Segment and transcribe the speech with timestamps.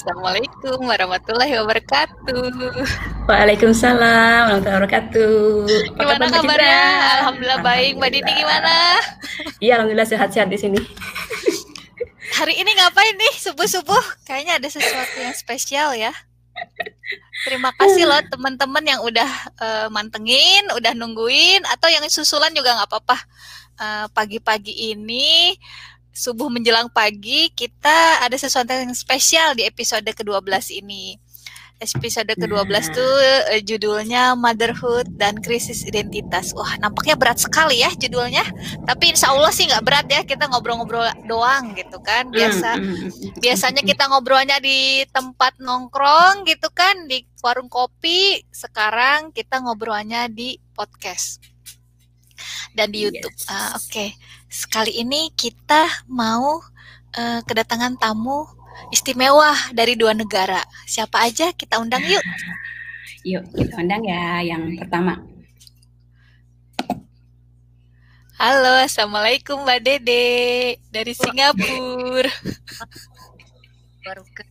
[0.00, 2.48] Assalamualaikum warahmatullahi wabarakatuh.
[3.28, 5.32] Waalaikumsalam warahmatullahi wabarakatuh.
[5.92, 6.84] Gimana kabarnya?
[7.20, 8.00] Alhamdulillah baik.
[8.00, 8.96] Mbak Dini gimana?
[9.60, 10.80] Iya, alhamdulillah sehat-sehat di sini.
[12.40, 14.24] Hari ini ngapain nih subuh-subuh?
[14.24, 16.16] Kayaknya ada sesuatu yang spesial ya.
[17.44, 19.28] Terima kasih loh teman-teman yang udah
[19.60, 23.20] uh, mantengin, udah nungguin, atau yang susulan juga nggak apa-apa.
[23.76, 25.60] Uh, pagi-pagi ini
[26.10, 31.16] subuh menjelang pagi kita ada sesuatu yang spesial di episode ke-12 ini.
[31.80, 32.84] Episode ke-12 nah.
[32.92, 33.14] tuh
[33.56, 36.52] uh, judulnya Motherhood dan Krisis Identitas.
[36.52, 38.44] Wah, nampaknya berat sekali ya judulnya.
[38.84, 40.20] Tapi insya Allah sih nggak berat ya.
[40.28, 42.28] Kita ngobrol-ngobrol doang gitu kan.
[42.28, 48.44] Biasa hmm, hmm, hmm, biasanya kita ngobrolnya di tempat nongkrong gitu kan, di warung kopi.
[48.52, 51.40] Sekarang kita ngobrolnya di podcast
[52.76, 53.32] dan di YouTube.
[53.32, 53.48] Yes.
[53.48, 53.88] Uh, Oke.
[53.88, 54.10] Okay
[54.50, 56.58] Sekali ini kita mau
[57.14, 58.50] uh, kedatangan tamu
[58.90, 60.58] istimewa dari dua negara.
[60.90, 62.20] Siapa aja kita undang yuk.
[63.20, 65.20] Yuk, kita undang ya yang pertama.
[68.40, 72.32] Halo, Assalamualaikum Mbak Dede dari Singapura.
[74.00, 74.42] Baru ke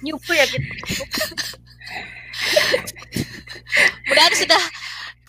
[0.00, 0.68] nyupu ya gitu.
[4.08, 4.62] Mudah sudah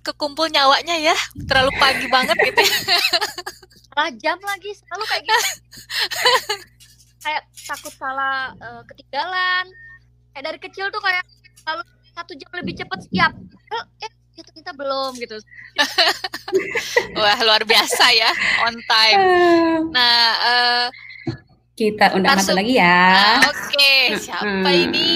[0.06, 1.18] kekumpul nyawanya ya.
[1.50, 2.78] Terlalu pagi banget gitu ya.
[3.96, 5.40] salah jam lagi selalu kayak gitu.
[7.26, 9.66] Kayak takut salah uh, ketinggalan.
[10.36, 11.26] Kayak dari kecil tuh kayak
[11.66, 11.82] selalu
[12.14, 13.34] satu jam lebih cepat siap.
[14.04, 15.40] Eh itu kita belum gitu.
[17.18, 18.32] Wah luar biasa ya
[18.68, 19.22] on time.
[19.96, 20.86] Nah uh,
[21.76, 23.40] kita undang satu lagi ya.
[23.40, 24.02] Nah, oke okay.
[24.20, 24.84] siapa hmm.
[24.92, 25.12] ini?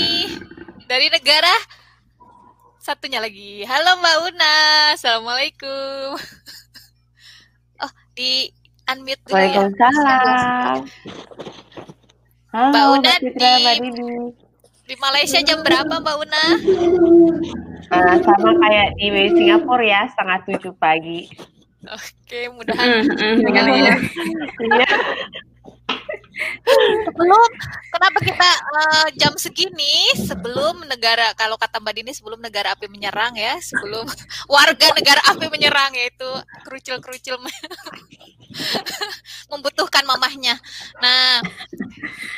[0.87, 1.53] Dari negara
[2.89, 3.61] satunya lagi.
[3.69, 4.57] Halo Mbak Una,
[4.97, 6.17] Assalamualaikum.
[7.79, 8.51] Oh, di
[8.91, 9.61] unmute dulu ya.
[9.61, 10.77] Waalaikumsalam.
[12.49, 13.77] Halo, Mbak Una Mbak Citra, di, Mbak
[14.89, 16.43] di Malaysia jam berapa Mbak Una?
[17.93, 19.07] Uh, sama kayak di
[19.37, 21.29] Singapura ya, setengah tujuh pagi.
[21.87, 23.95] Oke, mudahan mm, mm, ya.
[26.79, 27.49] Sebelum
[27.91, 30.15] kenapa kita uh, jam segini?
[30.15, 34.07] Sebelum negara kalau kata Mbak Dini sebelum negara api menyerang ya sebelum
[34.53, 36.29] warga negara api menyerang yaitu
[36.63, 37.35] kerucil-kerucil
[39.51, 40.55] membutuhkan mamahnya.
[41.03, 41.43] Nah,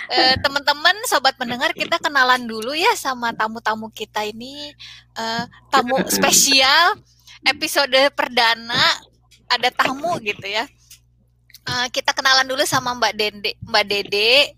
[0.10, 4.74] eh, teman-teman sobat pendengar kita kenalan dulu ya sama tamu-tamu kita ini.
[5.14, 6.98] Eh, tamu spesial
[7.46, 8.82] episode perdana
[9.52, 10.64] ada tamu gitu ya
[11.68, 13.52] uh, kita kenalan dulu sama Mbak Dede.
[13.66, 14.56] Mbak Dede,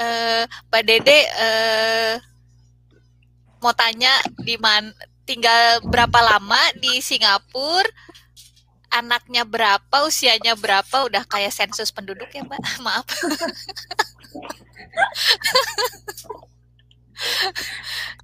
[0.00, 2.14] uh, Mbak Dede uh,
[3.58, 4.10] mau tanya
[4.42, 4.90] di mana
[5.26, 7.88] tinggal berapa lama di Singapura?
[8.88, 11.04] Anaknya berapa, usianya berapa?
[11.04, 12.60] Udah kayak sensus penduduk ya, Mbak.
[12.84, 13.04] Maaf.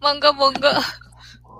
[0.01, 0.73] monggo, monggo.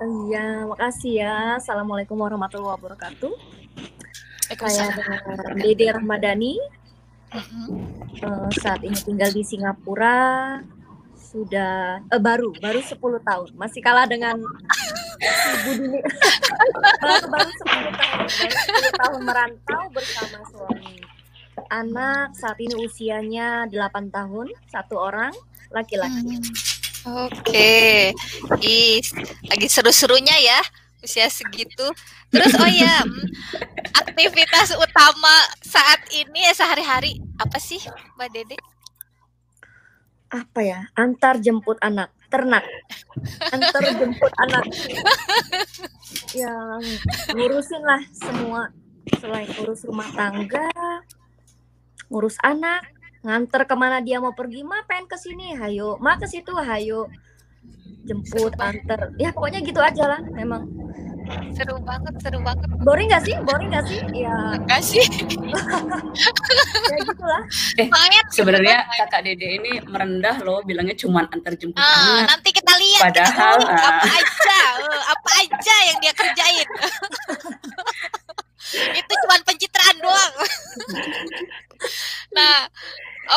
[0.01, 1.61] Iya, makasih ya.
[1.61, 3.64] Assalamualaikum warahmatullahi wabarakatuh.
[4.45, 4.93] Saya
[5.57, 6.61] Dede Rahmadani.
[7.35, 10.61] Uh, saat ini tinggal di Singapura.
[11.17, 13.49] Sudah uh, baru baru 10 tahun.
[13.57, 15.99] Masih kalah dengan ibu dini
[17.01, 18.23] baru baru 10 tahun.
[18.29, 18.57] Baru
[18.93, 20.95] 10 tahun merantau bersama suami.
[21.73, 25.33] Anak saat ini usianya 8 tahun satu orang
[25.73, 26.39] laki-laki.
[26.39, 27.27] Hmm.
[27.27, 27.43] oke.
[27.49, 28.13] Okay.
[29.49, 30.61] lagi seru-serunya ya
[31.05, 31.87] usia segitu.
[32.33, 33.05] Terus oh ya,
[33.93, 37.85] aktivitas utama saat ini ya sehari-hari apa sih,
[38.17, 38.57] Mbak Dede?
[40.33, 40.81] Apa ya?
[40.97, 42.65] Antar jemput anak, ternak.
[43.53, 44.65] Antar jemput anak.
[46.35, 46.83] yang
[47.31, 48.75] ngurusin lah semua
[49.21, 50.67] selain urus rumah tangga,
[52.11, 52.83] ngurus anak,
[53.23, 57.07] nganter ke mana dia mau pergi, ma pengen ke sini, hayo, ma ke situ, hayo
[58.05, 59.11] jemput antar.
[59.17, 60.69] Ya pokoknya gitu aja lah memang.
[61.57, 62.69] Seru banget seru banget.
[62.85, 63.35] Boring gak sih?
[63.49, 64.01] Boring gak sih?
[64.13, 65.05] Ya enggak sih.
[66.85, 67.43] Ya gitulah.
[67.81, 67.89] Eh
[68.29, 72.37] sebenarnya kakak dede ini merendah loh bilangnya cuma antar jemput ah, anak.
[72.37, 76.69] nanti kita lihat padahal kita uh, apa aja uh, apa aja yang dia kerjain.
[79.01, 80.35] Itu cuma pencitraan doang.
[82.37, 82.69] Nah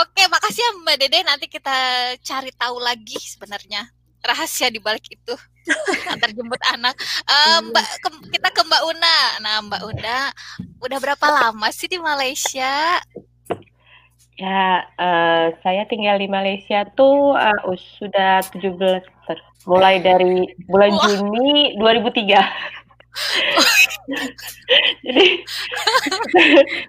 [0.03, 1.19] oke makasih ya mbak dede.
[1.23, 1.77] Nanti kita
[2.19, 3.87] cari tahu lagi sebenarnya
[4.25, 5.33] rahasia di balik itu
[6.13, 6.95] antar jemput anak.
[7.27, 9.17] Uh, Mbak ke, kita ke Mbak Una.
[9.43, 10.17] Nah, Mbak Una
[10.79, 13.01] udah berapa lama sih di Malaysia?
[14.37, 19.01] Ya, uh, saya tinggal di Malaysia tuh uh, sudah 17
[19.67, 21.09] mulai dari bulan Wah.
[21.09, 22.77] Juni 2003.
[25.03, 25.27] Jadi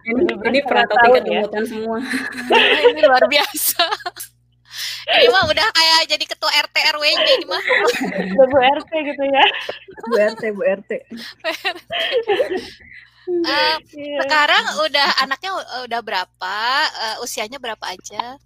[0.07, 0.23] ini,
[0.53, 1.63] ini perantau tingkat ya.
[1.65, 1.99] semua.
[2.93, 3.85] ini luar biasa.
[5.09, 7.65] Ini mah udah kayak jadi ketua RT RW ini mah.
[8.35, 9.45] Bu RT gitu ya.
[10.09, 10.91] Bu RT, Bu RT.
[13.29, 14.21] Uh, yeah.
[14.25, 15.51] Sekarang udah anaknya
[15.87, 16.57] udah berapa?
[16.97, 18.37] Uh, usianya berapa aja?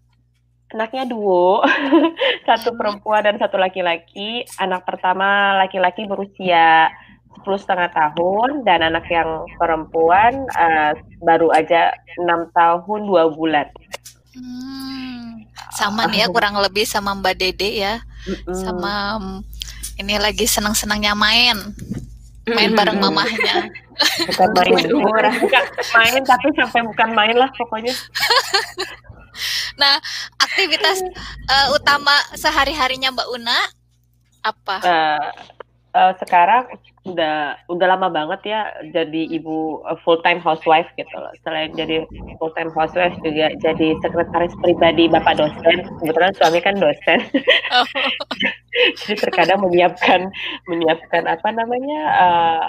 [0.72, 1.68] Anaknya dua,
[2.48, 4.48] satu perempuan dan satu laki-laki.
[4.56, 6.88] Anak pertama laki-laki berusia
[7.42, 10.94] sepuluh setengah tahun dan anak yang perempuan uh,
[11.26, 11.90] baru aja
[12.22, 13.66] enam tahun dua bulan.
[14.32, 15.01] Hmm,
[15.72, 17.94] sama nih ya kurang lebih sama Mbak Dede ya,
[18.28, 18.54] mm -mm.
[18.54, 18.92] sama
[19.96, 21.56] ini lagi senang-senangnya main
[22.48, 23.70] main bareng mamahnya.
[24.26, 25.64] Bukan main, bukan
[25.94, 27.92] main tapi sampai bukan main lah pokoknya.
[29.80, 30.00] nah,
[30.42, 31.06] aktivitas
[31.46, 33.58] uh, utama sehari-harinya Mbak Una
[34.42, 34.76] apa?
[34.82, 35.28] Uh,
[35.94, 36.66] uh, sekarang
[37.02, 38.60] udah udah lama banget ya
[38.94, 41.34] jadi ibu uh, full time housewife gitu loh.
[41.42, 42.06] Selain jadi
[42.38, 45.82] full time housewife juga jadi sekretaris pribadi bapak dosen.
[45.98, 47.18] Kebetulan suami kan dosen.
[47.74, 47.86] Oh.
[49.02, 50.32] jadi terkadang menyiapkan
[50.64, 52.64] menyiapkan apa namanya uh,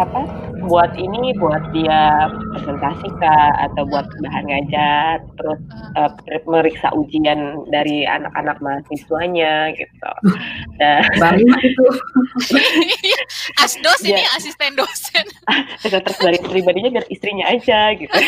[0.00, 0.24] apa
[0.64, 5.60] buat ini buat dia presentasi kah atau buat bahan ngajar terus
[5.98, 6.10] uh,
[6.48, 10.12] meriksa ujian dari anak-anak mahasiswanya gitu.
[10.76, 11.86] Nah, banyak itu.
[13.56, 14.36] Asdos ini ya.
[14.36, 15.24] asisten dosen.
[15.82, 18.12] Sekretaris dari pribadinya biar istrinya aja gitu.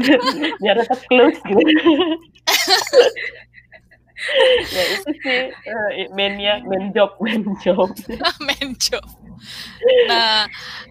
[0.00, 0.16] Iya,
[0.64, 1.62] biar tetap close gitu.
[4.72, 7.88] ya itu sih uh, mainnya main job main job
[8.40, 9.04] main job
[10.08, 10.44] nah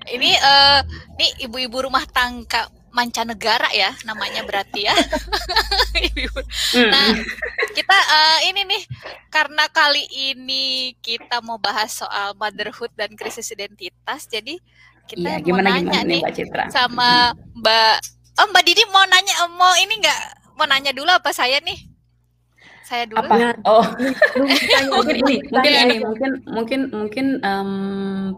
[0.10, 0.82] ini uh,
[1.18, 2.70] nih ibu-ibu rumah tangga
[3.00, 4.96] mancanegara ya namanya berarti ya.
[6.92, 7.16] nah,
[7.72, 8.84] kita uh, ini nih
[9.32, 14.60] karena kali ini kita mau bahas soal motherhood dan krisis identitas, jadi
[15.08, 16.64] kita iya, mau gimana, nanya gimana nih Mbak Citra?
[16.70, 20.22] sama Mbak Oh Mbak Didi mau nanya mau ini nggak
[20.56, 21.76] mau nanya dulu apa saya nih?
[22.90, 23.22] Saya dulu.
[23.22, 23.54] Apa?
[23.70, 23.86] Oh,
[24.98, 27.72] mungkin ini, mungkin ini, mungkin mungkin mungkin um,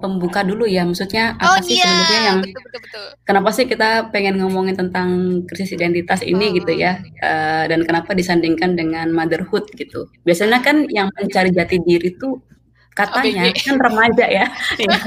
[0.03, 0.83] pembuka dulu ya.
[0.83, 1.87] Maksudnya apa oh, sih iya.
[1.87, 3.05] sebenarnya yang betul, betul, betul.
[3.23, 5.09] kenapa sih kita pengen ngomongin tentang
[5.47, 6.55] krisis identitas ini oh.
[6.59, 6.99] gitu ya?
[7.23, 10.11] Uh, dan kenapa disandingkan dengan motherhood gitu?
[10.27, 12.43] Biasanya kan yang mencari jati diri itu
[12.91, 14.45] katanya oh, kan remaja ya.
[14.83, 14.99] Iya,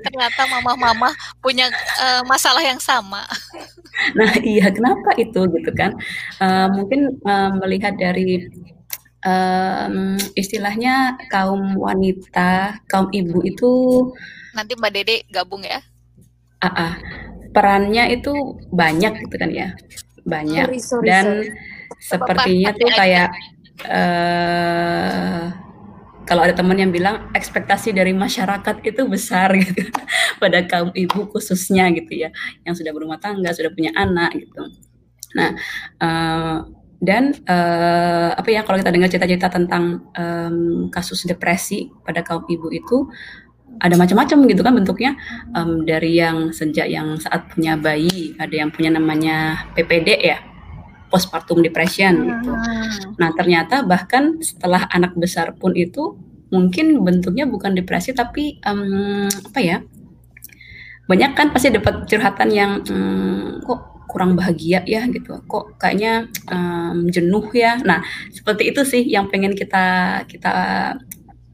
[0.00, 1.12] Ternyata mama-mama
[1.44, 1.68] punya
[2.00, 3.28] uh, masalah yang sama.
[4.16, 5.92] Nah iya kenapa itu gitu kan?
[6.40, 8.48] Uh, mungkin uh, melihat dari
[9.24, 13.70] um, istilahnya kaum wanita, kaum ibu itu
[14.54, 15.82] nanti Mbak Dede gabung ya.
[16.58, 16.92] Uh, uh,
[17.54, 18.34] perannya itu
[18.74, 19.68] banyak gitu kan ya.
[20.26, 22.02] Banyak sorry, sorry, dan sorry.
[22.02, 23.28] sepertinya tuh kayak
[23.86, 25.46] uh,
[26.28, 29.88] kalau ada teman yang bilang ekspektasi dari masyarakat itu besar gitu
[30.36, 32.28] pada kaum ibu khususnya gitu ya
[32.68, 34.62] yang sudah berumah tangga sudah punya anak gitu
[35.32, 35.56] nah
[36.04, 42.42] uh, dan uh, apa ya kalau kita dengar cerita-cerita tentang um, kasus depresi pada kaum
[42.50, 43.06] ibu itu
[43.78, 45.12] ada macam-macam gitu kan bentuknya
[45.54, 50.42] um, dari yang sejak yang saat punya bayi ada yang punya namanya PPD ya
[51.08, 52.52] postpartum depression gitu.
[53.16, 56.18] Nah ternyata bahkan setelah anak besar pun itu
[56.50, 59.78] mungkin bentuknya bukan depresi tapi um, apa ya
[61.08, 65.38] banyak kan pasti dapat curhatan yang um, kok kurang bahagia ya gitu.
[65.44, 67.76] Kok kayaknya um, jenuh ya.
[67.84, 68.00] Nah
[68.32, 70.52] seperti itu sih yang pengen kita kita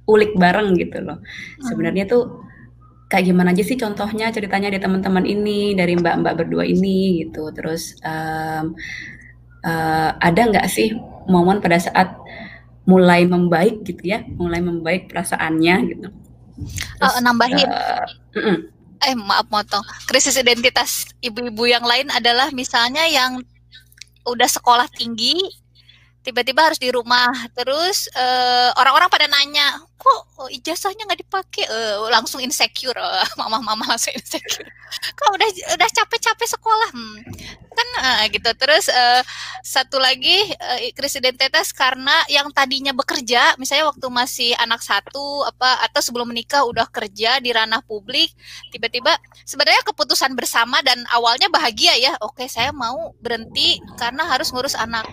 [0.07, 1.19] ulik bareng gitu loh.
[1.19, 1.65] Hmm.
[1.67, 2.47] sebenarnya tuh
[3.11, 7.51] kayak gimana aja sih contohnya ceritanya di teman-teman ini dari mbak-mbak berdua ini gitu.
[7.51, 8.79] Terus um,
[9.67, 10.95] uh, ada nggak sih
[11.27, 12.15] momen pada saat
[12.87, 14.23] mulai membaik gitu ya?
[14.39, 16.09] Mulai membaik perasaannya gitu.
[17.03, 17.67] Terus, uh, nambahin.
[17.67, 18.07] Uh,
[18.39, 18.74] uh -uh
[19.09, 19.85] eh maaf motong.
[20.09, 23.41] Krisis identitas ibu-ibu yang lain adalah misalnya yang
[24.25, 25.37] udah sekolah tinggi
[26.25, 27.31] tiba-tiba harus di rumah.
[27.53, 31.65] Terus eh, orang-orang pada nanya kok oh, ijazahnya nggak dipakai?
[31.65, 34.69] Uh, langsung insecure uh, mama-mama langsung insecure.
[35.17, 35.49] Kok udah
[35.81, 36.91] udah capek-capek sekolah?
[36.93, 37.19] Hmm.
[37.75, 38.47] kan uh, gitu.
[38.55, 39.19] Terus uh,
[39.67, 45.83] satu lagi uh, krisis identitas karena yang tadinya bekerja misalnya waktu masih anak satu apa
[45.91, 48.31] atau sebelum menikah udah kerja di ranah publik
[48.71, 49.11] tiba-tiba
[49.43, 52.15] sebenarnya keputusan bersama dan awalnya bahagia ya.
[52.23, 55.09] Oke saya mau berhenti karena harus ngurus anak.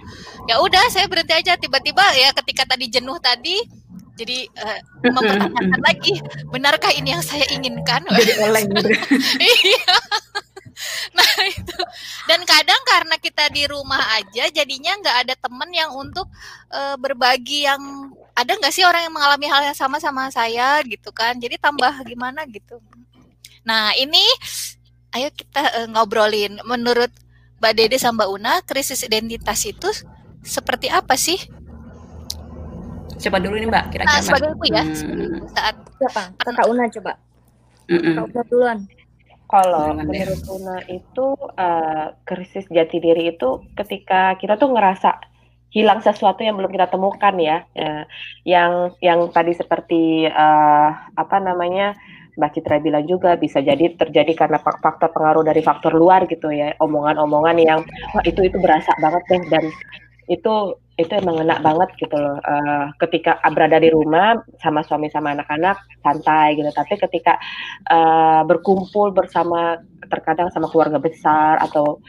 [0.46, 1.58] Ya udah saya berhenti aja.
[1.58, 3.81] Tiba-tiba ya ketika tadi jenuh tadi
[4.22, 6.14] jadi uh, mempertanyakan lagi
[6.54, 8.06] benarkah ini yang saya inginkan?
[8.06, 8.94] Jadi oleng gitu.
[9.42, 9.96] iya.
[11.18, 11.80] Nah itu.
[12.30, 16.30] Dan kadang karena kita di rumah aja jadinya nggak ada temen yang untuk
[16.70, 17.82] uh, berbagi yang
[18.38, 21.38] ada nggak sih orang yang mengalami hal yang sama sama saya gitu kan?
[21.42, 22.78] Jadi tambah gimana gitu.
[23.66, 24.22] Nah, ini
[25.18, 26.62] ayo kita uh, ngobrolin.
[26.66, 27.10] Menurut
[27.62, 29.90] Mbak Dede sama Mbak Una, krisis identitas itu
[30.42, 31.38] seperti apa sih?
[33.22, 34.18] Coba dulu nih Mbak, kira-kira.
[34.18, 35.40] Nah, sebagai ibu ya, hmm.
[35.54, 36.24] saat siapa?
[36.42, 37.14] Kakak Una coba.
[37.86, 38.16] Mm -mm.
[38.18, 38.80] Kakak Una duluan.
[39.52, 45.22] Kalau menurut Una itu uh, krisis jati diri itu ketika kita tuh ngerasa
[45.72, 48.04] hilang sesuatu yang belum kita temukan ya, ya
[48.44, 51.96] yang yang tadi seperti uh, apa namanya
[52.36, 56.76] Mbak Citra bilang juga bisa jadi terjadi karena faktor pengaruh dari faktor luar gitu ya
[56.80, 57.80] omongan-omongan yang
[58.16, 59.64] wah itu itu berasa banget deh dan
[60.32, 62.38] itu itu emang enak banget gitu loh.
[62.46, 66.70] Uh, ketika berada di rumah sama suami sama anak-anak santai gitu.
[66.70, 67.38] Tapi ketika
[67.90, 72.00] uh, berkumpul bersama terkadang sama keluarga besar atau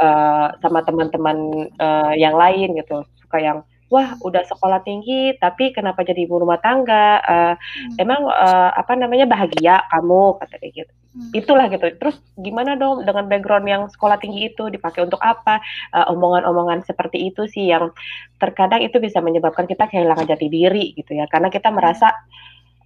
[0.00, 3.04] uh, sama teman-teman uh, yang lain gitu.
[3.20, 7.22] Suka yang wah udah sekolah tinggi tapi kenapa jadi ibu rumah tangga?
[7.24, 7.54] Uh,
[7.96, 10.36] emang uh, apa namanya bahagia kamu?
[10.42, 10.97] Kata dia gitu.
[11.34, 11.88] Itulah gitu.
[11.98, 14.70] Terus gimana dong dengan background yang sekolah tinggi itu?
[14.70, 15.58] Dipakai untuk apa?
[15.90, 17.90] Uh, omongan-omongan seperti itu sih yang
[18.38, 21.26] terkadang itu bisa menyebabkan kita kehilangan jati diri gitu ya.
[21.26, 22.12] Karena kita merasa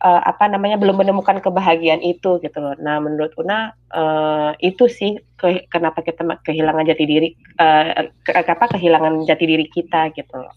[0.00, 2.74] uh, apa namanya belum menemukan kebahagiaan itu gitu loh.
[2.80, 7.28] Nah menurut Una uh, itu sih ke, kenapa kita kehilangan jati diri
[7.60, 10.54] uh, ke, apa kehilangan jati diri kita gitu loh.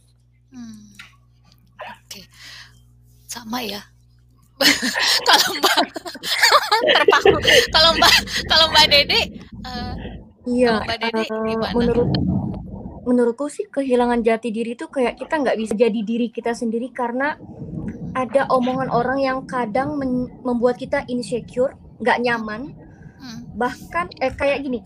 [3.36, 3.84] sama ya
[5.28, 5.82] kalau mbak
[6.96, 7.38] terpaku
[7.72, 8.16] kalau mbak
[8.48, 9.22] kalau mbak Dede
[9.68, 9.94] uh,
[10.48, 12.10] iya mbak Dede uh, menurut
[13.06, 17.38] menurutku sih kehilangan jati diri itu kayak kita nggak bisa jadi diri kita sendiri karena
[18.18, 20.00] ada omongan orang yang kadang
[20.42, 22.74] membuat kita insecure nggak nyaman
[23.22, 23.40] hmm.
[23.60, 24.82] bahkan eh kayak gini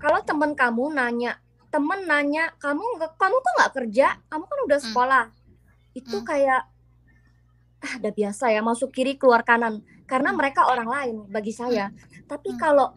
[0.00, 1.38] kalau teman kamu nanya
[1.70, 2.82] temen nanya kamu
[3.14, 4.88] kamu kok nggak kerja kamu kan udah hmm.
[4.90, 6.00] sekolah hmm.
[6.00, 6.62] itu kayak
[7.80, 9.80] ah udah biasa ya masuk kiri keluar kanan.
[10.04, 10.38] Karena hmm.
[10.38, 11.88] mereka orang lain bagi saya.
[11.88, 12.28] Hmm.
[12.28, 12.58] Tapi hmm.
[12.60, 12.92] kalau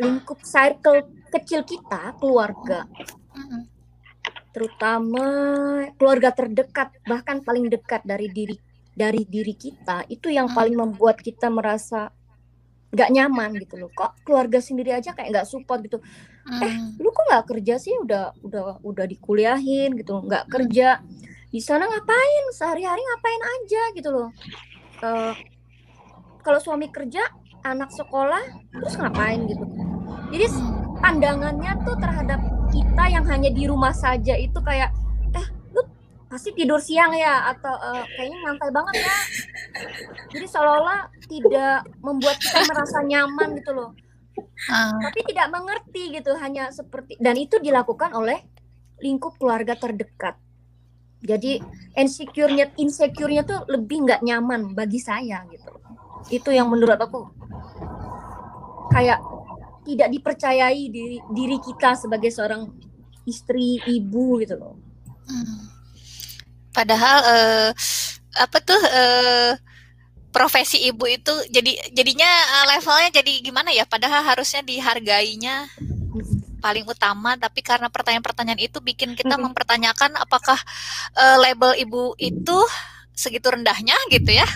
[0.00, 2.88] lingkup circle kecil kita keluarga
[4.52, 5.24] terutama
[5.96, 8.56] keluarga terdekat bahkan paling dekat dari diri
[8.92, 12.12] dari diri kita itu yang paling membuat kita merasa
[12.92, 13.88] nggak nyaman gitu loh.
[13.88, 15.96] Kok keluarga sendiri aja kayak nggak support gitu.
[16.60, 17.96] Eh lu kok nggak kerja sih?
[17.96, 20.20] Udah udah udah dikuliahin gitu.
[20.20, 21.00] Nggak kerja
[21.52, 22.44] di sana ngapain?
[22.56, 24.28] Sehari-hari ngapain aja gitu loh.
[25.04, 25.36] Uh,
[26.40, 27.20] kalau suami kerja
[27.62, 28.40] anak sekolah
[28.72, 29.64] terus ngapain gitu?
[30.32, 30.46] Jadi
[30.98, 32.40] pandangannya tuh terhadap
[32.72, 34.90] kita yang hanya di rumah saja itu kayak
[35.36, 35.84] eh lu
[36.32, 37.52] pasti tidur siang ya?
[37.52, 39.16] Atau uh, kayaknya nyantai banget ya.
[40.32, 43.92] Jadi seolah-olah tidak membuat kita merasa nyaman gitu loh.
[44.72, 44.96] Uh.
[45.04, 48.40] tapi tidak mengerti gitu hanya seperti dan itu dilakukan oleh
[49.02, 50.38] lingkup keluarga terdekat
[51.22, 51.62] jadi
[51.94, 55.70] insecure-nya insecure-nya tuh lebih nggak nyaman bagi saya gitu.
[56.30, 57.30] Itu yang menurut aku.
[58.90, 59.22] Kayak
[59.86, 62.66] tidak dipercayai diri diri kita sebagai seorang
[63.26, 64.74] istri ibu gitu loh.
[66.74, 67.70] Padahal uh,
[68.34, 69.52] apa tuh uh,
[70.32, 73.86] profesi ibu itu jadi jadinya uh, levelnya jadi gimana ya?
[73.86, 75.70] Padahal harusnya dihargainya
[76.62, 79.50] paling utama tapi karena pertanyaan-pertanyaan itu bikin kita mm-hmm.
[79.50, 80.56] mempertanyakan apakah
[81.18, 82.58] uh, label ibu itu
[83.12, 84.48] segitu rendahnya gitu ya.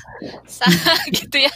[1.17, 1.53] Gitu ya.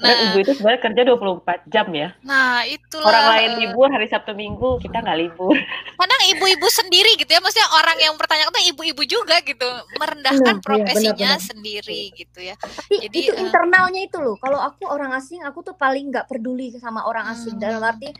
[0.00, 2.08] Nah ibu itu sebenarnya kerja 24 jam ya.
[2.24, 5.52] Nah itu orang lain libur hari Sabtu Minggu kita nggak libur.
[6.00, 9.68] Kadang ibu-ibu sendiri gitu ya maksudnya orang yang bertanya itu ibu-ibu juga gitu
[10.00, 11.48] merendahkan nah, profesinya benar, benar.
[11.52, 12.54] sendiri gitu ya.
[12.56, 14.36] Tapi jadi itu uh, internalnya itu loh.
[14.40, 17.60] Kalau aku orang asing aku tuh paling nggak peduli sama orang asing.
[17.60, 17.64] Hmm.
[17.64, 18.12] dalam arti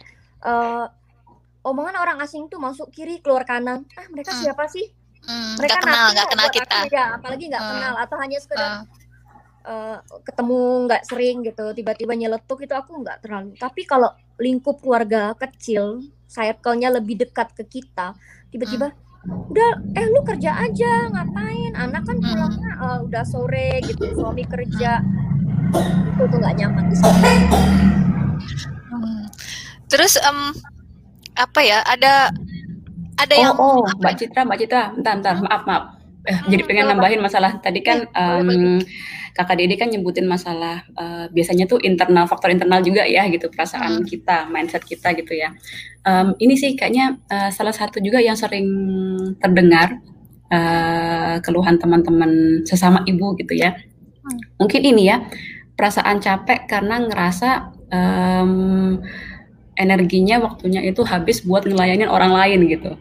[0.44, 0.86] uh,
[1.66, 4.40] omongan orang asing tuh masuk kiri keluar kanan ah mereka hmm.
[4.44, 4.86] siapa sih
[5.26, 7.72] hmm, mereka gak kenal nggak kenal kita aku, ya apalagi nggak hmm.
[7.74, 8.86] kenal atau hanya sekedar hmm.
[9.66, 15.34] uh, ketemu nggak sering gitu tiba-tiba nyeletuk itu aku nggak terlalu tapi kalau lingkup keluarga
[15.34, 18.14] kecil circle-nya lebih dekat ke kita
[18.54, 19.50] tiba-tiba hmm.
[19.50, 22.24] udah eh lu kerja aja ngapain anak kan hmm.
[22.24, 25.02] pulangnya uh, udah sore gitu suami kerja
[25.68, 27.44] itu tuh nggak nyaman di hmm.
[29.90, 30.56] terus um,
[31.38, 32.34] apa ya ada
[33.18, 35.84] ada oh, yang oh Mbak Citra Mbak Citra bentar bentar maaf maaf.
[36.26, 37.56] Eh, hmm, jadi pengen nambahin masalah.
[37.62, 38.82] Tadi kan um,
[39.32, 44.02] kakak Dede kan nyebutin masalah uh, biasanya tuh internal faktor internal juga ya gitu perasaan
[44.02, 44.06] hmm.
[44.06, 45.54] kita mindset kita gitu ya.
[46.02, 48.66] Um, ini sih kayaknya uh, salah satu juga yang sering
[49.38, 50.02] terdengar
[50.50, 53.78] uh, keluhan teman-teman sesama ibu gitu ya.
[54.28, 54.60] Hmm.
[54.60, 55.24] mungkin ini ya
[55.72, 59.00] perasaan capek karena ngerasa um,
[59.78, 62.92] energinya waktunya itu habis buat ngelayanin orang lain gitu.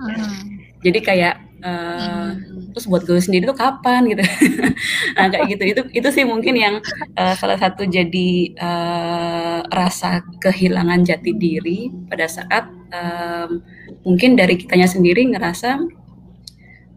[0.00, 0.64] Hmm.
[0.80, 2.72] Jadi kayak uh, hmm.
[2.72, 4.24] terus buat gue sendiri tuh kapan gitu
[5.16, 6.74] nah kayak gitu itu itu sih mungkin yang
[7.16, 13.60] uh, salah satu jadi uh, rasa kehilangan jati diri pada saat um,
[14.04, 15.84] mungkin dari kitanya sendiri ngerasa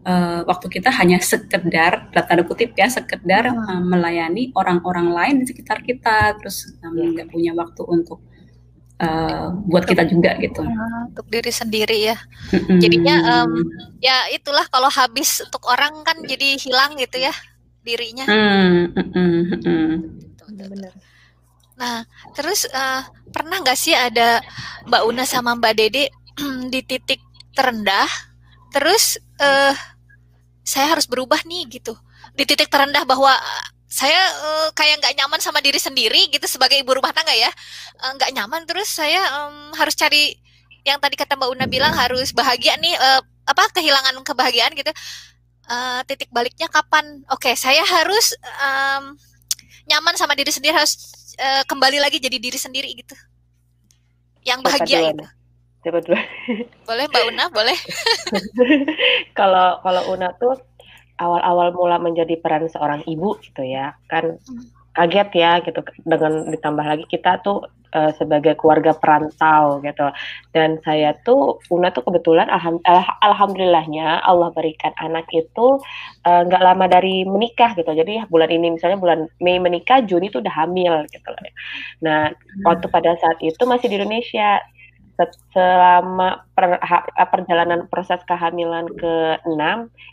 [0.08, 5.84] uh, waktu kita hanya sekedar tanda kutip ya sekedar uh, melayani orang-orang lain di sekitar
[5.84, 8.24] kita terus nggak um, punya waktu untuk
[9.00, 10.62] uh, buat kita juga gitu.
[11.10, 12.16] Untuk diri sendiri ya.
[12.82, 13.64] Jadinya um,
[13.98, 17.34] ya itulah kalau habis untuk orang kan jadi hilang gitu ya
[17.84, 18.24] dirinya.
[18.24, 18.80] Mm,
[20.54, 20.92] benar
[21.74, 22.06] nah
[22.38, 23.02] terus uh,
[23.34, 24.38] pernah nggak sih ada
[24.86, 26.06] Mbak Una sama Mbak Dede
[26.72, 27.18] di titik
[27.50, 28.06] terendah
[28.70, 29.74] terus uh,
[30.64, 31.92] saya harus berubah nih gitu.
[32.34, 33.30] Di titik terendah bahwa
[33.94, 37.46] saya uh, kayak nggak nyaman sama diri sendiri gitu sebagai ibu rumah tangga ya.
[38.18, 40.34] Nggak uh, nyaman terus saya um, harus cari
[40.82, 44.90] yang tadi kata Mbak Una bilang harus bahagia nih uh, apa kehilangan kebahagiaan gitu.
[45.70, 47.22] Uh, titik baliknya kapan?
[47.30, 49.14] Oke okay, saya harus um,
[49.86, 50.98] nyaman sama diri sendiri harus
[51.38, 53.14] uh, kembali lagi jadi diri sendiri gitu.
[54.42, 55.26] Yang bahagia gitu.
[55.86, 56.18] Siapa dulu?
[56.88, 57.78] Boleh Mbak Una, boleh.
[59.38, 60.56] Kalau kalau Una tuh
[61.18, 64.64] awal-awal mula menjadi peran seorang ibu gitu ya, kan hmm.
[64.94, 70.10] kaget ya gitu dengan ditambah lagi kita tuh uh, sebagai keluarga perantau gitu.
[70.50, 72.82] Dan saya tuh Una tuh kebetulan alham,
[73.22, 75.80] alhamdulillahnya Allah berikan anak itu
[76.26, 77.88] eh, nggak uh, lama dari menikah gitu.
[77.88, 81.40] Jadi bulan ini misalnya bulan Mei menikah, Juni tuh udah hamil gitu loh.
[82.02, 82.66] Nah, hmm.
[82.66, 84.60] waktu pada saat itu masih di Indonesia
[85.54, 89.62] selama per, ha, perjalanan proses kehamilan ke-6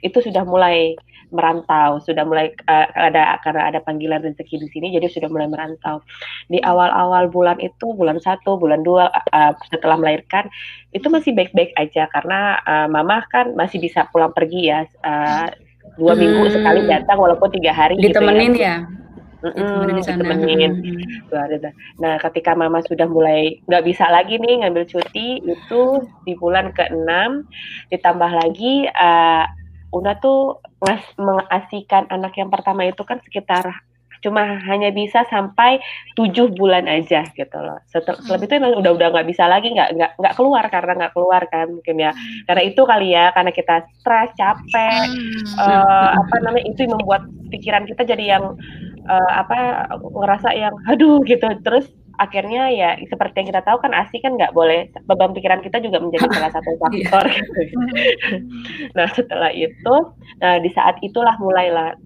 [0.06, 0.93] itu sudah mulai
[1.32, 6.04] merantau, sudah mulai uh, ada karena ada panggilan rezeki di sini jadi sudah mulai merantau.
[6.52, 10.52] Di awal-awal bulan itu bulan satu, bulan dua uh, setelah melahirkan
[10.91, 15.47] itu masih baik-baik aja karena uh, mama kan masih bisa pulang pergi ya uh,
[15.95, 16.19] dua hmm.
[16.19, 18.76] minggu sekali datang walaupun tiga hari ditemenin gitu ya.
[18.84, 19.01] ya
[19.41, 20.71] Mm-mm, ditemenin.
[21.97, 25.84] Nah, ketika mama sudah mulai nggak bisa lagi nih ngambil cuti itu
[26.30, 27.10] di bulan ke-6
[27.89, 29.45] ditambah lagi uh,
[29.91, 33.84] Una tuh ngas mengasihkan anak yang pertama itu kan sekitar
[34.21, 35.82] cuma hanya bisa sampai
[36.13, 37.82] tujuh bulan aja gitu loh.
[37.89, 38.45] Setel, hmm.
[38.45, 41.67] itu emang udah udah nggak bisa lagi nggak nggak nggak keluar karena nggak keluar kan
[41.73, 42.45] mungkin ya hmm.
[42.45, 45.58] karena itu kali ya karena kita stres capek hmm.
[45.58, 48.56] uh, apa namanya itu yang membuat pikiran kita jadi yang
[49.12, 54.21] uh, apa ngerasa yang aduh gitu terus akhirnya ya seperti yang kita tahu kan ASI
[54.21, 56.78] kan nggak boleh beban pikiran kita juga menjadi salah satu iya.
[57.10, 57.60] faktor gitu.
[58.97, 59.95] nah setelah itu
[60.38, 61.97] nah di saat itulah mulailah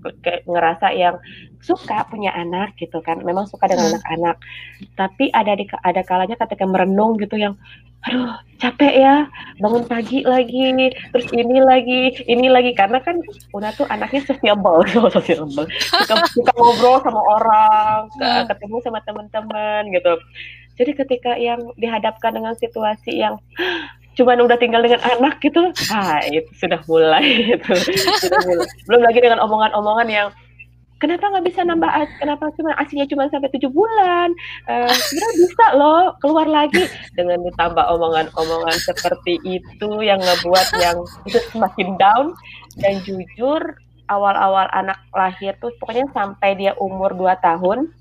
[0.48, 1.20] ngerasa yang
[1.66, 3.26] suka punya anak gitu kan.
[3.26, 3.98] Memang suka dengan hmm.
[3.98, 4.36] anak-anak.
[4.94, 7.58] Tapi ada di ada kalanya ketika merenung gitu yang
[8.06, 9.26] aduh capek ya
[9.58, 12.72] bangun pagi lagi terus ini lagi ini lagi.
[12.78, 13.18] Karena kan
[13.58, 14.86] Una tuh anaknya sociable
[15.18, 15.66] sociable.
[15.82, 18.46] Suka, suka ngobrol sama orang hmm.
[18.54, 20.14] ketemu sama teman-teman gitu.
[20.76, 23.40] Jadi ketika yang dihadapkan dengan situasi yang
[24.16, 27.24] cuman udah tinggal dengan anak gitu ah itu sudah mulai
[27.60, 27.72] itu
[28.24, 28.68] sudah mulai.
[28.88, 30.28] Belum lagi dengan omongan-omongan yang
[31.06, 34.34] kenapa nggak bisa nambah kenapa cuma asinya cuma sampai tujuh bulan?
[34.66, 34.90] Uh,
[35.38, 36.90] bisa loh keluar lagi.
[37.14, 40.98] Dengan ditambah omongan-omongan seperti itu yang ngebuat yang
[41.30, 42.34] itu semakin down
[42.82, 43.62] dan jujur
[44.10, 47.94] awal-awal anak lahir tuh pokoknya sampai dia umur 2 tahun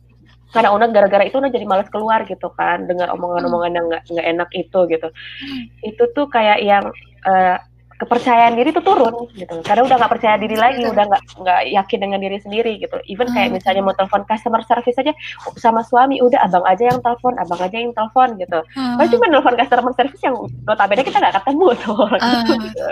[0.53, 4.51] karena Una gara-gara itu Una jadi malas keluar gitu kan dengan omongan-omongan yang nggak enak
[4.57, 5.09] itu gitu.
[5.13, 5.63] Hmm.
[5.85, 6.85] itu tuh kayak yang
[7.29, 7.59] uh,
[7.95, 11.99] kepercayaan diri tuh turun gitu karena udah nggak percaya diri lagi udah nggak nggak yakin
[12.03, 13.57] dengan diri sendiri gitu even kayak hmm.
[13.61, 15.13] misalnya mau telepon customer service aja
[15.59, 18.99] sama suami udah abang aja yang telepon abang aja yang telepon gitu hmm.
[18.99, 22.61] cuma telepon customer service yang notabene kita nggak ketemu tuh hmm.
[22.67, 22.87] gitu.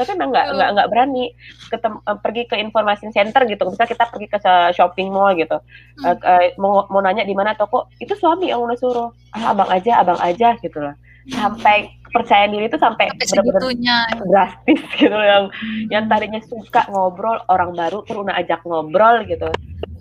[0.00, 1.24] tapi emang nggak nggak nggak berani
[1.68, 4.38] ketemu eh, pergi ke informasi center gitu misal kita pergi ke
[4.72, 5.60] shopping mall gitu
[6.00, 6.16] hmm.
[6.16, 10.00] uh, mau mau nanya di mana toko itu suami yang udah suruh ah, abang aja
[10.00, 10.96] abang aja gitu lah
[11.30, 13.76] sampai percaya diri itu sampai, benar-benar
[14.24, 15.86] drastis gitu yang hmm.
[15.92, 19.50] yang tadinya suka ngobrol orang baru terus ajak ngobrol gitu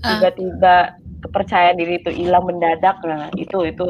[0.05, 0.07] ah.
[0.15, 3.85] tiba-tiba kepercayaan diri itu hilang mendadak nah itu itu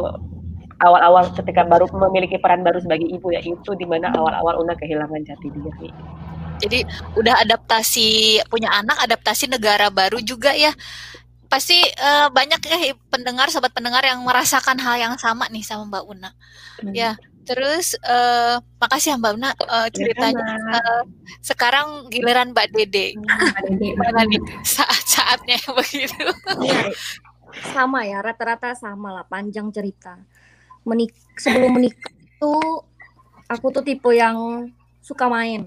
[0.81, 5.21] awal-awal ketika baru memiliki peran baru sebagai ibu ya itu di mana awal-awal Una kehilangan
[5.23, 5.91] jati diri
[6.55, 6.87] jadi
[7.19, 10.71] udah adaptasi punya anak adaptasi negara baru juga ya
[11.55, 16.03] pasti uh, banyak ya pendengar sobat pendengar yang merasakan hal yang sama nih sama Mbak
[16.11, 16.35] Una.
[16.83, 16.91] Hmm.
[16.91, 17.15] ya
[17.47, 21.01] terus uh, makasih ya Mbak Una uh, ceritanya uh,
[21.39, 23.15] sekarang giliran Mbak Dede.
[23.79, 26.27] Gimana nih saat-saatnya begitu?
[26.59, 26.91] Ya,
[27.71, 30.19] sama ya rata-rata sama lah panjang cerita.
[30.83, 32.55] Menik sebelum menikah itu
[33.47, 34.67] aku tuh tipe yang
[34.99, 35.63] suka main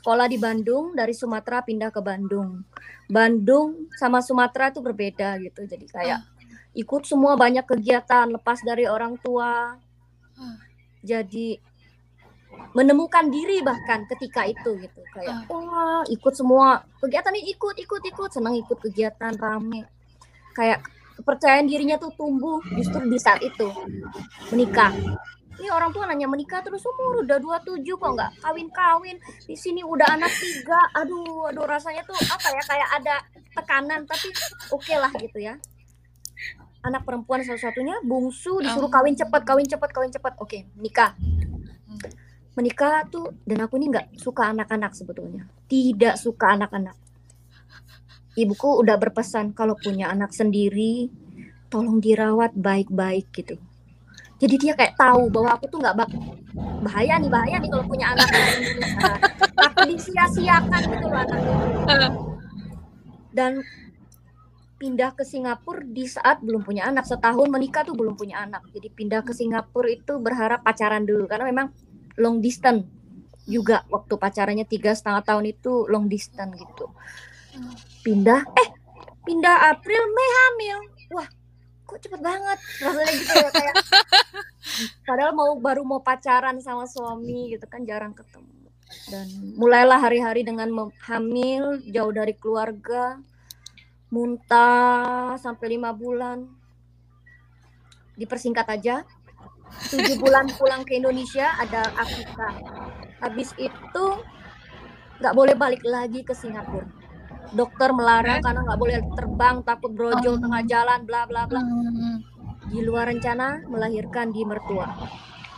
[0.00, 2.64] sekolah di Bandung dari Sumatera pindah ke Bandung.
[3.04, 5.68] Bandung sama Sumatera itu berbeda gitu.
[5.68, 6.24] Jadi kayak
[6.72, 9.76] ikut semua banyak kegiatan lepas dari orang tua.
[11.04, 11.60] Jadi
[12.72, 15.04] menemukan diri bahkan ketika itu gitu.
[15.12, 18.30] Kayak wah ikut semua kegiatan ini ikut ikut ikut.
[18.32, 19.84] Senang ikut kegiatan rame.
[20.56, 20.80] Kayak
[21.20, 23.68] kepercayaan dirinya tuh tumbuh justru di saat itu.
[24.48, 24.96] Menikah
[25.58, 27.26] ini orang tua nanya menikah terus umur?
[27.26, 29.16] Udah 27 kok nggak kawin-kawin?
[29.44, 30.78] Di sini udah anak tiga.
[30.94, 33.14] Aduh aduh rasanya tuh apa ya kayak ada
[33.50, 34.30] tekanan tapi
[34.70, 35.58] oke okay lah gitu ya.
[36.80, 41.12] Anak perempuan satu-satunya bungsu disuruh kawin cepat kawin cepat kawin cepat oke okay, nikah
[42.56, 45.44] menikah tuh dan aku ini nggak suka anak-anak sebetulnya.
[45.66, 46.96] Tidak suka anak-anak.
[48.38, 51.10] Ibuku udah berpesan kalau punya anak sendiri
[51.70, 53.60] tolong dirawat baik-baik gitu
[54.40, 56.10] jadi dia kayak tahu bahwa aku tuh nggak bak
[56.80, 58.28] bahaya nih bahaya nih kalau punya anak.
[58.32, 59.16] Nah,
[59.68, 61.40] aku disia-siakan gitu loh anak
[63.30, 63.62] dan
[64.80, 67.06] pindah ke Singapura di saat belum punya anak.
[67.06, 68.66] Setahun menikah tuh belum punya anak.
[68.74, 71.28] Jadi pindah ke Singapura itu berharap pacaran dulu.
[71.28, 71.70] Karena memang
[72.18, 72.84] long distance
[73.46, 73.84] juga.
[73.92, 76.90] Waktu pacarannya tiga setengah tahun itu long distance gitu.
[78.00, 78.68] Pindah eh
[79.24, 80.78] pindah April Mei hamil.
[81.12, 81.28] Wah
[81.90, 82.58] kok cepet banget?
[82.78, 83.74] Rasanya gitu ya kayak
[85.08, 88.46] padahal mau baru mau pacaran sama suami gitu kan jarang ketemu.
[89.10, 89.26] Dan
[89.58, 90.70] mulailah hari-hari dengan
[91.06, 93.18] hamil jauh dari keluarga
[94.10, 96.46] muntah sampai lima bulan.
[98.14, 99.02] Dipersingkat aja.
[99.70, 102.58] Tujuh bulan pulang ke Indonesia ada akika
[103.20, 104.06] habis itu
[105.20, 106.99] nggak boleh balik lagi ke Singapura
[107.54, 110.40] dokter melarang karena nggak boleh terbang takut brojol oh.
[110.40, 111.60] tengah jalan bla bla bla.
[111.60, 112.22] Hmm.
[112.70, 114.86] di luar rencana melahirkan di mertua.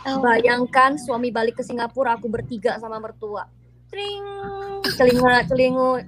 [0.03, 0.19] Oh.
[0.19, 3.47] bayangkan suami balik ke Singapura aku bertiga sama mertua.
[3.93, 4.25] Tring,
[4.97, 6.01] telinga telingu.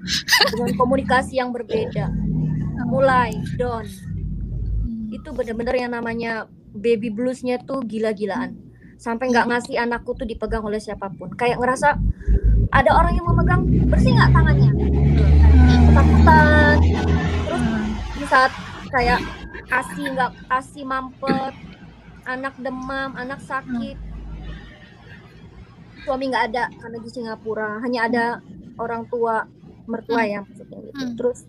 [0.49, 2.09] Dengan komunikasi yang berbeda.
[2.89, 3.85] Mulai don.
[5.13, 8.57] Itu benar-benar yang namanya baby bluesnya tuh gila-gilaan.
[8.97, 11.31] Sampai nggak ngasih anakku tuh dipegang oleh siapa pun.
[11.37, 11.95] Kayak ngerasa
[12.75, 14.71] ada orang yang memegang bersih nggak tangannya?
[15.87, 16.75] Ketakutan
[17.47, 17.63] terus
[18.19, 18.51] di saat
[18.91, 19.19] kayak
[19.71, 21.53] kasih nggak kasih mampet
[22.27, 23.95] anak demam anak sakit.
[26.03, 27.79] Suami nggak ada karena di Singapura.
[27.79, 28.25] Hanya ada
[28.75, 29.47] orang tua
[29.87, 30.97] mertua ya maksudnya gitu.
[30.97, 31.13] Hmm.
[31.15, 31.39] terus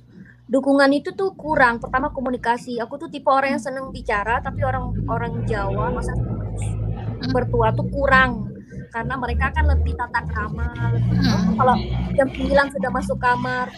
[0.47, 1.83] dukungan itu tuh kurang.
[1.83, 2.79] Pertama komunikasi.
[2.79, 7.35] Aku tuh tipe orang yang seneng bicara tapi orang orang Jawa masa hmm.
[7.35, 8.56] mertua tuh kurang
[8.97, 11.61] karena mereka kan lebih tata krama hmm.
[11.61, 11.77] kalau
[12.17, 13.69] jam 9 sudah masuk kamar.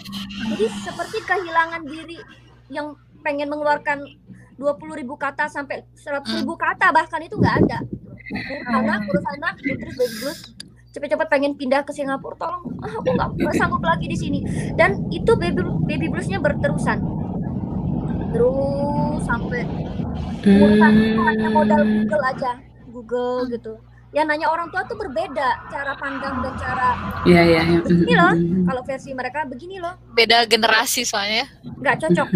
[0.54, 2.22] Jadi seperti kehilangan diri
[2.70, 2.94] yang
[3.26, 4.06] pengen mengeluarkan
[4.54, 4.62] 20
[5.02, 6.62] ribu kata sampai 100 ribu hmm.
[6.62, 6.94] kata.
[6.94, 7.78] Bahkan itu nggak ada.
[8.62, 10.40] Karena urus anak terus baby blues
[10.94, 12.38] cepet-cepet pengen pindah ke Singapura.
[12.38, 13.10] Tolong ah, aku
[13.42, 14.38] nggak sanggup lagi di sini.
[14.78, 17.02] Dan itu baby baby bluesnya berterusan.
[18.30, 19.66] Terus sampai
[20.46, 20.94] urusan
[21.26, 22.52] hanya modal Google aja.
[22.86, 23.54] Google hmm.
[23.58, 23.74] gitu
[24.08, 26.88] ya nanya orang tua tuh berbeda cara pandang dan cara
[27.28, 27.62] Iya iya.
[27.66, 27.80] Ya.
[27.84, 28.34] Begini loh,
[28.72, 29.94] kalau versi mereka begini loh.
[30.16, 31.44] Beda generasi soalnya.
[31.64, 32.28] Nggak cocok.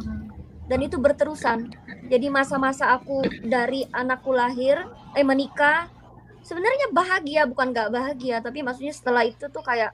[0.70, 1.68] Dan itu berterusan.
[2.08, 4.80] Jadi masa-masa aku dari anakku lahir,
[5.12, 5.92] eh menikah,
[6.40, 9.92] sebenarnya bahagia bukan nggak bahagia, tapi maksudnya setelah itu tuh kayak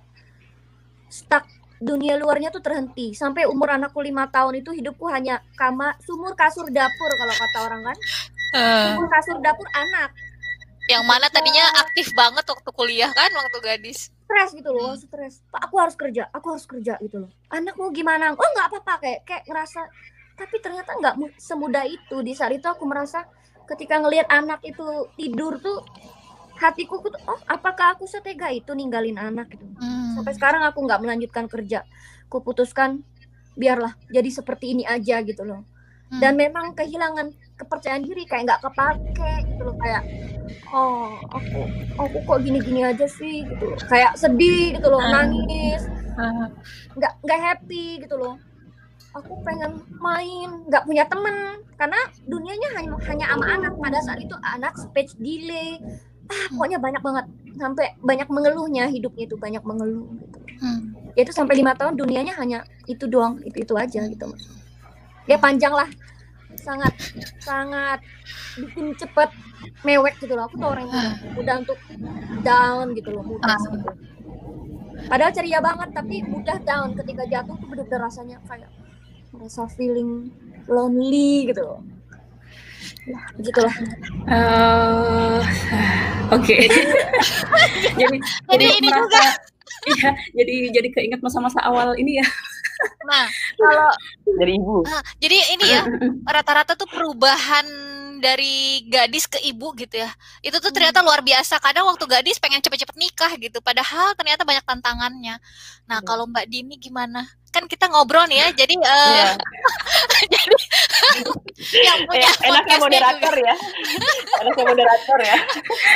[1.11, 1.43] stuck
[1.81, 6.69] dunia luarnya tuh terhenti sampai umur anakku lima tahun itu hidupku hanya kamar sumur kasur
[6.69, 7.97] dapur kalau kata orang kan
[8.93, 10.13] sumur kasur dapur anak
[10.91, 14.11] yang mana tadinya aktif banget waktu kuliah kan waktu gadis.
[14.27, 15.07] Stres gitu loh hmm.
[15.07, 15.39] stres.
[15.47, 17.31] Pak aku harus kerja aku harus kerja gitu loh.
[17.55, 18.35] Anak mau gimana?
[18.35, 19.87] Oh nggak apa-apa kayak kayak ngerasa
[20.35, 22.17] tapi ternyata nggak semudah itu.
[22.27, 23.23] Di saat itu aku merasa
[23.71, 25.87] ketika ngelihat anak itu tidur tuh
[26.59, 29.65] hatiku tuh oh apakah aku setega itu ninggalin anak gitu?
[29.81, 30.19] Hmm.
[30.21, 31.87] sampai sekarang aku nggak melanjutkan kerja.
[32.27, 33.07] Aku putuskan
[33.55, 35.63] biarlah jadi seperti ini aja gitu loh.
[36.11, 36.19] Hmm.
[36.19, 40.03] dan memang kehilangan kepercayaan diri kayak nggak kepake gitu loh kayak
[40.73, 41.61] oh aku
[42.01, 43.79] aku kok gini-gini aja sih gitu loh.
[43.87, 45.11] Kayak sedih gitu loh ah.
[45.23, 45.83] nangis
[46.17, 46.49] ah.
[46.97, 48.35] nggak nggak happy gitu loh.
[49.13, 53.73] Aku pengen main nggak punya temen karena dunianya hanya hanya sama anak.
[53.77, 55.77] Pada saat itu anak speech delay.
[56.31, 57.27] Ah pokoknya banyak banget
[57.59, 60.39] sampai banyak mengeluhnya hidupnya itu banyak mengeluh gitu.
[60.63, 60.95] Hmm.
[61.19, 64.25] Ya itu sampai lima tahun dunianya hanya itu doang itu itu aja gitu.
[64.31, 64.61] Mas
[65.31, 65.87] ya panjang lah
[66.61, 66.95] sangat
[67.41, 67.99] sangat
[68.61, 69.31] bikin cepet
[69.83, 70.47] mewek gitu loh.
[70.47, 71.79] Aku tuh orang yang mudah untuk
[72.45, 73.73] down gitu loh mudah uh.
[73.75, 73.91] gitu.
[75.09, 76.93] Padahal ceria banget tapi mudah down.
[76.95, 78.71] Ketika jatuh tuh bener-bener rasanya kayak
[79.33, 80.29] merasa feeling
[80.69, 81.81] lonely gitu loh.
[83.09, 83.75] Ya begitulah.
[84.29, 85.41] Uh,
[86.35, 86.45] oke.
[86.61, 86.71] Okay.
[87.99, 89.23] jadi, jadi ini merasa, juga.
[89.91, 92.27] Iya jadi jadi keinget masa-masa awal ini ya
[93.09, 93.27] nah
[93.59, 93.91] kalau
[94.39, 94.87] dari ibu.
[94.87, 95.83] Uh, jadi ini ya
[96.35, 97.67] rata-rata tuh perubahan
[98.21, 100.13] dari gadis ke ibu gitu ya
[100.45, 101.57] itu tuh ternyata luar biasa.
[101.59, 105.41] Kadang waktu gadis pengen cepet-cepet nikah gitu padahal ternyata banyak tantangannya.
[105.89, 106.07] Nah hmm.
[106.07, 107.25] kalau mbak Dini gimana?
[107.51, 109.35] Kan kita ngobrol nih ya jadi uh, yeah.
[110.33, 110.57] jadi
[111.83, 113.49] yang punya eh, enaknya moderator juga.
[113.49, 113.57] ya.
[114.45, 115.37] Enaknya moderator ya.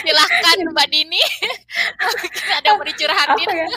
[0.03, 1.23] Silahkan mbak Dini.
[2.59, 3.49] Ada yang mau dicurhatin.
[3.53, 3.69] ya?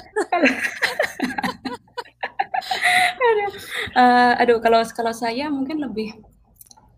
[3.97, 6.17] Uh, aduh kalau kalau saya mungkin lebih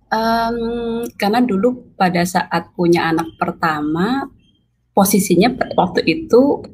[0.10, 4.26] Um, karena dulu pada saat punya anak pertama,
[4.98, 6.66] posisinya waktu itu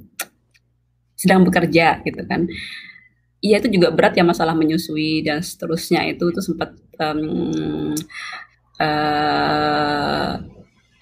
[1.19, 2.47] sedang bekerja gitu kan.
[3.43, 7.91] Iya itu juga berat ya masalah menyusui dan seterusnya itu itu sempat um,
[8.79, 10.33] uh,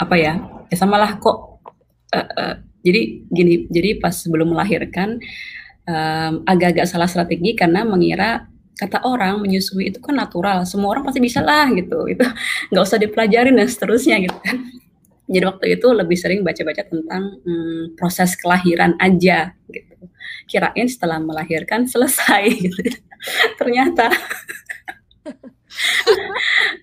[0.01, 0.41] apa ya?
[0.73, 1.61] Ya samalah kok.
[2.09, 5.21] Uh, uh, jadi gini, jadi pas sebelum melahirkan
[5.87, 10.65] um, agak-agak salah strategi karena mengira kata orang menyusui itu kan natural.
[10.65, 12.07] Semua orang pasti bisa lah gitu.
[12.13, 12.25] Itu
[12.73, 14.37] nggak usah dipelajarin dan seterusnya gitu.
[14.43, 14.57] Kan
[15.23, 20.11] jadi waktu itu lebih sering baca-baca tentang hmm, proses kelahiran aja gitu.
[20.51, 22.99] Kirain setelah melahirkan selesai gitu.
[23.55, 24.11] Ternyata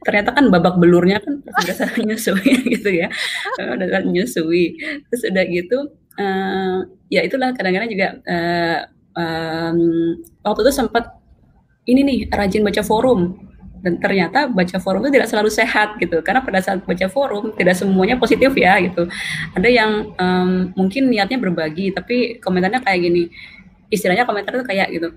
[0.08, 3.12] ternyata kan babak belurnya kan sudah menyusui gitu ya.
[3.60, 4.80] Udah menyusui.
[5.12, 8.78] Terus udah gitu uh, ya itulah kadang-kadang juga uh,
[9.14, 9.78] um,
[10.42, 11.04] waktu itu sempat
[11.86, 13.50] ini nih rajin baca forum.
[13.80, 16.20] Dan ternyata baca forum itu tidak selalu sehat gitu.
[16.20, 19.08] Karena pada saat baca forum tidak semuanya positif ya gitu.
[19.56, 23.32] Ada yang um, mungkin niatnya berbagi tapi komentarnya kayak gini.
[23.88, 25.10] Istilahnya komentar itu kayak gitu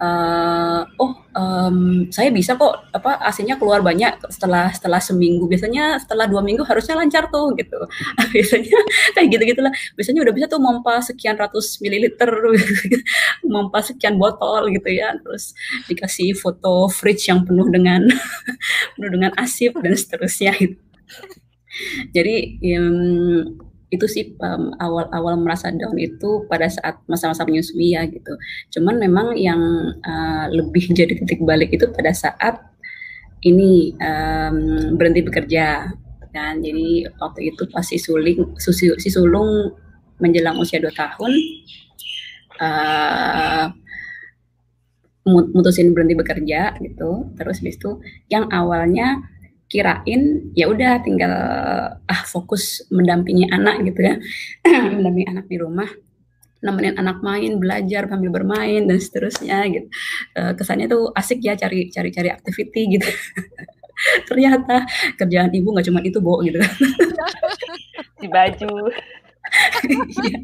[0.00, 5.48] uh, oh um, saya bisa kok apa AC-nya keluar banyak setelah setelah seminggu.
[5.48, 7.76] Biasanya setelah dua minggu harusnya lancar tuh gitu.
[8.34, 8.78] Biasanya
[9.16, 12.30] kayak gitu gitulah biasanya udah bisa tuh mompa sekian ratus mililiter
[13.52, 15.16] mompa sekian botol gitu ya.
[15.20, 15.56] Terus
[15.88, 18.04] dikasih foto fridge yang penuh dengan
[18.96, 20.76] penuh dengan asip dan seterusnya gitu.
[22.16, 28.34] Jadi um, itu sih um, awal-awal merasa down itu pada saat masa-masa menyusui ya gitu.
[28.74, 29.60] Cuman memang yang
[30.02, 32.58] uh, lebih jadi titik balik itu pada saat
[33.46, 35.94] ini um, berhenti bekerja
[36.34, 36.60] kan.
[36.60, 39.72] Jadi waktu itu pas si Suling Sulung
[40.18, 41.32] menjelang usia 2 tahun
[42.60, 43.66] uh,
[45.26, 47.30] mutusin berhenti bekerja gitu.
[47.38, 49.22] Terus habis itu yang awalnya
[49.66, 51.34] kirain ya udah tinggal
[52.06, 54.14] ah fokus mendampingi anak gitu ya.
[54.94, 55.90] Mendampingi anak di rumah
[56.64, 59.86] nemenin anak main belajar sambil bermain dan seterusnya gitu.
[60.34, 63.08] Uh, kesannya tuh asik ya cari cari cari activity gitu.
[64.28, 64.84] Ternyata
[65.16, 66.60] kerjaan ibu nggak cuma itu bo gitu
[68.22, 68.70] di baju.
[69.86, 70.42] Iya.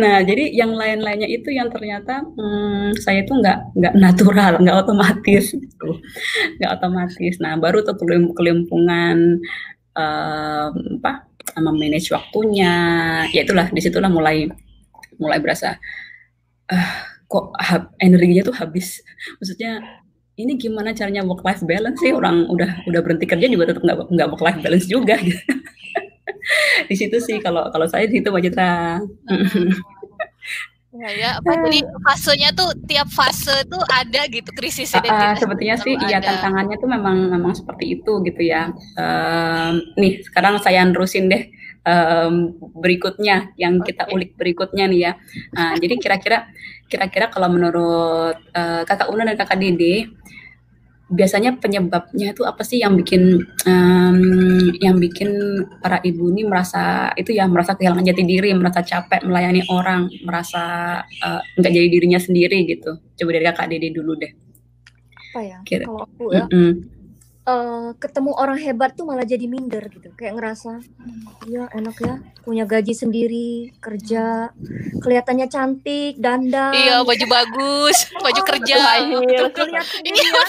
[0.00, 5.52] Nah, jadi yang lain-lainnya itu yang ternyata hmm, saya itu nggak nggak natural, nggak otomatis
[5.52, 5.88] gitu,
[6.56, 7.34] nggak otomatis.
[7.36, 9.36] Nah, baru tuh kelim kelimpungan
[9.92, 10.72] um,
[11.04, 11.28] apa,
[11.60, 12.74] memanage waktunya,
[13.28, 14.48] ya itulah di situlah mulai
[15.20, 15.76] mulai berasa
[16.72, 16.92] uh,
[17.28, 17.52] kok
[18.00, 19.04] energinya tuh habis.
[19.36, 19.84] Maksudnya
[20.40, 24.08] ini gimana caranya work life balance sih orang udah udah berhenti kerja juga tetap nggak
[24.16, 25.44] nggak work life balance juga gitu.
[26.86, 29.00] Di situ sih kalau kalau saya di situ Mbak Citra.
[30.92, 35.40] Ya, ya apa jadi fasenya tuh tiap fase tuh ada gitu krisis identitas.
[35.40, 38.68] Uh, sepertinya sih iya tantangannya tuh memang memang seperti itu gitu ya.
[39.00, 41.48] Um, nih sekarang saya nerusin deh
[41.88, 43.96] um, berikutnya yang okay.
[43.96, 45.12] kita ulik berikutnya nih ya.
[45.56, 46.38] Uh, jadi kira-kira
[46.92, 50.12] kira-kira kalau menurut uh, kakak Una dan kakak Dede
[51.12, 54.18] biasanya penyebabnya itu apa sih yang bikin um,
[54.80, 55.28] yang bikin
[55.84, 60.64] para ibu ini merasa itu ya merasa kehilangan jati diri, merasa capek melayani orang, merasa
[61.04, 62.96] uh, nggak jadi dirinya sendiri gitu.
[62.96, 64.32] Coba dari kakak Dede dulu deh.
[65.12, 65.58] Apa ya?
[65.68, 65.84] Kira.
[65.84, 67.02] Kalau aku ya, mm -mm
[67.46, 70.82] uh, ketemu orang hebat tuh malah jadi minder gitu kayak ngerasa
[71.46, 74.50] iya enak ya punya gaji sendiri kerja
[75.02, 78.76] kelihatannya cantik dandan iya baju bagus baju oh, kerja
[79.10, 79.68] kelihatan
[80.08, 80.42] iya.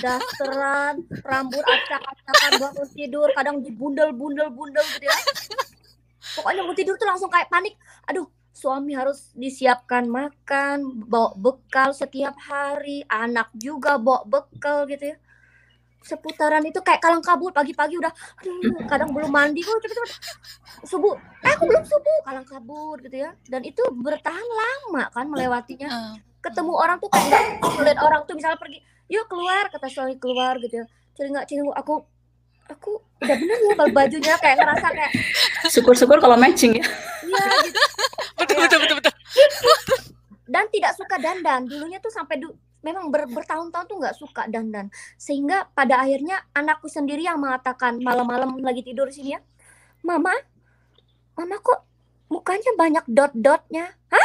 [0.00, 5.16] Dasteran rambut acak-acakan bangun tidur kadang dibundel bundel bundel gitu ya.
[6.38, 7.76] Pokoknya mau tidur tuh langsung kayak panik.
[8.08, 15.16] Aduh suami harus disiapkan makan bawa bekal setiap hari anak juga bawa bekal gitu ya.
[16.02, 19.60] Seputaran itu kayak kalang kabut pagi-pagi udah aduh kadang belum mandi.
[19.60, 20.10] Kok cepet cepet
[20.88, 21.14] subuh.
[21.44, 22.18] Eh aku belum subuh.
[22.24, 23.36] Kalang kabut gitu ya.
[23.44, 26.16] Dan itu bertahan lama kan melewatinya.
[26.42, 30.80] Ketemu orang tuh kayak ngeliat orang tuh misalnya pergi yuk keluar kata suami keluar gitu.
[30.80, 31.94] Ya cari nggak cari aku
[32.72, 35.12] aku udah bener ya bajunya kayak ngerasa kayak
[35.68, 36.86] syukur-syukur kalau matching ya.
[37.28, 37.80] Iya gitu.
[38.40, 39.14] betul, betul betul betul.
[40.72, 41.68] Tidak suka dandan.
[41.68, 42.48] Dulunya tuh sampai du
[42.82, 44.88] memang ber, bertahun-tahun tuh nggak suka dandan.
[45.20, 49.40] Sehingga pada akhirnya anakku sendiri yang mengatakan malam-malam lagi tidur sini ya
[50.02, 50.34] mama
[51.38, 51.86] mama kok
[52.26, 53.86] mukanya banyak dot-dotnya?
[54.10, 54.21] Hah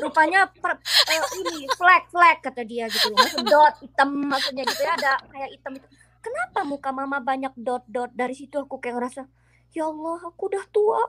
[0.00, 4.92] rupanya per, uh, ini flag flag kata dia gitu maksud dot hitam maksudnya gitu ya.
[4.98, 5.86] Ada kayak hitam itu.
[6.24, 9.22] Kenapa muka mama banyak dot-dot dari situ aku kayak ngerasa
[9.76, 11.00] ya Allah aku udah tua.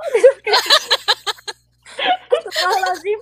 [2.84, 3.20] Lazim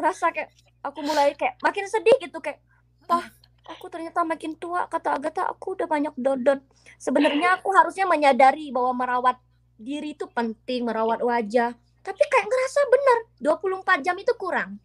[0.00, 0.48] rasa kayak
[0.80, 2.64] aku mulai kayak makin sedih gitu kayak
[3.04, 3.26] wah
[3.68, 4.88] aku ternyata makin tua.
[4.88, 6.64] Kata Agatha aku udah banyak dodot
[7.00, 9.40] sebenarnya aku harusnya menyadari bahwa merawat
[9.80, 14.80] diri itu penting merawat wajah tapi kayak ngerasa bener 24 jam itu kurang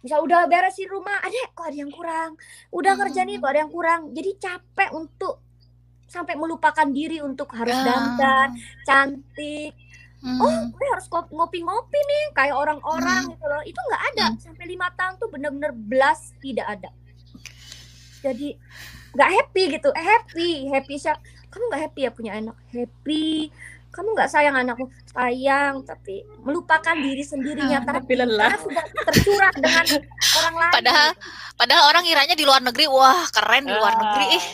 [0.00, 2.36] misal udah beresin rumah ada kok ada yang kurang
[2.72, 5.44] udah kerja nih kok ada yang kurang jadi capek untuk
[6.10, 7.84] sampai melupakan diri untuk harus ah.
[7.84, 8.48] dandan
[8.88, 9.76] cantik
[10.20, 10.36] Hmm.
[10.36, 13.32] Oh, gue harus ngopi-ngopi nih kayak orang-orang hmm.
[13.32, 13.62] gitu loh.
[13.64, 14.40] Itu nggak ada hmm.
[14.44, 16.92] sampai lima tahun tuh bener-bener belas tidak ada.
[18.20, 18.52] Jadi
[19.16, 19.88] nggak happy gitu.
[19.96, 21.16] Eh, happy, happy sih.
[21.48, 22.56] Kamu nggak happy ya punya anak?
[22.68, 23.48] Happy.
[23.90, 24.86] Kamu nggak sayang anakmu?
[25.10, 27.82] Sayang, tapi melupakan diri sendirinya.
[27.82, 28.54] Hmm, tapi lelah.
[28.54, 29.84] Karena sudah tercurah dengan
[30.38, 30.74] orang lain.
[30.78, 31.10] Padahal
[31.60, 34.44] Padahal orang kiranya di luar negeri, wah keren di luar negeri, ih,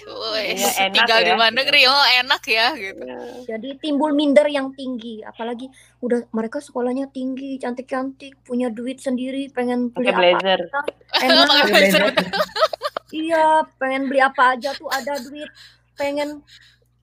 [0.58, 1.26] iya, tinggal ya.
[1.30, 3.02] di luar negeri, oh enak ya gitu.
[3.06, 3.18] Iya.
[3.46, 5.70] Jadi timbul minder yang tinggi, apalagi
[6.02, 10.18] udah mereka sekolahnya tinggi, cantik-cantik, punya duit sendiri, pengen beli apa?
[10.18, 10.60] Blazer.
[11.30, 11.46] Enak.
[11.70, 12.02] blazer.
[13.14, 15.46] iya, pengen beli apa aja tuh ada duit,
[15.94, 16.42] pengen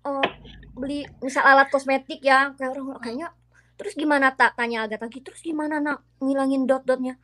[0.03, 0.27] uh,
[0.75, 3.29] beli misal alat kosmetik ya, kayak orang kayaknya.
[3.75, 4.35] Terus gimana?
[4.37, 6.05] Tak tanya agak lagi, terus gimana nak?
[6.21, 7.17] Ngilangin dot-dotnya?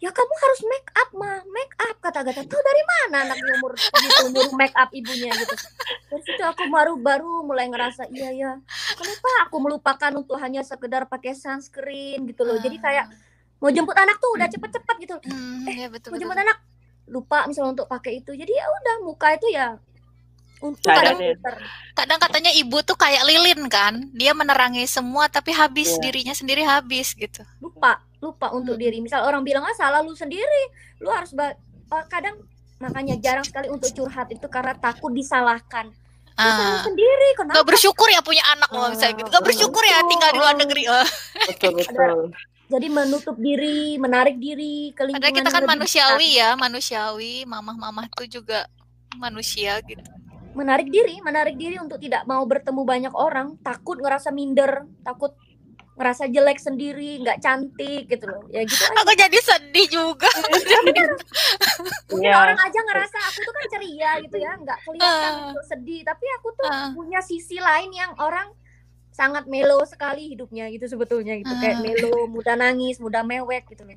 [0.00, 2.42] ya kamu harus make up mah make up kata Agatha.
[2.48, 5.28] Tahu dari mana anak umur gitu umur make up ibunya?
[5.28, 5.54] Gitu.
[6.08, 8.52] Dari situ aku baru baru mulai ngerasa iya ya
[8.96, 12.56] kenapa aku melupakan untuk hanya sekedar pakai sunscreen gitu loh.
[12.56, 13.12] Jadi kayak
[13.60, 15.16] mau jemput anak tuh udah cepet-cepet gitu.
[15.20, 16.48] Hmm, eh ya betul, mau jemput betul.
[16.48, 16.58] anak?
[17.04, 18.32] Lupa misalnya untuk pakai itu.
[18.32, 19.76] Jadi ya udah muka itu ya
[20.60, 21.16] untuk kadang,
[21.96, 26.02] kadang katanya ibu tuh kayak lilin kan dia menerangi semua tapi habis yeah.
[26.04, 28.84] dirinya sendiri habis gitu lupa lupa untuk hmm.
[28.84, 30.62] diri misal orang bilang ah salah lu sendiri
[31.00, 32.36] lu harus uh, kadang
[32.76, 35.88] makanya jarang sekali untuk curhat itu karena takut disalahkan
[36.40, 36.80] Ah.
[36.80, 37.60] sendiri kenapa?
[37.60, 39.28] Gak bersyukur ya punya anak loh misalnya gitu.
[39.28, 40.82] Gak bersyukur ya tinggal di luar negeri.
[40.88, 41.08] Oh.
[41.52, 42.32] Betul betul.
[42.70, 45.20] Jadi menutup diri, menarik diri ke lingkungan.
[45.20, 47.44] Padahal kita kan manusiawi ya, manusiawi.
[47.44, 48.64] Mamah-mamah itu juga
[49.18, 50.00] manusia gitu.
[50.50, 55.32] Menarik diri, menarik diri untuk tidak mau bertemu banyak orang, takut ngerasa minder, takut
[56.00, 58.48] ngerasa jelek sendiri, nggak cantik gitu loh.
[58.48, 58.96] Ya gitu aja.
[59.04, 60.32] Aku jadi sedih juga.
[62.10, 62.40] Mungkin yeah.
[62.40, 66.24] orang aja ngerasa aku tuh kan ceria gitu ya, nggak kelihatan uh, untuk sedih, tapi
[66.40, 68.48] aku tuh uh, punya sisi lain yang orang
[69.12, 71.52] sangat melo sekali hidupnya gitu sebetulnya gitu.
[71.52, 73.94] Uh, Kayak melo, mudah nangis, mudah mewek gitu loh.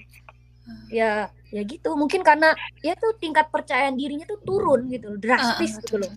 [0.87, 1.95] Ya, ya gitu.
[1.95, 6.11] Mungkin karena ya tuh tingkat percayaan dirinya tuh turun gitu, drastis uh, gitu loh.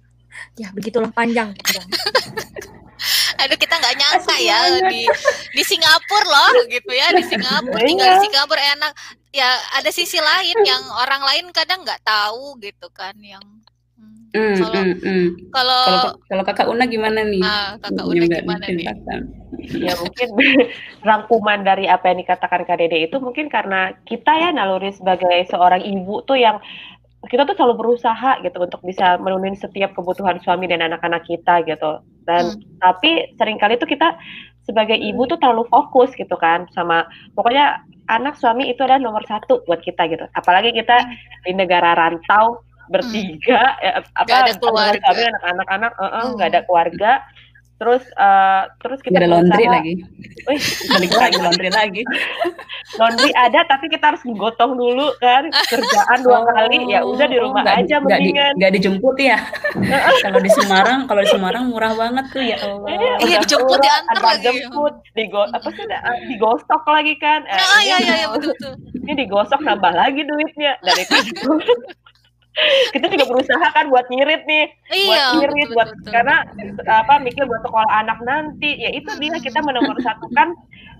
[0.60, 1.52] ya begitulah panjang.
[1.52, 1.86] Gitu kan.
[3.44, 4.58] Aduh kita nggak nyangka ya
[4.88, 5.04] di
[5.52, 7.88] di Singapura loh gitu ya di Singapura iya.
[7.92, 8.92] tinggal di Singapura enak
[9.36, 13.44] ya ada sisi lain yang orang lain kadang nggak tahu gitu kan yang
[14.36, 15.82] kalau mm, mm, kalau
[16.28, 17.42] kalau kakak Una gimana nih?
[17.42, 18.86] Ah, kakak Una gimana nih?
[19.76, 20.28] Ya mungkin
[21.08, 25.82] rangkuman dari apa yang dikatakan Kak Dede itu mungkin karena kita ya naluri sebagai seorang
[25.82, 26.60] ibu tuh yang
[27.26, 32.02] kita tuh selalu berusaha gitu untuk bisa memenuhi setiap kebutuhan suami dan anak-anak kita gitu.
[32.26, 32.82] Dan hmm.
[32.82, 34.14] tapi sering kali tuh kita
[34.66, 37.06] sebagai ibu tuh terlalu fokus gitu kan sama
[37.38, 40.26] pokoknya anak suami itu adalah nomor satu buat kita gitu.
[40.34, 41.46] Apalagi kita hmm.
[41.46, 43.84] di negara rantau bertiga hmm.
[43.84, 45.08] ya, apa gak ada keluarga.
[45.10, 46.46] anak-anak anak uh -uh, hmm.
[46.46, 47.12] ada keluarga.
[47.76, 50.00] Terus uh, terus kita ada laundry lagi.
[50.48, 52.02] Wih, balik lagi laundry lagi.
[52.96, 56.88] Laundry ada tapi kita harus gotong dulu kan kerjaan dua oh, kali.
[56.88, 58.52] Ya udah di rumah gak, aja gak mendingan.
[58.56, 59.42] nggak di, dijemput ya.
[60.22, 62.88] Kalau di Semarang kalau di Semarang murah banget tuh ya Allah.
[62.88, 64.40] iya, iya dijemput diantar lagi.
[64.46, 65.84] jemput digo apa sih
[66.32, 67.44] digosok lagi kan.
[67.44, 68.72] Eh, ah, iya iya iya betul betul.
[69.04, 71.50] ini digosok nambah lagi duitnya dari itu
[72.94, 74.66] kita juga berusaha kan buat ngirit nih.
[74.92, 76.10] Iya, buat ngirit betul, buat betul.
[76.12, 76.36] karena
[76.88, 78.70] apa mikir buat sekolah anak nanti.
[78.80, 80.56] Ya itu dia kita menomorsatukan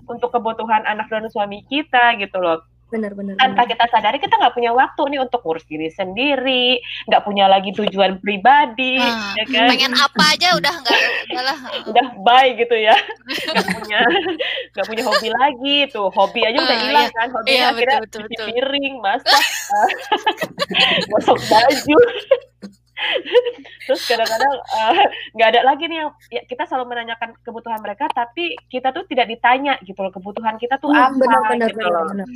[0.07, 4.71] untuk kebutuhan anak dan suami kita gitu loh benar-benar tanpa kita sadari kita nggak punya
[4.71, 9.67] waktu nih untuk ngurus diri sendiri nggak punya lagi tujuan pribadi hmm, ya kan?
[9.71, 10.99] pengen apa aja udah nggak
[11.35, 11.57] udah
[11.91, 12.95] udah bye gitu ya.
[13.27, 13.99] Nggak punya
[14.75, 16.07] nggak punya hobi lagi tuh.
[16.11, 17.27] Hobi aja udah ah, hilang uh, kan.
[17.31, 18.45] Hobi iya, akhirnya betul, betul, betul.
[18.51, 19.43] piring masak
[21.11, 21.99] gosok baju.
[23.87, 25.05] Terus kadang-kadang eh,
[25.37, 29.05] nggak uh, ada lagi nih yang ya, kita selalu menanyakan kebutuhan mereka tapi kita tuh
[29.05, 32.05] tidak ditanya gitu loh kebutuhan kita tuh hmm, apa benar, benar, gitu benar, loh.
[32.11, 32.27] benar.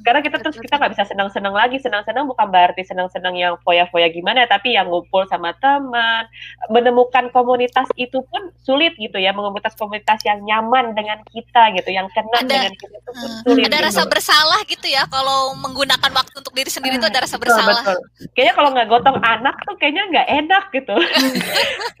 [0.00, 1.76] Karena kita terus kita nggak bisa senang-senang lagi.
[1.80, 6.24] Senang-senang bukan berarti senang-senang yang foya-foya gimana tapi yang ngumpul sama teman
[6.72, 9.32] menemukan komunitas itu pun sulit gitu ya.
[9.36, 13.42] Komunitas komunitas yang nyaman dengan kita gitu yang kena ada, dengan kita itu pun hmm,
[13.48, 13.86] sulit ada gitu.
[13.88, 17.82] rasa bersalah gitu ya kalau menggunakan waktu untuk diri sendiri itu ada rasa bersalah.
[17.82, 18.28] betul, betul.
[18.36, 20.96] kayaknya kalau nggak gotong anak tuh kayaknya nggak enak gitu.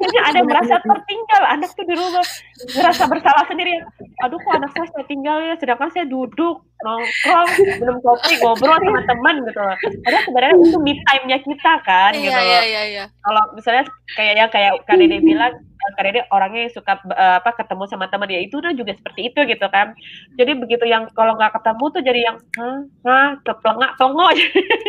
[0.00, 2.24] Kayaknya ada merasa tertinggal anak tuh di rumah.
[2.72, 3.84] Merasa bersalah sendiri.
[4.24, 7.48] Aduh kok anak saya saya tinggal ya sedangkan saya duduk nongkrong
[7.80, 9.76] minum kopi ngobrol sama teman gitu loh.
[10.04, 12.48] Padahal sebenarnya itu me time-nya kita kan iya, gitu loh.
[12.48, 13.04] iya, iya, iya.
[13.20, 13.84] kalau misalnya
[14.16, 15.54] kayak ya kayak Kak Dede bilang
[15.96, 19.20] Kak Dede orangnya yang suka uh, apa ketemu sama teman dia itu udah juga seperti
[19.32, 19.92] itu gitu kan.
[20.40, 23.28] Jadi begitu yang kalau nggak ketemu tuh jadi yang hah, hah?
[23.44, 24.32] Keplengak plengok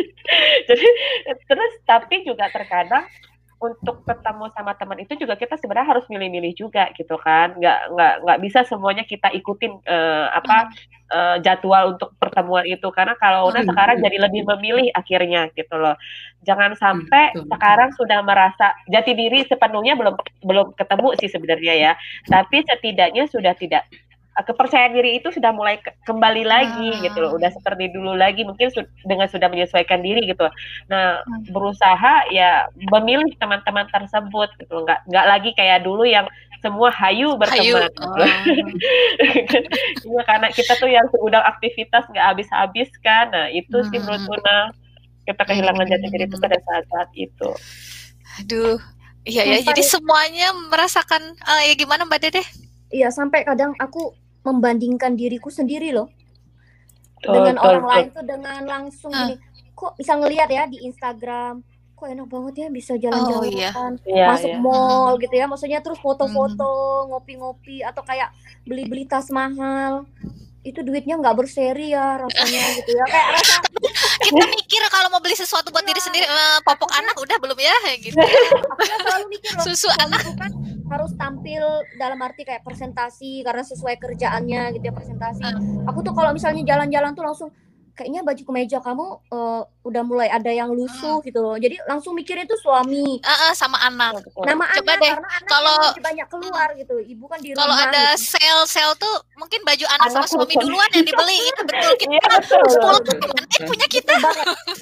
[0.70, 0.88] jadi
[1.48, 3.04] terus tapi juga terkadang
[3.62, 7.54] untuk ketemu sama teman itu juga kita sebenarnya harus milih-milih juga gitu kan.
[7.62, 10.74] Nggak nggak nggak bisa semuanya kita ikutin uh, apa
[11.14, 12.90] uh, jadwal untuk pertemuan itu.
[12.90, 15.94] Karena kalau udah sekarang jadi lebih memilih akhirnya gitu loh.
[16.42, 21.92] Jangan sampai betul, sekarang sudah merasa jati diri sepenuhnya belum belum ketemu sih sebenarnya ya.
[22.26, 23.86] Tapi setidaknya sudah tidak
[24.40, 27.04] kepercayaan diri itu sudah mulai ke kembali lagi hmm.
[27.04, 30.48] gitu loh udah seperti dulu lagi mungkin su dengan sudah menyesuaikan diri gitu
[30.88, 31.52] nah hmm.
[31.52, 36.24] berusaha ya memilih teman-teman tersebut gitu loh nggak nggak lagi kayak dulu yang
[36.62, 37.90] semua hayu berteman hayu.
[38.06, 38.16] Oh.
[40.14, 43.88] ya, karena kita tuh yang sudah aktivitas nggak habis-habis kan nah itu hmm.
[43.92, 44.58] sih menurut Una
[45.28, 47.50] kita kehilangan jati diri itu pada saat-saat itu
[48.40, 48.80] aduh
[49.28, 52.48] iya ya jadi semuanya merasakan uh, ya gimana mbak Dede
[52.92, 54.12] Iya sampai kadang aku
[54.42, 56.10] membandingkan diriku sendiri loh
[57.26, 59.38] oh, dengan oh, orang oh, lain tuh dengan langsung uh.
[59.78, 61.62] kok bisa ngelihat ya di Instagram
[62.02, 63.70] kok enak banget ya bisa jalan-jalan oh, iya.
[64.10, 64.26] iya.
[64.34, 64.58] masuk iya.
[64.58, 68.34] mall gitu ya maksudnya terus foto-foto ngopi-ngopi atau kayak
[68.66, 70.10] beli-beli tas mahal
[70.62, 73.06] itu duitnya nggak berseri ya rasanya gitu ya.
[73.10, 73.56] Kayak rasa
[74.22, 76.06] kita mikir kalau mau beli sesuatu buat diri iya.
[76.06, 77.76] sendiri uh, popok anak udah belum ya?
[77.82, 78.18] Kayak gitu.
[79.06, 80.22] Selalu mikir loh, susu anak.
[80.38, 80.52] kan
[80.92, 81.64] harus tampil
[81.96, 85.44] dalam arti kayak presentasi karena sesuai kerjaannya gitu ya presentasi.
[85.90, 87.50] Aku tuh kalau misalnya jalan-jalan tuh langsung
[88.02, 91.26] kayaknya baju kemeja kamu uh, udah mulai ada yang lusuh hmm.
[91.30, 91.54] gitu loh.
[91.54, 93.22] Jadi langsung mikir itu suami.
[93.22, 94.26] Uh, uh, sama anak.
[94.42, 95.12] Nama Coba anak deh.
[95.14, 96.96] karena anak kalau banyak keluar gitu.
[96.98, 97.62] Ibu kan di rumah.
[97.62, 98.34] Kalau ada gitu.
[98.34, 100.66] sel-sel tuh mungkin baju anak, anak sama suami betul.
[100.66, 101.38] duluan yang dibeli.
[101.54, 102.10] Itu betul kita.
[102.10, 102.66] Iya, betul.
[103.54, 104.16] Eh punya kita.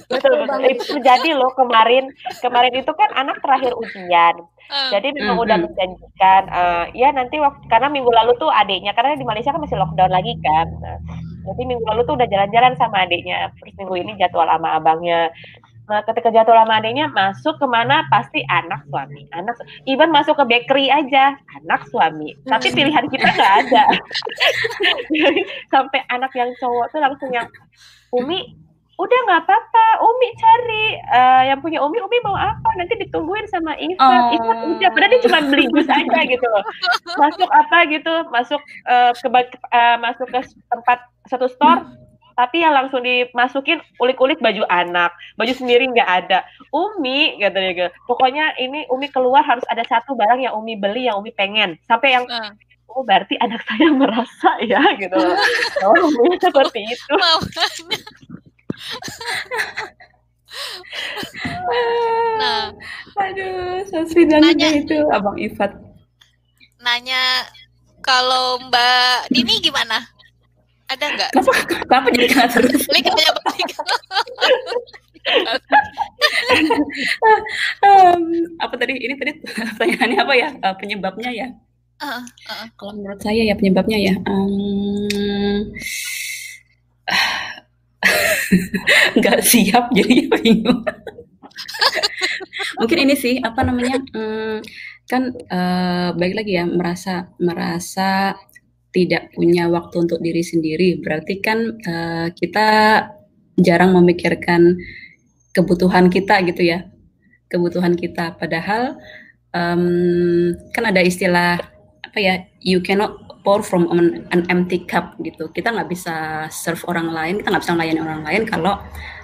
[0.07, 0.59] betul betul.
[0.63, 2.07] Itu terjadi loh kemarin.
[2.39, 4.36] Kemarin itu kan anak terakhir ujian.
[4.70, 8.93] Uh, Jadi memang uh, udah menjanjikan uh, ya nanti waktu karena minggu lalu tuh adiknya
[8.93, 10.67] karena di Malaysia kan masih lockdown lagi kan.
[10.78, 10.97] Nah,
[11.46, 13.52] jadi minggu lalu tuh udah jalan-jalan sama adiknya.
[13.60, 15.32] Terus minggu ini jadwal sama abangnya.
[15.90, 19.58] Nah, ketika jadwal sama adiknya masuk ke mana pasti anak suami, anak
[19.90, 21.34] even masuk ke bakery aja
[21.64, 22.38] anak suami.
[22.46, 22.76] Tapi hmm.
[22.78, 23.84] pilihan kita nggak ada.
[25.74, 27.50] Sampai anak yang cowok tuh langsung yang
[28.14, 28.68] Umi
[29.00, 33.72] udah nggak apa-apa Umi cari uh, yang punya Umi Umi mau apa nanti ditungguin sama
[33.80, 34.36] Ivan oh.
[34.36, 36.64] Ivan udah berarti cuma beli jus aja gitu loh
[37.16, 39.28] masuk apa gitu masuk uh, ke
[39.72, 41.00] uh, masuk ke tempat
[41.32, 41.88] satu store
[42.39, 46.47] tapi yang langsung dimasukin ulik-ulik baju anak, baju sendiri nggak ada.
[46.72, 47.89] Umi katanya gitu.
[48.08, 51.76] Pokoknya ini Umi keluar harus ada satu barang yang Umi beli yang Umi pengen.
[51.84, 52.56] Sampai yang uh.
[52.95, 55.20] oh berarti anak saya merasa ya gitu.
[55.84, 57.16] oh, Umi seperti itu.
[62.40, 62.74] Nah,
[63.20, 65.76] aduh, so sweet banget itu Abang Ifat.
[66.80, 67.46] Nanya
[68.00, 70.02] kalau Mbak Dini gimana?
[70.90, 71.30] Ada nggak?
[71.38, 71.54] Kenapa,
[71.86, 72.82] kenapa jadi kena terus?
[72.94, 73.34] Link kayak
[77.86, 78.24] um,
[78.64, 78.94] apa tadi?
[78.98, 80.50] Ini tadi pertanyaannya apa ya?
[80.58, 81.48] Uh, penyebabnya ya?
[82.02, 82.66] Uh, uh.
[82.74, 84.16] Kalau menurut saya ya penyebabnya ya.
[84.26, 85.70] Um,
[89.20, 90.84] nggak siap jadi bingung.
[92.80, 94.00] Mungkin ini sih apa namanya?
[94.16, 94.64] Um,
[95.10, 98.38] kan uh, baik lagi ya merasa merasa
[98.89, 102.68] tidak punya waktu untuk diri sendiri, berarti kan uh, kita
[103.60, 104.78] jarang memikirkan
[105.54, 106.89] kebutuhan kita gitu ya,
[107.50, 108.38] kebutuhan kita.
[108.38, 108.97] Padahal
[109.54, 111.62] um, kan ada istilah
[112.02, 115.47] apa ya, you cannot pour from an, empty cup gitu.
[115.49, 118.80] Kita nggak bisa serve orang lain, kita nggak bisa melayani orang lain kalau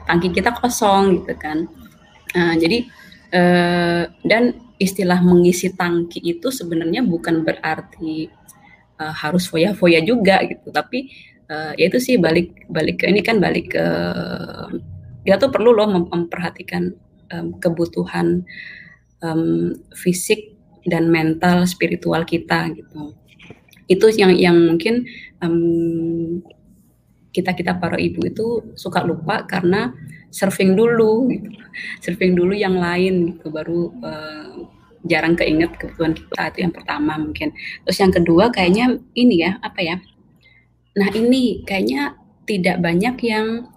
[0.07, 1.67] tangki kita kosong gitu kan.
[2.35, 2.77] Uh, jadi
[3.31, 8.27] uh, dan istilah mengisi tangki itu sebenarnya bukan berarti
[8.99, 11.11] uh, harus foya-foya juga gitu tapi
[11.47, 13.85] uh, ya itu sih balik balik ke ini kan balik ke
[15.25, 16.93] kita tuh perlu loh mem memperhatikan
[17.33, 18.43] um, kebutuhan
[19.23, 20.53] um, fisik
[20.85, 23.15] dan mental spiritual kita gitu
[23.85, 25.05] itu yang yang mungkin
[25.41, 26.41] um,
[27.35, 28.47] kita kita para ibu itu
[28.79, 29.91] suka lupa karena
[30.31, 31.49] surfing dulu gitu.
[31.99, 34.55] Surfing dulu yang lain gitu baru uh,
[35.05, 36.41] jarang keinget kebutuhan kita.
[36.55, 37.51] Itu yang pertama mungkin.
[37.85, 39.97] Terus yang kedua kayaknya ini ya apa ya?
[40.95, 42.15] Nah ini kayaknya
[42.47, 43.67] tidak banyak yang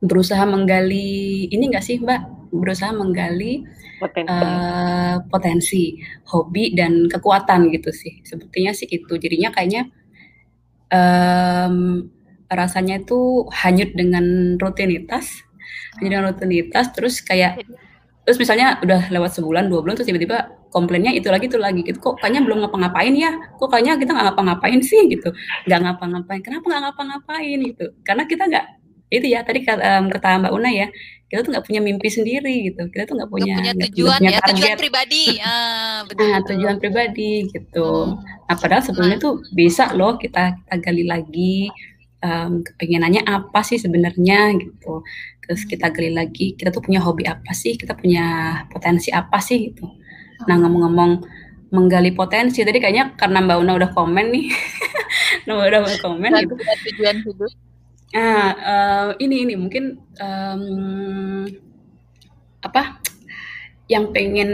[0.00, 2.24] berusaha menggali ini enggak sih mbak?
[2.50, 3.68] Berusaha menggali
[4.00, 4.32] potensi.
[4.32, 5.82] Uh, potensi
[6.32, 8.24] hobi dan kekuatan gitu sih.
[8.24, 9.12] Sepertinya sih itu.
[9.20, 9.92] Jadinya kayaknya
[10.88, 12.08] um,
[12.50, 15.44] rasanya itu hanyut dengan rutinitas,
[16.00, 17.62] hanyut dengan rutinitas, terus kayak
[18.24, 21.98] terus misalnya udah lewat sebulan dua bulan terus tiba-tiba komplainnya itu lagi itu lagi gitu.
[22.00, 23.30] Kok kayaknya belum ngapa-ngapain ya?
[23.58, 25.28] Kok kayaknya kita nggak ngapa-ngapain sih gitu?
[25.66, 26.40] Nggak ngapa-ngapain.
[26.40, 27.86] Kenapa nggak ngapa-ngapain gitu?
[28.02, 28.66] Karena kita nggak
[29.10, 30.86] itu ya tadi um, kata Mbak Una ya
[31.30, 32.90] kita tuh nggak punya mimpi sendiri gitu.
[32.90, 35.24] Kita tuh nggak punya, punya tujuan punya ya tujuan pribadi.
[35.38, 37.88] Ah, betul, nah, tujuan pribadi gitu.
[38.10, 38.18] Hmm.
[38.50, 39.24] nah padahal sebelumnya nah.
[39.30, 41.70] tuh bisa loh kita kita gali lagi
[42.26, 45.06] um, kepengenannya apa sih sebenarnya gitu.
[45.46, 47.78] Terus kita gali lagi kita tuh punya hobi apa sih?
[47.78, 49.86] Kita punya potensi apa sih gitu.
[50.50, 51.12] Nah ngomong-ngomong
[51.70, 54.50] menggali potensi tadi kayaknya karena Mbak Una udah komen nih.
[55.46, 56.54] Mbak udah komen gitu.
[56.58, 57.69] tujuan hidup
[58.10, 61.46] nah uh, ini ini mungkin um,
[62.60, 62.98] apa
[63.86, 64.50] yang pengen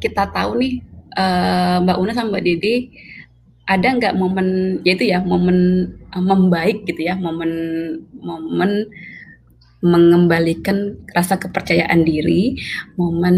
[0.00, 0.74] kita tahu nih
[1.16, 2.74] uh, Mbak Una sama Mbak Didi
[3.64, 7.52] ada nggak momen yaitu ya momen uh, membaik gitu ya momen
[8.20, 8.88] momen
[9.84, 12.56] mengembalikan rasa kepercayaan diri
[12.96, 13.36] momen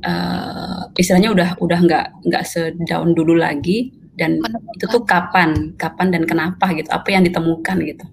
[0.00, 4.76] uh, istilahnya udah udah nggak nggak sedown dulu lagi dan Menemukan.
[4.76, 8.04] itu tuh kapan kapan dan kenapa gitu apa yang ditemukan gitu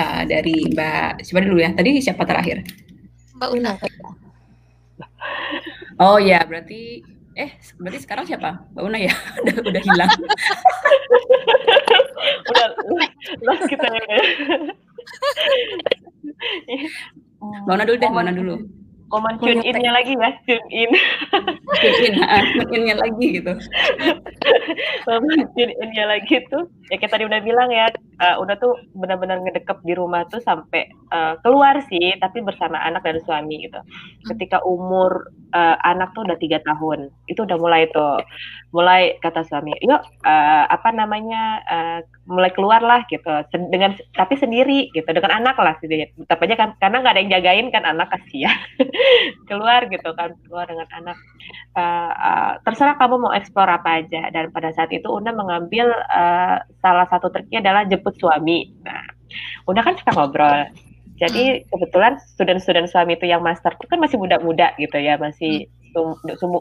[0.00, 1.70] uh, dari Mbak siapa dulu ya?
[1.76, 2.64] Tadi siapa terakhir?
[3.36, 3.72] Mbak Una.
[6.00, 7.04] Oh ya berarti
[7.36, 8.64] eh berarti sekarang siapa?
[8.72, 9.12] Mbak Una ya?
[9.44, 10.10] Udah udah hilang.
[12.50, 12.66] Udah
[13.44, 14.02] lost kita ya
[17.40, 18.56] Mbak Una dulu deh Mbak Una dulu
[19.10, 20.90] Komen tune in-nya lagi ya, tune in.
[21.82, 22.14] tune in,
[22.54, 23.52] tune in-nya lagi gitu.
[25.02, 27.90] Komen tune in-nya lagi tuh, ya kita tadi udah bilang ya,
[28.22, 33.02] uh, udah tuh benar-benar ngedekep di rumah tuh sampai uh, keluar sih, tapi bersama anak
[33.02, 33.82] dan suami gitu.
[34.30, 35.26] Ketika umur
[35.58, 38.22] uh, anak tuh udah tiga tahun, itu udah mulai tuh,
[38.70, 41.98] mulai kata suami, yuk uh, apa namanya, uh,
[42.30, 43.26] mulai keluar lah gitu,
[43.70, 47.32] dengan tapi sendiri gitu, dengan anak lah sih, tetap aja kan, karena nggak ada yang
[47.34, 48.58] jagain kan anak kasihan.
[49.50, 51.18] keluar gitu kan keluar dengan anak.
[51.74, 54.30] Uh, uh, terserah kamu mau eksplor apa aja.
[54.30, 58.70] Dan pada saat itu Una mengambil uh, salah satu triknya adalah jemput suami.
[58.86, 59.20] Nah
[59.68, 60.66] Una kan suka ngobrol.
[61.20, 61.62] Jadi hmm.
[61.68, 65.79] kebetulan student-student suami itu yang master itu kan masih muda-muda gitu ya masih hmm.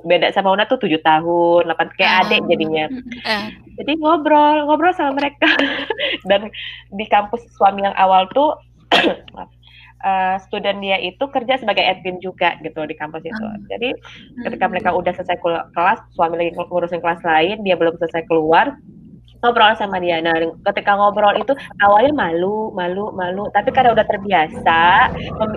[0.05, 2.21] Beda sama Una tuh tujuh tahun, delapan kayak oh.
[2.25, 2.85] adik jadinya.
[3.25, 3.47] Uh.
[3.79, 5.49] Jadi ngobrol, ngobrol sama mereka.
[6.29, 6.49] Dan
[6.93, 8.57] di kampus suami yang awal tuh
[10.03, 13.45] uh, student dia itu kerja sebagai admin juga gitu di kampus itu.
[13.45, 13.63] Hmm.
[13.71, 13.95] Jadi
[14.47, 15.37] ketika mereka udah selesai
[15.75, 18.75] kelas, suami lagi ngurusin kelas lain, dia belum selesai keluar,
[19.39, 20.19] ngobrol sama dia.
[20.19, 20.35] Nah,
[20.71, 25.11] ketika ngobrol itu awalnya malu, malu, malu, tapi karena udah terbiasa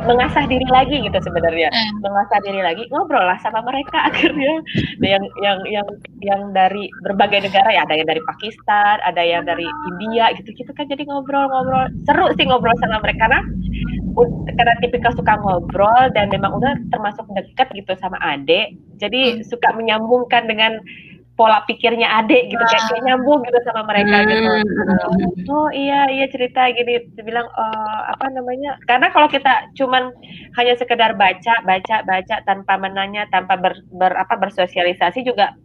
[0.07, 1.69] mengasah diri lagi gitu sebenarnya.
[1.71, 1.93] Mm.
[2.03, 4.63] Mengasah diri lagi, ngobrol lah sama mereka akhirnya.
[5.03, 5.87] yang yang yang
[6.23, 9.67] yang dari berbagai negara ya, ada yang dari Pakistan, ada yang dari
[9.99, 11.91] India gitu-gitu kan jadi ngobrol-ngobrol.
[12.07, 13.41] Seru sih ngobrol sama mereka karena
[14.59, 18.79] karena tipikal suka ngobrol dan memang udah termasuk dekat gitu sama adik.
[19.03, 19.47] Jadi mm.
[19.47, 20.79] suka menyambungkan dengan
[21.33, 24.29] pola pikirnya adik gitu kayak, kayak nyambung gitu sama mereka hmm.
[24.29, 24.51] gitu.
[25.49, 28.77] Oh iya iya cerita gini bilang oh, apa namanya?
[28.85, 30.13] Karena kalau kita cuman
[30.61, 35.57] hanya sekedar baca baca baca tanpa menanya tanpa ber, ber apa bersosialisasi juga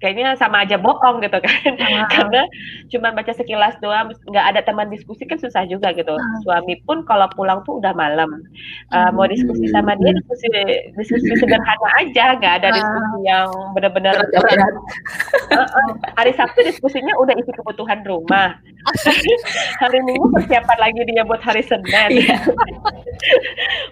[0.00, 1.72] kayaknya sama aja bohong gitu kan.
[2.12, 2.42] Karena
[2.88, 6.16] cuma baca sekilas doang nggak ada teman diskusi kan susah juga gitu.
[6.16, 6.38] Uh.
[6.42, 8.42] suami pun kalau pulang tuh udah malam.
[8.90, 10.48] Uh, mau diskusi sama dia diskusi
[10.96, 17.52] diskusi sederhana aja nggak ada diskusi yang benar-benar uh, uh, hari Sabtu diskusinya udah isi
[17.52, 18.56] kebutuhan rumah.
[19.84, 22.24] Hari Minggu persiapan lagi dia buat hari Senin.
[22.24, 22.36] Iya.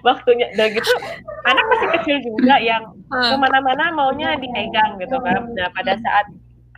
[0.00, 0.88] waktunya dan gitu
[1.44, 5.44] anak masih kecil juga yang ke mana-mana maunya dipegang gitu kan.
[5.52, 6.26] Nah pada saat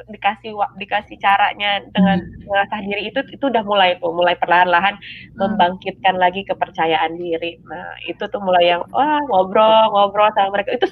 [0.08, 2.48] dikasih dikasih caranya dengan hmm.
[2.48, 5.36] mengasah diri itu itu udah mulai tuh mulai perlahan-lahan hmm.
[5.36, 7.60] membangkitkan lagi kepercayaan diri.
[7.68, 10.72] Nah itu tuh mulai yang wah ngobrol ngobrol sama mereka.
[10.78, 10.88] Itu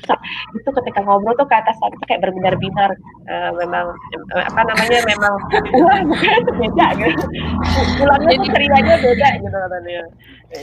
[0.53, 2.91] itu ketika ngobrol tuh ke atas itu kayak berbinar-binar.
[3.29, 3.93] Uh, memang
[4.33, 5.35] apa namanya memang
[5.85, 6.01] wah
[6.53, 7.25] beda gitu.
[8.01, 10.03] Pulangnya tuh teriaknya beda gitu katanya.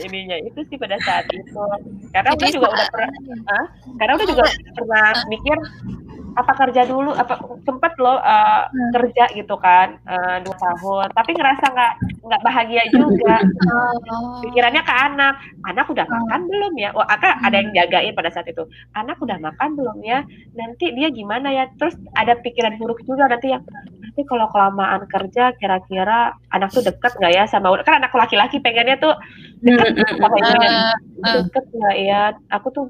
[0.02, 1.54] Ininya itu sih pada saat itu.
[2.10, 3.10] Karena udah juga udah pernah
[3.54, 3.66] ah,
[4.02, 4.44] karena udah juga
[4.74, 5.56] pernah mikir
[6.36, 7.16] apa kerja dulu?
[7.16, 8.92] Apa sempet lo uh, hmm.
[8.92, 11.08] kerja gitu kan uh, dua tahun.
[11.16, 11.92] Tapi ngerasa nggak
[12.28, 13.40] nggak bahagia juga.
[14.12, 14.44] Oh.
[14.44, 15.34] pikirannya ke anak.
[15.64, 16.12] Anak udah oh.
[16.12, 16.90] makan belum ya?
[16.92, 17.46] Oh hmm.
[17.46, 18.68] ada yang jagain pada saat itu.
[18.92, 20.22] Anak udah makan belum ya?
[20.52, 21.64] Nanti dia gimana ya?
[21.80, 23.64] Terus ada pikiran buruk juga nanti yang
[24.04, 29.00] nanti kalau kelamaan kerja kira-kira anak tuh deket nggak ya sama kan anak laki-laki pengennya
[29.00, 29.16] tuh
[29.64, 30.70] deket hmm, sama ibunya.
[31.24, 32.22] Uh, deket nggak ya?
[32.52, 32.86] Aku tuh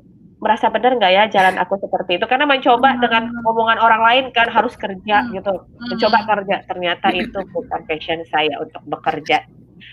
[0.47, 3.01] merasa benar nggak ya jalan aku seperti itu karena mencoba hmm.
[3.03, 5.43] dengan omongan orang lain kan harus kerja hmm.
[5.43, 5.55] gitu
[5.91, 6.29] mencoba hmm.
[6.31, 9.43] kerja ternyata itu bukan passion saya untuk bekerja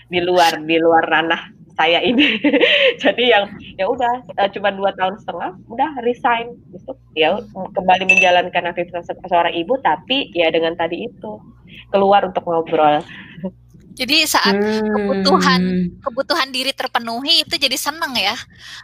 [0.06, 2.38] di luar di luar ranah saya ini
[3.02, 3.44] jadi yang
[3.74, 9.58] ya udah uh, cuma dua tahun setengah udah resign gitu ya kembali menjalankan aktivitas seorang
[9.58, 11.42] ibu tapi ya dengan tadi itu
[11.90, 13.02] keluar untuk ngobrol
[13.94, 14.90] jadi saat hmm.
[14.90, 15.62] kebutuhan
[16.02, 18.34] kebutuhan diri terpenuhi itu jadi seneng ya.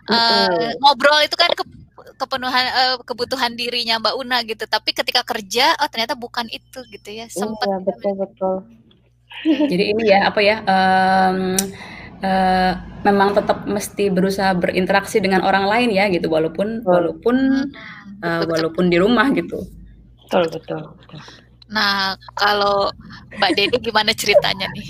[0.07, 1.67] Uh, ngobrol itu kan ke,
[2.15, 4.71] kepenuhan uh, kebutuhan dirinya Mbak Una gitu.
[4.71, 7.27] Tapi ketika kerja oh ternyata bukan itu gitu ya.
[7.27, 8.57] Sempat iya, betul betul.
[9.41, 11.57] jadi ini ya apa ya um,
[12.23, 17.67] uh, memang tetap mesti berusaha berinteraksi dengan orang lain ya gitu walaupun walaupun
[18.23, 19.67] uh, walaupun di rumah gitu.
[20.23, 20.83] Betul betul.
[21.03, 21.50] betul.
[21.71, 22.91] Nah, kalau
[23.39, 24.87] Mbak Dede gimana ceritanya nih?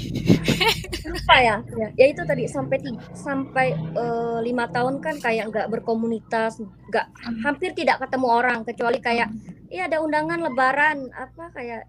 [1.11, 1.57] Apa ya?
[1.76, 1.89] ya?
[1.95, 2.81] Ya itu tadi sampai
[3.12, 6.57] sampai uh, lima tahun kan kayak nggak berkomunitas,
[6.89, 7.45] nggak hmm.
[7.45, 9.28] hampir tidak ketemu orang kecuali kayak
[9.70, 11.87] iya ada undangan Lebaran apa kayak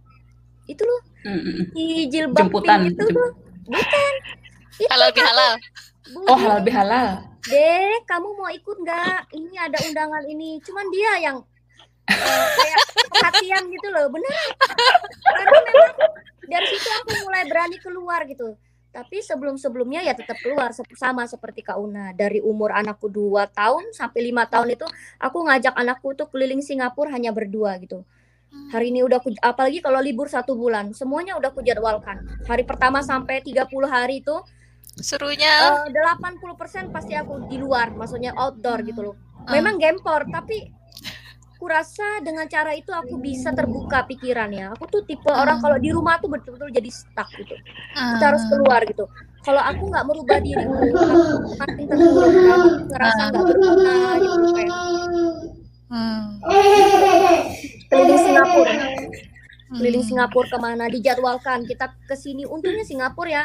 [0.70, 1.74] itu loh hmm.
[1.74, 2.80] di jilbab Jemputan.
[2.88, 3.32] itu loh
[3.66, 4.14] bukan
[4.78, 5.54] itu halal bihalal
[6.30, 7.10] oh halal bihalal
[7.50, 11.38] deh kamu mau ikut nggak ini ada undangan ini cuman dia yang
[12.10, 12.80] uh, kayak
[13.12, 14.34] perhatian gitu loh bener.
[15.22, 15.94] Karena memang
[16.48, 18.58] dari situ aku mulai berani keluar gitu.
[18.92, 22.12] Tapi sebelum sebelumnya ya tetap keluar sama seperti Kak Una.
[22.12, 24.84] Dari umur anakku 2 tahun sampai lima tahun itu
[25.16, 28.04] aku ngajak anakku tuh keliling Singapura hanya berdua gitu.
[28.52, 32.20] Hari ini udah apalagi kalau libur satu bulan semuanya udah kujadwalkan.
[32.44, 34.36] Hari pertama sampai 30 hari itu
[35.00, 35.72] serunya.
[35.72, 39.16] uh, eh, 80% pasti aku di luar maksudnya outdoor gitu loh.
[39.48, 40.68] Memang gempor tapi
[41.62, 44.74] aku rasa dengan cara itu aku bisa terbuka pikirannya.
[44.74, 45.42] Aku tuh tipe hmm.
[45.46, 47.54] orang kalau di rumah tuh betul-betul jadi stuck gitu.
[47.94, 48.18] Hmm.
[48.18, 49.06] Kita harus keluar gitu.
[49.46, 54.74] Kalau aku nggak merubah diri, aku makin terpuruk, aku ngerasa nggak berguna gitu kayak.
[55.94, 56.22] Hmm.
[57.94, 58.74] Keliling Singapura,
[59.78, 62.50] keliling Singapura ke mana dijadwalkan kita ke sini.
[62.50, 63.44] Untungnya Singapura ya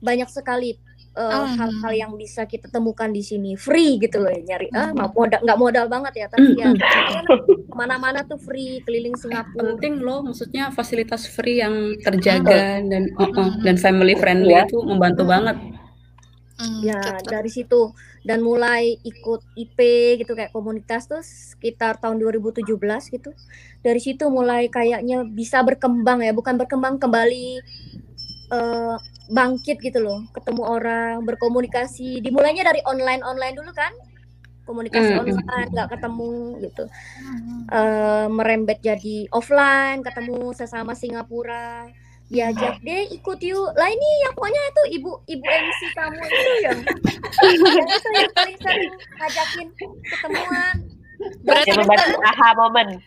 [0.00, 0.80] banyak sekali
[1.18, 3.58] hal eh, hal-hal yang bisa kita temukan di sini.
[3.58, 7.74] Free gitu loh ya, nyari ah mau modal nggak modal banget ya tapi ya ke
[7.74, 9.74] mana-mana tuh free keliling Singapura.
[9.74, 14.66] penting loh maksudnya fasilitas free yang terjaga dan uh -uh, dan family friendly ya.
[14.66, 15.56] itu membantu banget.
[16.84, 17.90] Ya dari situ.
[18.20, 19.78] Dan mulai ikut IP
[20.20, 22.68] gitu kayak komunitas tuh sekitar tahun 2017
[23.16, 23.32] gitu.
[23.80, 27.64] Dari situ mulai kayaknya bisa berkembang ya bukan berkembang kembali
[28.52, 29.00] uh,
[29.30, 32.20] bangkit gitu loh ketemu orang berkomunikasi.
[32.20, 33.94] Dimulainya dari online online dulu kan?
[34.66, 35.20] Komunikasi mm.
[35.22, 36.34] online nggak ketemu
[36.66, 36.84] gitu.
[37.70, 41.88] Uh, merembet jadi offline ketemu sesama Singapura.
[42.30, 43.74] Diajak deh ikut yuk.
[43.74, 46.78] Lah ini yang pokoknya itu ibu ibu MC kamu itu yang
[47.42, 47.54] yang
[47.90, 49.68] itu yang paling sering ngajakin
[50.06, 50.74] ketemuan.
[51.42, 51.70] Berarti
[52.22, 53.02] aha momen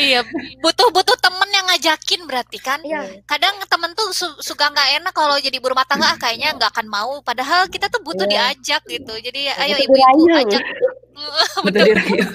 [0.00, 0.20] iya
[0.62, 2.80] butuh butuh temen yang ngajakin berarti kan?
[2.82, 3.22] Iya.
[3.28, 6.86] kadang temen tuh su suka nggak enak kalau jadi berumah tangga ah, kayaknya nggak akan
[6.88, 7.20] mau.
[7.20, 8.52] Padahal kita tuh butuh iya.
[8.54, 9.14] diajak gitu.
[9.18, 10.64] Jadi ayo ibu-ibu ajak.
[11.66, 12.26] Betul betul dirayu.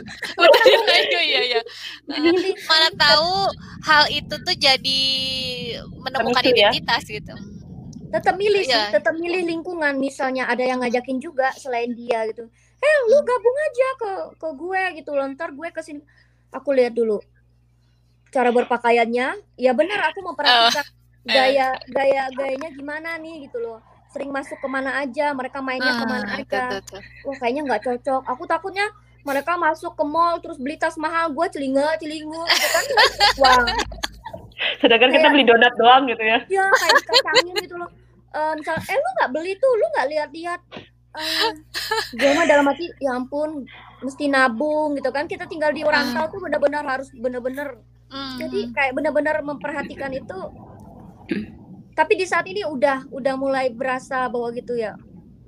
[1.23, 1.61] Ya ya
[2.67, 3.47] mana tahu
[3.87, 5.01] hal itu tuh jadi
[6.03, 6.51] menemukan ya?
[6.51, 7.23] identitas ya?
[7.23, 7.33] gitu
[8.13, 8.93] tetap milih sih iya.
[8.93, 9.97] tetap milih lingkungan.
[9.97, 12.45] Misalnya ada yang ngajakin juga selain dia gitu.
[12.77, 15.25] Eh lu gabung aja ke ke gue gitu loh.
[15.33, 16.05] Ntar gue ke sini
[16.53, 17.19] aku lihat dulu
[18.33, 19.27] cara berpakaiannya.
[19.57, 20.89] Ya benar aku memperhatikan uh,
[21.25, 23.79] gaya gaya gayanya gimana nih gitu loh.
[24.09, 26.81] Sering masuk ke mana aja mereka mainnya uh, ke mana aja.
[26.85, 27.01] tuh.
[27.29, 28.21] wah kayaknya nggak cocok.
[28.29, 28.89] Aku takutnya
[29.23, 32.83] mereka masuk ke mall terus beli tas mahal gue celinga celingu gitu kan.
[33.41, 33.63] Wah.
[34.83, 36.39] Sedangkan kayak, kita beli donat doang gitu ya.
[36.51, 37.89] Ya kayak dikacangin gitu loh.
[38.33, 39.71] Uh, misal eh lu nggak beli tuh?
[39.79, 40.59] Lu nggak lihat-lihat?
[41.13, 41.51] Uh,
[42.19, 43.63] gue mah dalam hati ya ampun
[44.03, 47.79] mesti nabung gitu kan kita tinggal di rantau tuh benar-benar harus benar-benar
[48.13, 48.37] Hmm.
[48.37, 50.39] Jadi kayak benar-benar memperhatikan itu.
[51.97, 54.93] Tapi di saat ini udah udah mulai berasa bahwa gitu ya.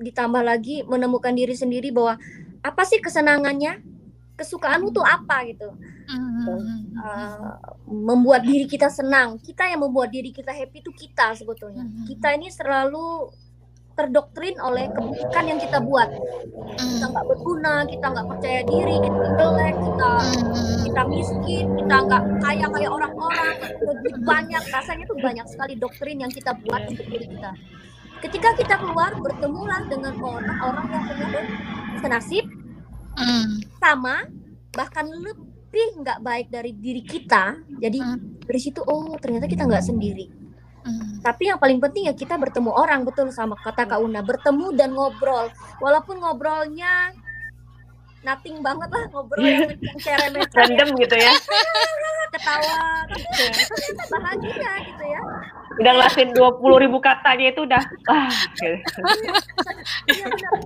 [0.01, 2.17] Ditambah lagi menemukan diri sendiri bahwa
[2.65, 3.85] apa sih kesenangannya,
[4.33, 5.69] kesukaanmu tuh apa gitu.
[6.09, 7.53] Uh,
[7.85, 9.37] membuat diri kita senang.
[9.37, 11.85] Kita yang membuat diri kita happy itu kita sebetulnya.
[12.09, 13.29] Kita ini selalu
[13.95, 16.11] terdoktrin oleh keburukan yang kita buat.
[16.75, 20.11] Kita nggak berguna, kita nggak percaya diri, kita jelek, kita
[20.83, 24.63] kita miskin, kita nggak kaya kayak orang-orang, lebih banyak.
[24.67, 27.51] Rasanya tuh banyak sekali doktrin yang kita buat untuk diri kita.
[28.19, 31.27] Ketika kita keluar bertemulah dengan orang-orang yang punya
[32.03, 32.45] senasib,
[33.79, 34.27] sama,
[34.75, 37.63] bahkan lebih nggak baik dari diri kita.
[37.79, 37.99] Jadi
[38.43, 40.44] dari situ oh ternyata kita nggak sendiri
[40.85, 41.17] Hmm.
[41.25, 44.93] Tapi yang paling penting ya kita bertemu orang betul sama kata Kak Una, bertemu dan
[44.93, 45.49] ngobrol.
[45.81, 47.09] Walaupun ngobrolnya
[48.25, 49.69] nothing banget lah ngobrol yang
[50.57, 51.33] random gitu ya.
[52.35, 53.07] Ketawa,
[54.11, 55.21] bahagia gitu ya.
[55.79, 58.27] Udah ngelasin dua puluh ribu katanya itu udah ah.
[58.59, 58.75] Gitu.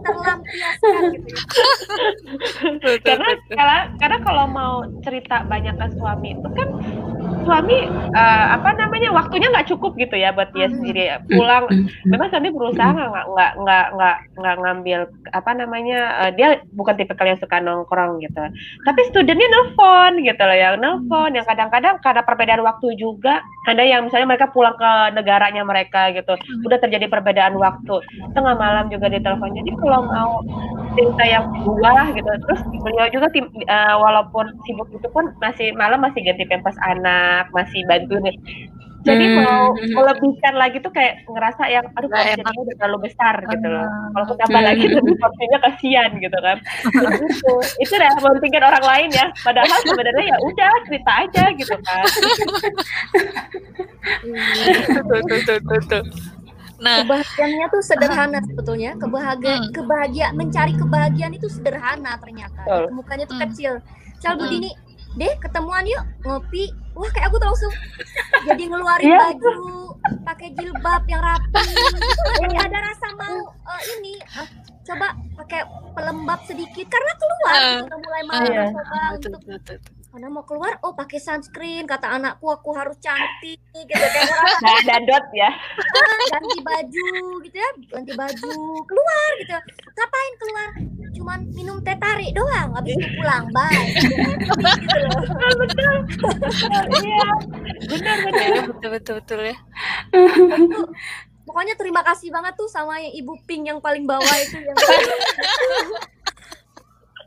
[0.01, 2.99] Terlampiaskan gitu ya.
[3.05, 6.67] karena, karena karena kalau mau cerita banyak ke suami itu kan
[7.45, 11.15] suami uh, apa namanya waktunya nggak cukup gitu ya buat dia sendiri.
[11.29, 11.69] Pulang
[12.07, 14.99] memang suami berusaha nggak nggak nggak nggak nggak ngambil
[15.35, 18.43] apa namanya uh, dia bukan tipe kalian suka nongkrong gitu.
[18.85, 21.37] Tapi studennya nelfon gitu loh ya nelfon.
[21.37, 26.33] Yang kadang-kadang karena perbedaan waktu juga ada yang misalnya mereka pulang ke negaranya mereka gitu.
[26.65, 28.01] Udah terjadi perbedaan waktu.
[28.33, 29.53] Tengah malam juga ditelepon.
[29.53, 30.33] Jadi kalau mau
[30.97, 36.01] cerita yang buah gitu terus beliau juga tim, uh, walaupun sibuk itu pun masih malam
[36.01, 38.37] masih ganti pempas anak masih bantu nih
[38.99, 39.37] jadi hmm.
[39.47, 44.23] mau melebihkan lagi tuh kayak ngerasa yang aduh porsinya udah terlalu besar gitu loh kalau
[44.27, 46.57] aku tambah lagi lebih porsinya kasihan gitu kan
[47.15, 52.03] itu itu udah mementingkan orang lain ya padahal sebenarnya ya udah cerita aja gitu kan
[55.07, 56.03] tuh, tuh, tuh, tuh.
[56.79, 58.95] Nah, kebahagiaannya tuh sederhana sebetulnya.
[58.95, 59.73] Kebahagiaan, hmm.
[59.75, 62.61] kebahagiaan mencari kebahagiaan itu sederhana ternyata.
[62.71, 62.87] Oh.
[62.95, 63.45] Mukanya tuh hmm.
[63.51, 63.73] kecil.
[64.23, 64.71] Cal Budini,
[65.19, 66.71] deh ketemuan yuk ngopi.
[66.99, 67.73] Wah kayak aku tuh langsung
[68.43, 69.31] jadi ngeluarin yeah.
[69.31, 69.51] baju,
[70.27, 71.63] pakai jilbab yang rapi.
[72.43, 74.49] Jadi ada rasa mau uh, ini uh,
[74.83, 75.07] coba
[75.39, 75.63] pakai
[75.95, 80.27] pelembab sedikit karena keluar uh, udah mulai mau uh, coba betul, untuk betul, betul karena
[80.33, 85.49] mau keluar oh pakai sunscreen kata anakku aku harus cantik gitu kayak orang dadot ya.
[85.77, 87.09] Ah, ganti baju
[87.45, 88.53] gitu ya ganti baju
[88.89, 89.53] keluar gitu.
[89.93, 90.69] Ngapain keluar?
[91.13, 93.85] Cuman minum teh tarik doang habis itu pulang bye.
[93.99, 95.21] Gitu loh.
[95.61, 95.93] Betul
[97.05, 97.29] iya.
[97.85, 98.49] Benar benar.
[98.73, 99.57] Betul betul betul ya.
[101.45, 104.77] Pokoknya terima kasih banget tuh sama yang ibu Pink yang paling bawah itu yang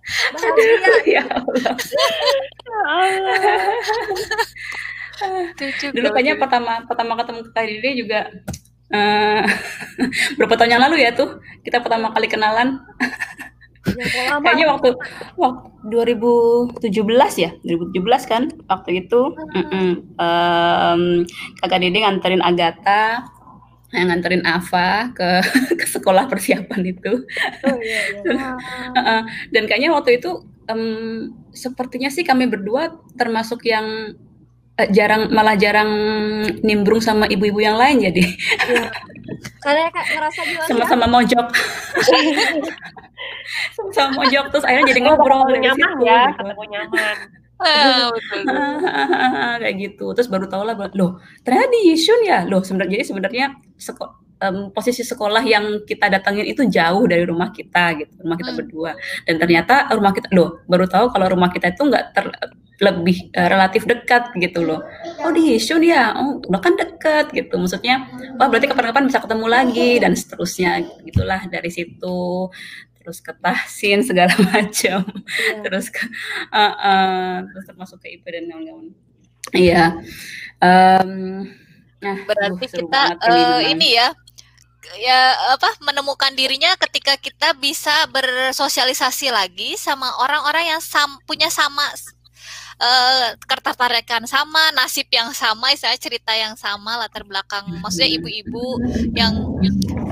[0.02, 1.04] Bahagia.
[1.14, 1.22] ya
[2.86, 3.36] Allah.
[5.94, 8.20] Dulu kayaknya pertama pertama ketemu Kak Dede juga
[8.90, 9.42] uh,
[10.36, 12.82] berapa tahun yang lalu ya tuh kita pertama kali kenalan.
[13.82, 14.94] Ya, kayaknya waktu
[15.34, 16.06] waktu
[16.78, 16.86] 2017
[17.38, 19.90] ya 2017 kan waktu itu uh -uh.
[20.18, 21.02] Um,
[21.62, 23.26] kakak Dede nganterin Agatha
[23.92, 25.28] yang nganterin Ava ke
[25.80, 27.12] ke sekolah persiapan itu.
[27.68, 29.16] Oh, iya, iya.
[29.54, 30.40] Dan kayaknya waktu itu
[30.72, 34.16] um, sepertinya sih kami berdua termasuk yang
[34.80, 35.92] uh, jarang malah jarang
[36.64, 38.24] nimbrung sama ibu-ibu yang lain jadi.
[38.72, 38.88] Iya.
[39.60, 41.46] Karena kak ngerasa juga sama-sama mojok.
[43.76, 46.40] sama-sama mojok terus akhirnya jadi ngobrol nyaman ya, gitu.
[46.40, 47.16] ketemu nyaman.
[48.52, 50.12] Ah, kayak gitu.
[50.16, 52.44] Terus baru tahu lah loh ternyata di Yishun ya?
[52.48, 53.46] Loh sebenarnya jadi sebenarnya
[53.78, 58.52] seko um, posisi sekolah yang kita datangin itu jauh dari rumah kita gitu rumah kita
[58.52, 58.58] hmm.
[58.58, 58.90] berdua.
[59.24, 62.26] Dan ternyata rumah kita loh baru tahu kalau rumah kita itu nggak ter
[62.82, 64.82] lebih uh, relatif dekat gitu loh.
[65.22, 66.18] Oh di Yishun ya?
[66.18, 67.54] Oh udah kan dekat gitu.
[67.54, 72.50] Maksudnya wah berarti kapan-kapan bisa ketemu lagi dan seterusnya gitulah dari situ
[73.04, 75.02] terus ke tahsin segala macam.
[75.02, 75.62] Yeah.
[75.66, 76.02] terus ke
[76.54, 78.86] uh, uh, terus termasuk ke IP dan kawan-kawan.
[79.50, 79.84] Iya.
[80.62, 81.50] Um,
[82.02, 84.10] nah berarti kita uh, ini ya
[84.98, 91.86] ya apa menemukan dirinya ketika kita bisa bersosialisasi lagi sama orang-orang yang sam, punya sama
[92.80, 98.80] uh, ketertarikan sama, nasib yang sama, saya cerita yang sama, latar belakang, maksudnya ibu-ibu
[99.16, 99.32] yang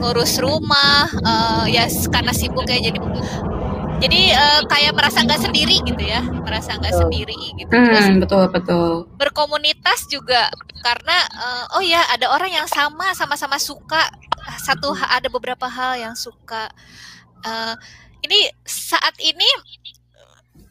[0.01, 2.99] ngurus rumah, uh, ya karena sibuk ya jadi
[4.01, 7.69] jadi uh, kayak merasa nggak sendiri gitu ya, merasa nggak sendiri gitu.
[7.69, 8.91] Terus hmm, betul betul.
[9.21, 10.49] Berkomunitas juga
[10.81, 14.09] karena uh, oh ya ada orang yang sama sama-sama suka
[14.65, 16.73] satu ada beberapa hal yang suka.
[17.45, 17.77] Uh,
[18.25, 19.45] ini saat ini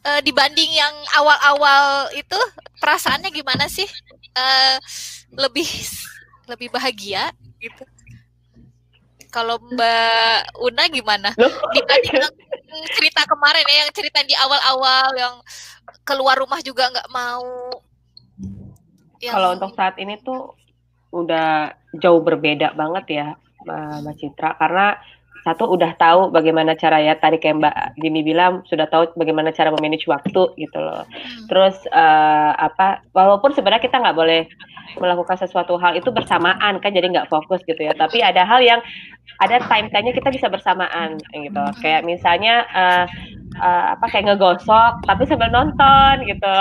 [0.06, 2.40] uh, dibanding yang awal-awal itu
[2.80, 3.88] perasaannya gimana sih?
[4.36, 4.78] Uh,
[5.36, 5.68] lebih
[6.50, 7.84] lebih bahagia gitu.
[9.30, 11.30] Kalau Mbak Una gimana?
[11.76, 12.34] Dibanding yang
[12.98, 15.36] cerita kemarin ya, yang cerita di awal-awal yang
[16.02, 17.70] keluar rumah juga nggak mau.
[19.22, 19.34] Yang...
[19.38, 20.58] Kalau untuk saat ini tuh
[21.14, 23.28] udah jauh berbeda banget ya,
[24.02, 24.58] Mbak Citra.
[24.58, 24.98] Karena
[25.50, 29.74] satu udah tahu bagaimana cara ya tadi kayak Mbak Jimmy bilang sudah tahu bagaimana cara
[29.74, 31.10] memanage waktu gitu loh.
[31.10, 31.46] Hmm.
[31.50, 34.46] Terus uh, apa walaupun sebenarnya kita nggak boleh
[35.02, 37.98] melakukan sesuatu hal itu bersamaan kan jadi nggak fokus gitu ya.
[37.98, 38.78] Tapi ada hal yang
[39.42, 41.58] ada time time kita bisa bersamaan gitu.
[41.58, 41.78] Hmm.
[41.82, 43.06] Kayak misalnya uh,
[43.58, 46.56] uh, apa kayak ngegosok tapi sambil nonton gitu.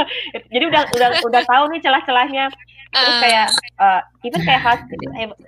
[0.52, 2.50] jadi udah udah udah tahu nih celah-celahnya.
[2.92, 3.46] Terus kayak
[3.80, 4.76] uh, even kayak hal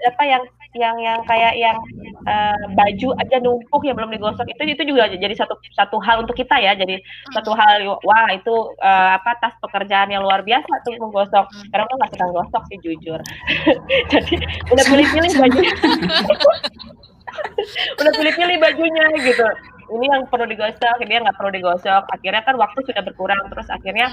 [0.09, 0.43] apa yang
[0.75, 1.79] yang yang kayak yang
[2.27, 6.35] uh, baju aja numpuk yang belum digosok itu itu juga jadi satu satu hal untuk
[6.35, 6.75] kita ya.
[6.75, 6.99] Jadi
[7.33, 11.47] satu hal wah itu uh, apa tas pekerjaan yang luar biasa tuh menggosok.
[11.71, 13.21] Karena aku nggak suka gosok sih jujur.
[14.13, 14.35] Jadi
[14.71, 15.61] udah pilih-pilih baju
[18.01, 19.47] udah pilih-pilih bajunya gitu
[19.93, 22.03] ini yang perlu digosok ini yang nggak perlu digosok.
[22.09, 24.09] Akhirnya kan waktu sudah berkurang terus akhirnya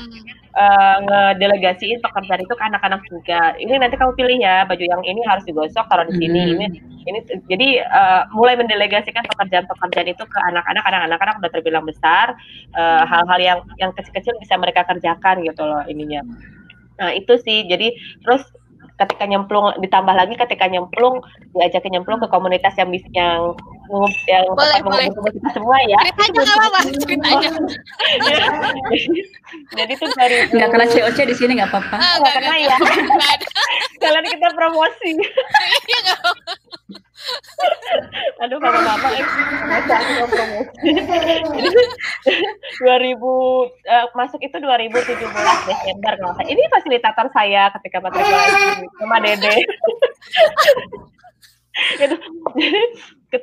[0.55, 3.55] uh, ngedelegasiin pekerjaan itu ke anak-anak juga.
[3.55, 6.41] Ini nanti kamu pilih ya baju yang ini harus digosok taruh di sini.
[6.41, 6.53] Hmm.
[6.59, 6.67] ini
[7.01, 7.19] ini
[7.49, 10.83] jadi uh, mulai mendelegasikan pekerjaan-pekerjaan itu ke anak-anak.
[10.83, 12.35] Anak-anak udah terbilang besar
[12.75, 16.25] hal hal-hal yang yang kecil-kecil bisa mereka kerjakan gitu loh ininya.
[16.99, 17.65] Nah itu sih.
[17.69, 17.95] Jadi
[18.25, 18.43] terus
[19.01, 21.19] ketika nyemplung ditambah lagi ketika nyemplung
[21.57, 23.57] diajak nyemplung ke komunitas yang yang
[24.29, 25.07] yang boleh, boleh.
[25.35, 25.99] kita semua ya.
[25.99, 27.49] Ceritanya nggak apa ceritanya.
[29.75, 31.97] Jadi tuh dari nggak kena COC di sini nggak apa-apa.
[31.99, 32.77] Ah, nggak kena ya.
[33.99, 35.11] kalian kita promosi.
[35.91, 36.15] Iya
[38.41, 39.25] Aduh bapak-bapak eh
[40.25, 40.89] promosi.
[42.81, 45.21] 2000 uh, masuk itu 2017
[45.69, 46.47] Desember kalau saya.
[46.49, 49.55] Ini fasilitator saya ketika matrikulasi sama Dede.
[51.71, 52.15] itu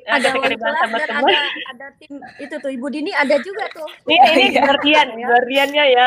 [0.05, 3.89] ada ketika sama teman ada, ada tim itu tuh Ibu Dini ada juga tuh.
[4.05, 6.07] Iya ini guardian guardiannya ya.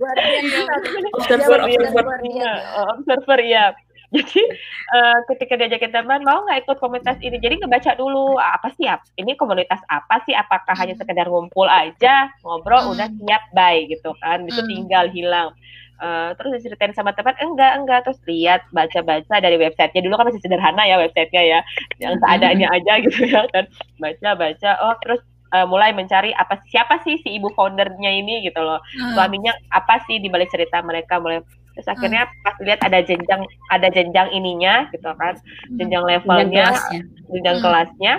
[0.00, 0.74] Guardian juga.
[1.20, 2.16] Observer observer
[2.96, 3.76] observer ya
[4.16, 4.42] jadi
[4.90, 7.38] uh, ketika diajakin teman mau nggak ikut komunitas ini?
[7.38, 10.34] Jadi ngebaca dulu apa sih ini komunitas apa sih?
[10.34, 11.02] Apakah hanya hmm.
[11.06, 12.92] sekedar ngumpul aja ngobrol hmm.
[12.98, 14.42] udah siap bye gitu kan.
[14.50, 14.70] Itu hmm.
[14.70, 15.54] tinggal hilang.
[16.00, 18.00] Uh, terus diceritain sama teman enggak enggak.
[18.02, 20.02] Terus lihat baca-baca dari websitenya.
[20.02, 21.60] Dulu kan masih sederhana ya websitenya ya
[22.02, 23.70] yang seadanya aja gitu ya kan.
[24.02, 25.22] Baca-baca oh terus
[25.54, 28.82] uh, mulai mencari apa siapa sih si ibu foundernya ini gitu loh.
[29.14, 31.42] Suaminya apa sih di balik cerita mereka mulai
[31.80, 32.44] terus akhirnya hmm.
[32.44, 35.80] pas lihat ada jenjang ada jenjang ininya gitu kan hmm.
[35.80, 37.00] jenjang levelnya jenjang kelasnya,
[37.32, 37.64] jenjang hmm.
[37.64, 38.12] kelasnya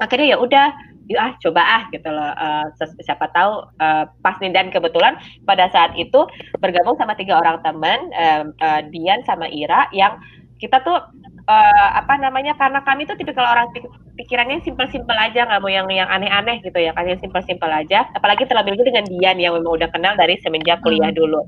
[0.00, 0.66] akhirnya ya udah
[1.08, 2.64] yuk ah coba ah gitu loh uh,
[3.04, 6.24] siapa tahu uh, pas nih dan kebetulan pada saat itu
[6.60, 10.20] bergabung sama tiga orang teman uh, uh, Dian sama Ira yang
[10.60, 11.00] kita tuh
[11.48, 13.72] uh, apa namanya karena kami tuh tipikal orang
[14.20, 18.44] pikirannya simpel-simpel aja nggak mau yang yang aneh-aneh gitu ya kan yang simpel-simpel aja apalagi
[18.44, 21.46] terlebih lagi dengan Dian yang memang udah kenal dari semenjak kuliah dulu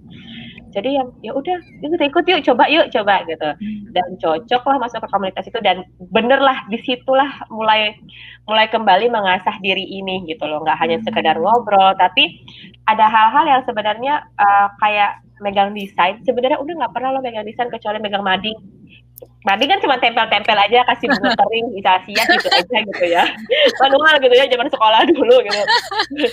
[0.71, 3.49] jadi yang ya udah kita ikut yuk coba yuk coba gitu.
[3.51, 3.91] Hmm.
[3.91, 5.83] dan cocok lah masuk ke komunitas itu dan
[6.15, 7.99] bener lah di situlah mulai
[8.47, 10.63] mulai kembali mengasah diri ini gitu loh.
[10.63, 11.45] Nggak hanya sekedar hmm.
[11.45, 12.43] ngobrol tapi
[12.87, 16.23] ada hal-hal yang sebenarnya uh, kayak megang desain.
[16.23, 18.59] Sebenarnya udah nggak pernah lo megang desain kecuali megang mading
[19.45, 23.25] mading kan cuma tempel-tempel aja kasih bunga kering bisa sia gitu aja gitu ya.
[23.81, 25.63] Manual gitu ya zaman sekolah dulu gitu.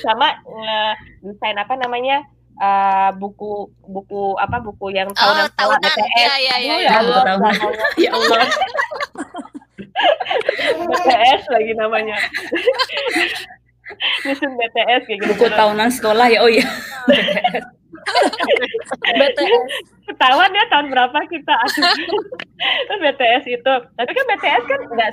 [0.04, 2.24] Sama uh, desain apa namanya
[2.58, 6.18] uh, buku buku apa buku yang tahunan oh, tahunan BTS.
[6.18, 7.24] Ya, ya, ya, ya, ya, Allah,
[7.98, 8.42] ya Allah.
[10.88, 12.18] BTS lagi namanya.
[14.28, 15.32] Nyusun BTS kayak gitu.
[15.34, 16.68] Buku tahunan sekolah ya, oh iya.
[19.06, 19.64] BTS.
[20.08, 21.56] Ketahuan ya tahun berapa kita
[23.04, 23.74] BTS itu.
[23.96, 25.12] Tapi kan BTS kan enggak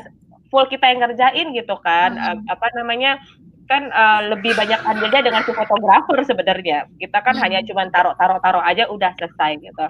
[0.48, 2.14] full kita yang ngerjain gitu kan.
[2.14, 2.46] Hmm.
[2.50, 3.18] Apa namanya?
[3.64, 6.88] Kan uh, lebih banyak andilnya dengan si fotografer sebenarnya.
[7.00, 7.42] Kita kan hmm.
[7.42, 9.86] hanya cuma taruh-taruh-taruh aja udah selesai gitu.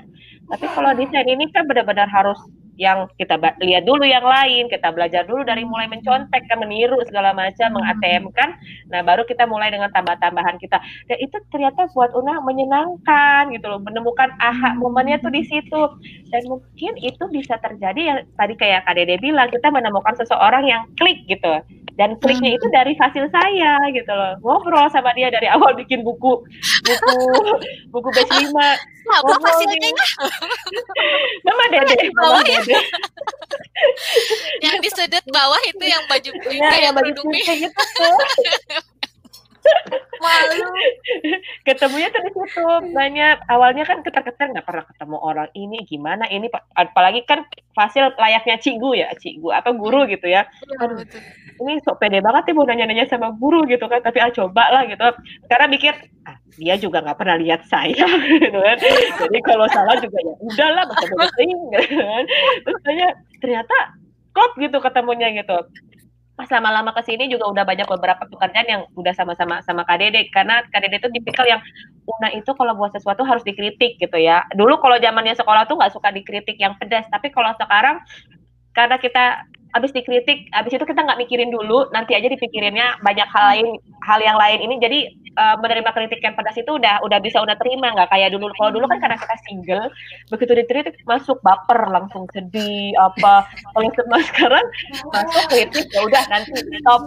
[0.51, 2.39] Tapi kalau desain ini kan benar-benar harus
[2.75, 7.31] yang kita lihat dulu yang lain, kita belajar dulu dari mulai mencontek kan meniru segala
[7.31, 7.75] macam, hmm.
[7.79, 8.51] meng-ATM kan.
[8.91, 10.83] Nah, baru kita mulai dengan tambah-tambahan kita.
[11.07, 15.83] Dan itu ternyata buat Una menyenangkan gitu loh, menemukan aha momennya tuh di situ.
[16.35, 20.83] Dan mungkin itu bisa terjadi yang tadi kayak Kak Dede bilang, kita menemukan seseorang yang
[20.99, 21.63] klik gitu
[21.95, 22.59] dan kliknya hmm.
[22.59, 26.43] itu dari hasil saya gitu loh ngobrol sama dia dari awal bikin buku
[26.83, 27.19] buku
[27.95, 28.69] buku batch lima
[29.07, 29.91] ngobrol hasilnya
[31.47, 32.81] nama dede bawah ya
[34.65, 38.09] yang di sudut bawah itu yang baju ya, yang baju pink gitu
[40.21, 40.69] malu.
[41.67, 43.37] Ketemunya tuh di situ banyak.
[43.49, 47.45] Awalnya kan ketar-ketar nggak pernah ketemu orang ini gimana ini apalagi kan
[47.75, 50.47] fasil layaknya cigu ya cigu atau guru gitu ya.
[50.47, 51.03] Iya, Aduh,
[51.65, 54.83] ini sok pede banget ya mau nanya-nanya sama guru gitu kan tapi ah coba lah
[54.89, 55.05] gitu.
[55.51, 55.95] Karena mikir
[56.25, 58.07] ah, dia juga nggak pernah lihat saya
[58.43, 58.79] gitu kan.
[59.29, 61.31] Jadi kalau salah juga ya udahlah bodoh
[61.77, 62.25] gitu kan.
[62.65, 63.09] Terus tanya
[63.43, 63.77] ternyata
[64.35, 65.59] klop gitu ketemunya gitu
[66.35, 70.67] pas lama-lama ke sini juga udah banyak beberapa pekerjaan yang udah sama-sama sama KDD karena
[70.67, 71.63] KDD itu tipikal yang
[72.05, 74.45] Una itu kalau buat sesuatu harus dikritik gitu ya.
[74.53, 77.97] Dulu kalau zamannya sekolah tuh nggak suka dikritik yang pedas, tapi kalau sekarang
[78.77, 83.45] karena kita habis dikritik, habis itu kita nggak mikirin dulu, nanti aja dipikirinnya banyak hal
[83.51, 83.67] lain,
[84.07, 84.79] hal yang lain ini.
[84.79, 84.99] Jadi
[85.35, 88.47] uh, menerima kritik yang pedas itu udah udah bisa udah terima nggak kayak dulu.
[88.55, 89.91] Kalau dulu kan karena kita single,
[90.31, 93.51] begitu dikritik masuk baper langsung sedih apa.
[93.75, 94.67] Kalau sekarang
[95.11, 97.03] masuk kritik ya udah nanti stop.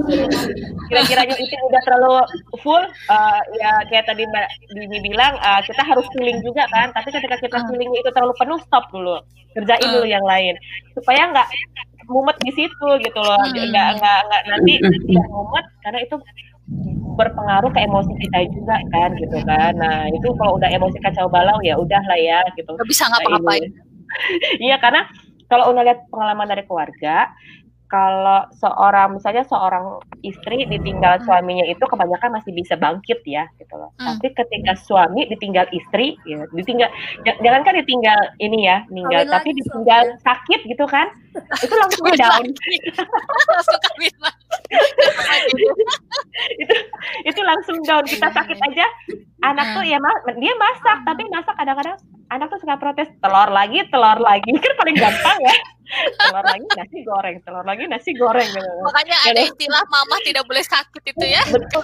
[0.91, 2.15] Kira-kiranya itu udah terlalu
[2.59, 6.91] full, uh, ya kayak tadi Mbak Dini bilang uh, kita harus feeling juga kan.
[6.91, 9.23] Tapi ketika kita feeling itu terlalu penuh, stop dulu,
[9.55, 10.59] kerjain dulu yang lain
[10.97, 11.47] supaya nggak
[12.07, 13.37] mumet di situ gitu loh.
[13.39, 13.53] Hmm.
[13.53, 16.15] nggak nggak nggak nanti nggak mumet karena itu
[17.17, 19.73] berpengaruh ke emosi kita juga kan gitu kan.
[19.75, 22.69] Nah itu kalau udah emosi kacau balau ya udah lah ya gitu.
[22.73, 23.67] Nggak bisa ngapa-ngapain.
[24.63, 25.03] Iya karena
[25.51, 27.27] kalau udah lihat pengalaman dari keluarga
[27.87, 31.23] kalau seorang misalnya seorang istri ditinggal hmm.
[31.23, 33.95] suaminya itu kebanyakan masih bisa bangkit ya gitu loh.
[33.95, 34.19] Hmm.
[34.19, 36.91] Tapi ketika suami ditinggal istri ya ditinggal
[37.23, 40.15] jangan kan ditinggal ini ya, meninggal Kawin tapi ditinggal ya.
[40.19, 41.07] sakit gitu kan.
[41.63, 42.45] Itu langsung down.
[43.55, 43.79] langsung
[46.61, 46.75] itu
[47.29, 48.03] itu langsung down.
[48.03, 48.85] Kita sakit aja
[49.45, 49.93] anak tuh hmm.
[49.93, 51.97] ya dia masak tapi masak kadang-kadang
[52.33, 55.55] anak tuh suka protes telur lagi telur lagi kan paling gampang ya
[56.19, 57.35] telur lagi nasi goreng?
[57.43, 58.71] Telur lagi nasi goreng gitu?
[58.83, 61.41] Makanya ada istilah mama tidak boleh sakit itu ya.
[61.47, 61.83] Betul.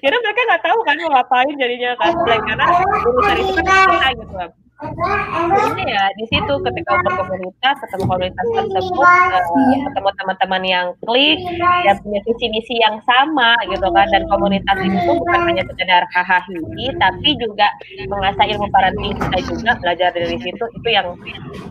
[0.00, 2.12] Karena mereka nggak tahu kan mau ngapain jadinya kan?
[2.24, 2.66] Karena
[3.04, 9.78] urusan itu kan kita gitu ini ya di situ ketika berkomunitas ketemu komunitas tersebut uh,
[9.86, 11.38] ketemu teman-teman yang klik
[11.86, 14.06] yang punya visi misi yang sama gitu kan.
[14.10, 16.42] Dan komunitas itu bukan hanya sekedar hahaha
[16.98, 17.70] tapi juga
[18.10, 20.64] mengasah ilmu parenting kita juga belajar dari situ.
[20.82, 21.14] Itu yang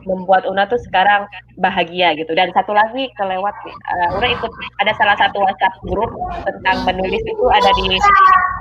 [0.08, 1.28] membuat Una tuh sekarang
[1.60, 2.32] bahagia gitu.
[2.32, 6.12] Dan satu lagi kelewat uh, Una ikut ada salah satu WhatsApp grup
[6.48, 8.00] tentang menulis itu ada di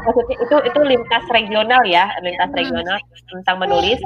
[0.03, 2.99] maksudnya itu itu lintas regional ya lintas regional
[3.31, 3.99] tentang menulis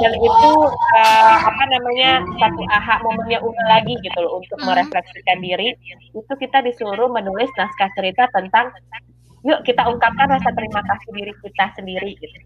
[0.00, 0.50] dan itu
[0.96, 5.76] uh, apa namanya satu aha momennya Una lagi gitu loh untuk merefleksikan diri.
[6.12, 8.72] Itu kita disuruh menulis naskah cerita tentang
[9.40, 12.38] yuk kita ungkapkan rasa terima kasih diri kita sendiri gitu.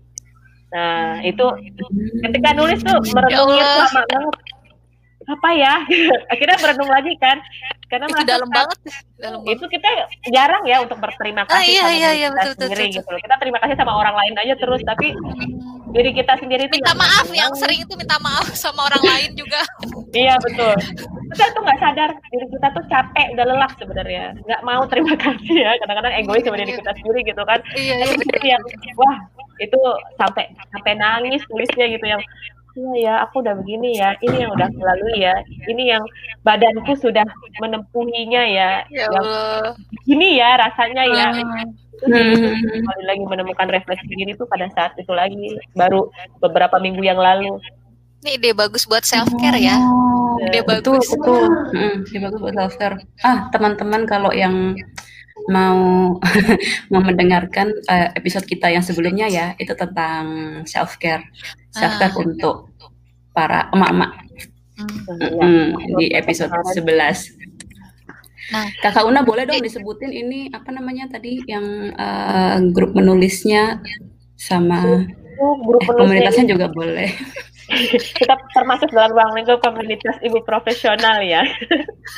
[0.75, 1.47] Nah itu
[2.23, 4.37] ketika nulis tuh merenungnya ya lama banget.
[5.25, 5.75] Apa ya?
[6.33, 7.41] Akhirnya merenung lagi kan
[7.95, 8.79] karena itu dalam banget
[9.23, 9.89] dalam itu kita
[10.35, 13.15] jarang ya untuk berterima kasih ah, iya, sama iya, iya, kita betul, sendiri betul, gitu
[13.23, 15.07] kita terima kasih sama orang lain aja terus tapi
[15.95, 19.63] diri kita sendiri itu minta maaf yang sering itu minta maaf sama orang lain juga.
[20.11, 20.75] Iya betul.
[21.31, 24.25] Kita tuh nggak sadar diri kita tuh capek udah lelah sebenarnya.
[24.43, 27.63] Nggak mau terima kasih ya kadang-kadang egois sama diri kita sendiri gitu kan.
[27.79, 27.95] Iya,
[28.43, 28.63] iya, yang
[28.99, 29.17] wah
[29.63, 29.79] itu
[30.19, 32.23] sampai sampai nangis tulisnya gitu yang
[32.75, 34.15] iya ya aku udah begini ya.
[34.21, 35.35] Ini yang udah melalui ya.
[35.71, 36.05] Ini yang
[36.43, 37.25] badanku sudah
[37.63, 39.09] menempuhinya ya, ya
[40.11, 41.29] ini ya rasanya ya.
[42.05, 42.59] Hmm.
[42.59, 46.11] kembali lagi menemukan refleksi diri tuh pada saat itu lagi baru
[46.43, 47.55] beberapa minggu yang lalu.
[48.27, 49.79] Ini ide bagus buat self care ya.
[49.79, 51.15] Oh, ide betul, bagus.
[51.15, 51.45] betul.
[51.73, 54.75] Hmm, ide bagus buat self care ah teman-teman kalau yang
[55.49, 56.17] mau
[56.93, 60.25] mau mendengarkan uh, episode kita yang sebelumnya ya itu tentang
[60.65, 61.25] self care
[61.73, 62.21] self care ah.
[62.23, 62.57] untuk
[63.35, 64.13] para emak-emak
[64.79, 64.99] hmm.
[65.41, 65.69] hmm,
[66.01, 67.45] di episode 11
[68.53, 73.81] Nah, Kakak Una boleh dong disebutin ini apa namanya tadi yang uh, grup menulisnya
[74.37, 75.09] sama
[75.65, 77.09] grup eh, komunitasnya juga boleh.
[78.21, 81.43] kita termasuk dalam ruang lingkup komunitas ibu profesional ya.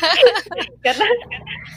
[0.85, 1.07] Karena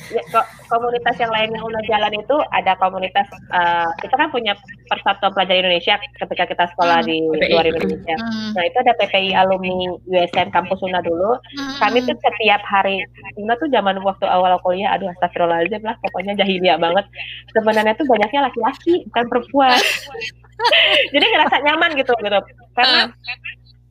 [0.10, 4.54] ya, komunitas yang lain yang udah jalan itu ada komunitas uh, kita kan punya
[4.90, 7.50] persatuan pelajar Indonesia ketika kita sekolah di hmm.
[7.54, 8.16] luar Indonesia.
[8.18, 8.52] Hmm.
[8.58, 11.38] nah itu ada PPI alumni USN kampus Una dulu.
[11.38, 11.78] Hmm.
[11.78, 13.06] kami tuh setiap hari
[13.38, 17.06] Una tuh zaman waktu awal kuliah aduh astagfirullahaladzim lah pokoknya jahiliyah banget.
[17.54, 19.80] Sebenarnya tuh banyaknya laki-laki bukan perempuan.
[21.14, 22.40] Jadi ngerasa nyaman gitu gitu.
[22.76, 23.12] Karena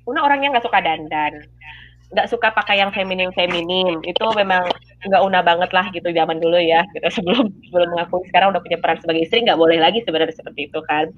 [0.09, 1.45] Una orangnya nggak suka dandan
[2.09, 4.65] nggak suka pakai yang feminim feminim itu memang
[5.05, 7.05] nggak una banget lah gitu zaman dulu ya gitu.
[7.21, 10.81] Sebelum sebelum mengakui sekarang udah punya peran sebagai istri nggak boleh lagi sebenarnya seperti itu
[10.89, 11.13] kan.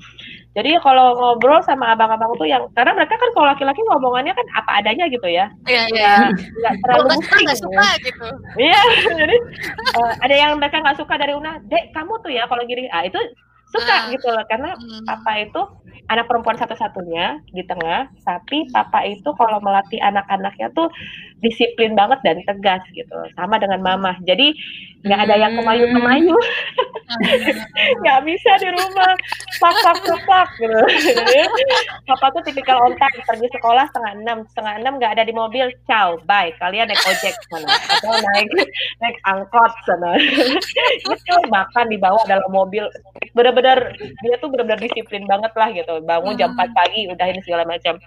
[0.58, 4.70] Jadi kalau ngobrol sama abang-abang tuh yang karena mereka kan kalau laki-laki ngomongannya kan apa
[4.82, 5.46] adanya gitu ya.
[5.70, 6.14] Iya iya.
[6.34, 8.26] Nggak terlalu nggak suka gitu.
[8.58, 8.80] Iya
[9.22, 9.36] jadi
[9.94, 12.90] uh, ada yang mereka nggak suka dari una dek kamu tuh ya kalau gini.
[12.90, 13.18] Ah itu
[13.70, 15.06] suka uh, gitu loh karena hmm.
[15.06, 15.62] papa itu
[16.10, 20.90] anak perempuan satu-satunya di tengah tapi papa itu kalau melatih anak-anaknya tuh
[21.38, 24.12] disiplin banget dan tegas gitu sama dengan mama.
[24.26, 24.52] Jadi
[25.06, 26.36] nggak ada yang kemayu-kemayu
[28.02, 29.12] nggak bisa di rumah.
[29.60, 29.74] Pak
[30.24, 30.80] pak gitu.
[32.08, 34.38] Papa tuh tipikal on time pergi sekolah setengah enam.
[34.54, 35.68] Setengah enam nggak ada di mobil.
[35.84, 36.54] Ciao bye.
[36.58, 37.68] Kalian naik ojek sana.
[37.98, 38.48] Atau naik
[39.02, 40.16] naik angkot sana.
[41.02, 42.86] Itu makan dibawa dalam mobil.
[43.36, 46.00] Benar-benar dia tuh benar-benar disiplin banget lah gitu.
[46.04, 47.98] Bangun jam 4 pagi udah ini segala macam.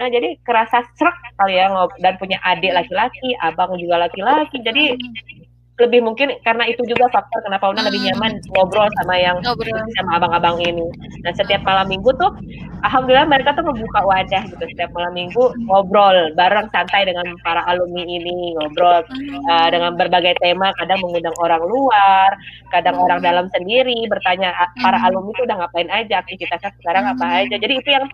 [0.00, 1.68] Nah jadi kerasa serak kali ya
[2.00, 4.62] dan punya adik laki-laki abang juga laki-laki.
[4.62, 4.96] Jadi
[5.80, 7.88] lebih mungkin karena itu juga faktor kenapa Una hmm.
[7.88, 9.80] lebih nyaman ngobrol sama yang ngobrol.
[9.96, 10.84] sama abang-abang ini.
[11.24, 12.28] Nah setiap malam minggu tuh,
[12.84, 18.04] alhamdulillah mereka tuh membuka wadah gitu setiap malam minggu ngobrol bareng santai dengan para alumni
[18.04, 19.48] ini ngobrol hmm.
[19.48, 20.76] uh, dengan berbagai tema.
[20.76, 22.30] Kadang mengundang orang luar,
[22.68, 23.04] kadang hmm.
[23.08, 24.52] orang dalam sendiri bertanya
[24.84, 25.06] para hmm.
[25.08, 27.12] alumni itu udah ngapain aja aktivitasnya sekarang hmm.
[27.16, 27.56] apa aja.
[27.56, 28.04] Jadi itu yang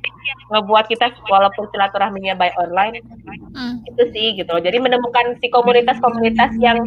[0.54, 3.02] ngebuat kita walaupun silaturahminya by online
[3.50, 3.82] hmm.
[3.82, 4.54] itu sih gitu.
[4.62, 6.78] Jadi menemukan si komunitas-komunitas yang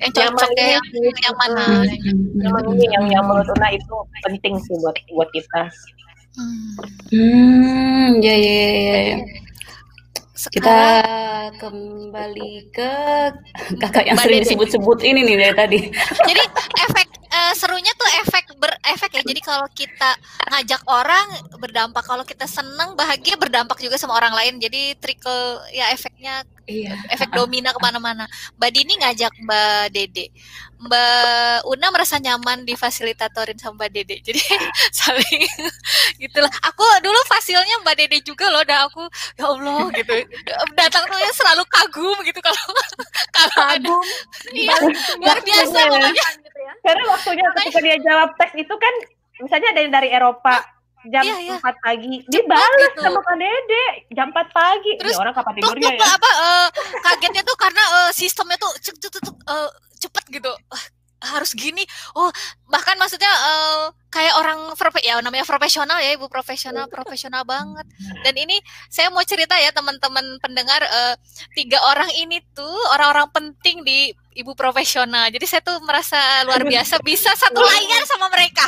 [0.00, 1.64] yang cocoknya yang, yang mana
[2.40, 5.62] yang mana ini yang yang menurut Una itu penting sih buat buat kita
[7.12, 9.18] hmm ya ya ya, ya.
[10.40, 10.80] Sekarang, kita
[11.60, 12.92] kembali ke
[13.76, 15.80] kakak yang sering disebut-sebut ini nih dari tadi.
[16.32, 16.42] Jadi
[16.80, 19.22] efek uh, serunya tuh efek berefek ya.
[19.26, 20.16] Jadi kalau kita
[20.48, 21.28] ngajak orang
[21.60, 24.56] berdampak, kalau kita senang bahagia berdampak juga sama orang lain.
[24.64, 26.96] Jadi trickle ya efeknya iya.
[27.14, 28.24] efek domina ke mana-mana.
[28.56, 30.26] Mbak Dini ngajak Mbak Dede,
[30.80, 34.16] Mbak Una merasa nyaman difasilitatorin sama Mbak Dede.
[34.24, 34.40] Jadi
[34.98, 35.40] saling
[36.22, 36.50] gitulah.
[36.72, 39.04] Aku dulu fasilnya Mbak Dede juga loh, dan aku
[39.38, 40.14] ya Allah gitu.
[40.76, 42.64] Datang tuh ya selalu kagum gitu kalau
[43.30, 44.04] kalau kagum.
[44.52, 44.74] Iya,
[45.20, 46.26] luar biasa pokoknya.
[46.80, 48.94] Karena waktunya ketika dia jawab teks itu kan
[49.40, 51.56] misalnya dari dari Eropa jam iya, iya.
[51.56, 52.14] 4 pagi.
[52.28, 53.00] Dia balas gitu.
[53.00, 53.86] sama Kak Dede.
[54.12, 54.92] Jam 4 pagi.
[55.00, 56.04] Terus Ini orang kapan tidurnya ya?
[56.04, 56.66] apa uh,
[57.00, 60.52] kagetnya tuh karena uh, sistemnya tuh cepet uh, cepet gitu.
[60.52, 60.84] Uh,
[61.20, 61.84] harus gini.
[62.16, 62.32] Oh
[62.72, 64.72] bahkan maksudnya uh, kayak orang
[65.04, 66.28] ya namanya profesional ya ibu.
[66.28, 67.88] Profesional profesional banget.
[68.24, 68.56] Dan ini
[68.92, 71.14] saya mau cerita ya teman-teman pendengar uh,
[71.56, 75.28] tiga orang ini tuh orang-orang penting di ibu profesional.
[75.28, 76.16] Jadi saya tuh merasa
[76.48, 77.00] luar biasa.
[77.04, 78.66] Bisa satu layar sama mereka.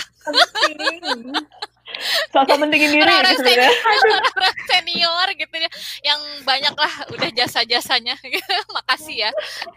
[2.33, 3.69] Sosok pentingin diri orang, gitu ya.
[3.69, 5.71] senior, orang senior gitu ya.
[6.03, 8.15] Yang banyak lah udah jasa-jasanya.
[8.77, 9.31] Makasih ya.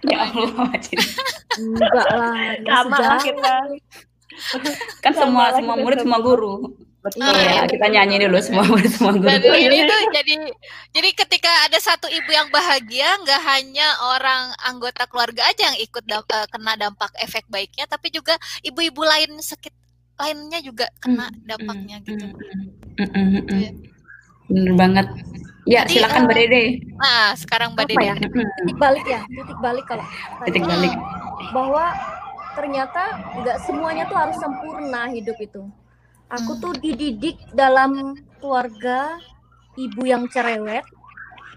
[0.07, 0.69] Ya Allah
[1.59, 2.41] enggak lah
[2.99, 3.55] sama kita.
[4.99, 6.75] Kan semua semua murid semua guru.
[7.05, 7.21] Betul.
[7.21, 9.29] Nah, ya, kita nyanyi dulu semua semua guru.
[9.29, 10.33] Dan ini tuh jadi
[10.89, 13.85] jadi ketika ada satu ibu yang bahagia, nggak hanya
[14.17, 18.33] orang anggota keluarga aja yang ikut damp uh, kena dampak efek baiknya, tapi juga
[18.65, 19.84] ibu-ibu lain sekit
[20.15, 22.27] lainnya juga kena hmm, dampaknya mm, gitu.
[22.27, 23.71] Mm, mm, mm, mm.
[24.51, 25.07] Bener banget.
[25.65, 26.63] Ya, Jadi, silakan uh, Mbak Dede.
[27.01, 28.05] Nah, sekarang Mbak Dede.
[28.05, 28.15] Ya?
[28.21, 30.05] Titik balik ya, titik balik kalau.
[30.45, 30.93] Titik balik.
[31.51, 31.85] Bahwa
[32.53, 33.01] ternyata
[33.41, 35.67] nggak semuanya tuh harus sempurna hidup itu
[36.33, 36.61] Aku hmm.
[36.61, 39.21] tuh dididik dalam keluarga
[39.77, 40.81] ibu yang cerewet,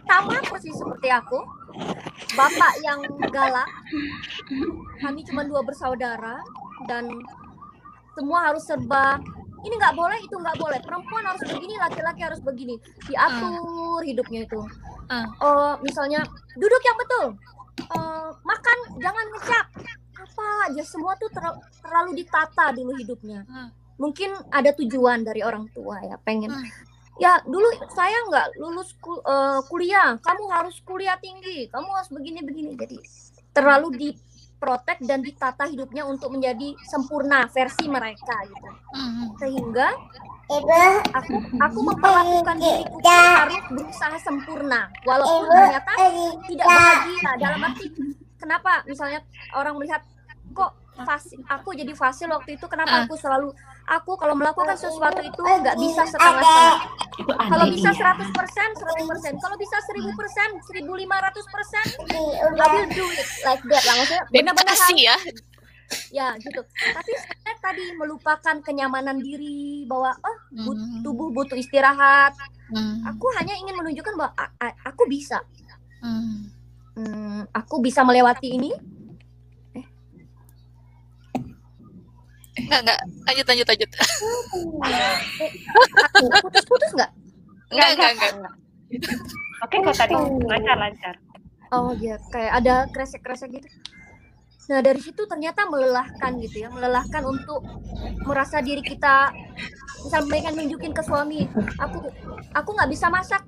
[0.05, 1.41] sama persis seperti aku.
[2.37, 3.01] Bapak yang
[3.33, 3.71] galak.
[5.01, 6.43] Kami cuma dua bersaudara
[6.85, 7.09] dan
[8.19, 9.23] semua harus serba.
[9.63, 10.79] Ini nggak boleh itu nggak boleh.
[10.83, 12.75] Perempuan harus begini laki-laki harus begini.
[13.07, 14.61] Diatur hidupnya itu.
[15.09, 15.27] Uh.
[15.39, 16.27] uh, misalnya
[16.59, 17.27] duduk yang betul.
[17.95, 19.67] Uh, makan jangan ngecap
[20.19, 21.47] apa aja semua tuh ter
[21.79, 23.47] terlalu ditata dulu hidupnya.
[23.47, 26.55] Uh mungkin ada tujuan dari orang tua ya pengen.
[26.55, 26.71] Hmm.
[27.19, 30.17] ya dulu saya nggak lulus kul uh, kuliah.
[30.23, 31.67] Kamu harus kuliah tinggi.
[31.69, 32.79] Kamu harus begini begini.
[32.79, 32.97] Jadi
[33.51, 33.99] terlalu
[34.59, 38.69] diprotek dan ditata hidupnya untuk menjadi sempurna versi mereka gitu.
[38.91, 39.31] Hmm.
[39.39, 39.95] sehingga
[41.15, 44.91] aku aku memperlakukan diriku harus berusaha sempurna.
[45.07, 45.93] Walaupun ternyata
[46.51, 47.87] tidak bahagia dalam arti
[48.35, 48.83] kenapa?
[48.91, 49.23] Misalnya
[49.55, 50.03] orang melihat
[50.51, 50.75] kok
[51.07, 53.55] fasil aku jadi fasil waktu itu kenapa aku selalu
[53.89, 56.79] aku kalau melakukan sesuatu itu nggak bisa setengah-setengah.
[57.29, 59.33] Kalau bisa 100 persen, 100 persen.
[59.41, 63.95] Kalau bisa 1000 persen, 1500 persen, I will do it like that lah.
[63.97, 65.17] Maksudnya benar-benar ya.
[66.13, 66.61] Ya gitu.
[66.69, 70.39] Tapi saya tadi melupakan kenyamanan diri bahwa oh
[70.69, 71.01] but, hmm.
[71.01, 72.37] tubuh butuh istirahat.
[72.69, 73.01] Hmm.
[73.09, 74.37] Aku hanya ingin menunjukkan bahwa
[74.85, 75.41] aku bisa.
[76.05, 76.53] Hmm.
[76.93, 78.77] Hmm, aku bisa melewati ini
[82.59, 83.01] Enggak, enggak.
[83.27, 83.91] Lanjut, lanjut, lanjut.
[86.43, 87.11] Putus-putus enggak?
[87.71, 88.55] Enggak, enggak, enggak.
[89.59, 90.15] Oke kok tadi
[90.47, 91.15] lancar, lancar.
[91.69, 93.69] Oh iya, kayak ada kresek-kresek gitu.
[94.69, 97.65] Nah dari situ ternyata melelahkan gitu ya, melelahkan untuk
[98.29, 99.33] merasa diri kita
[100.05, 101.49] misal mereka nunjukin ke suami,
[101.81, 101.99] aku
[102.55, 103.43] aku nggak bisa masak,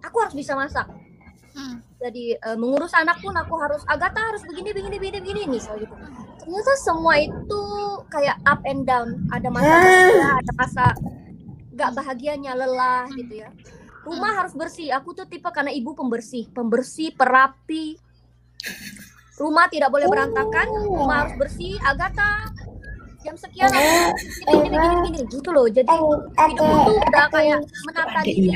[0.00, 0.88] aku harus bisa masak.
[1.52, 1.80] Hmm.
[2.02, 5.94] Jadi uh, mengurus anak pun aku harus Agatha harus begini begini begini begini misal gitu.
[6.42, 7.62] Ternyata semua itu
[8.10, 10.84] kayak up and down, ada masa bahagia, ada masa
[11.72, 13.54] nggak bahagianya, lelah gitu ya.
[14.02, 14.90] Rumah harus bersih.
[14.98, 17.94] Aku tuh tipe karena ibu pembersih, pembersih, perapi.
[19.38, 20.66] Rumah tidak boleh berantakan.
[20.90, 21.78] Rumah harus bersih.
[21.86, 22.50] Agatha
[23.22, 25.66] jam sekian oh, gini, gini, gini, gini, gitu loh.
[25.70, 28.50] Jadi hidupku tuh udah kayak menata diri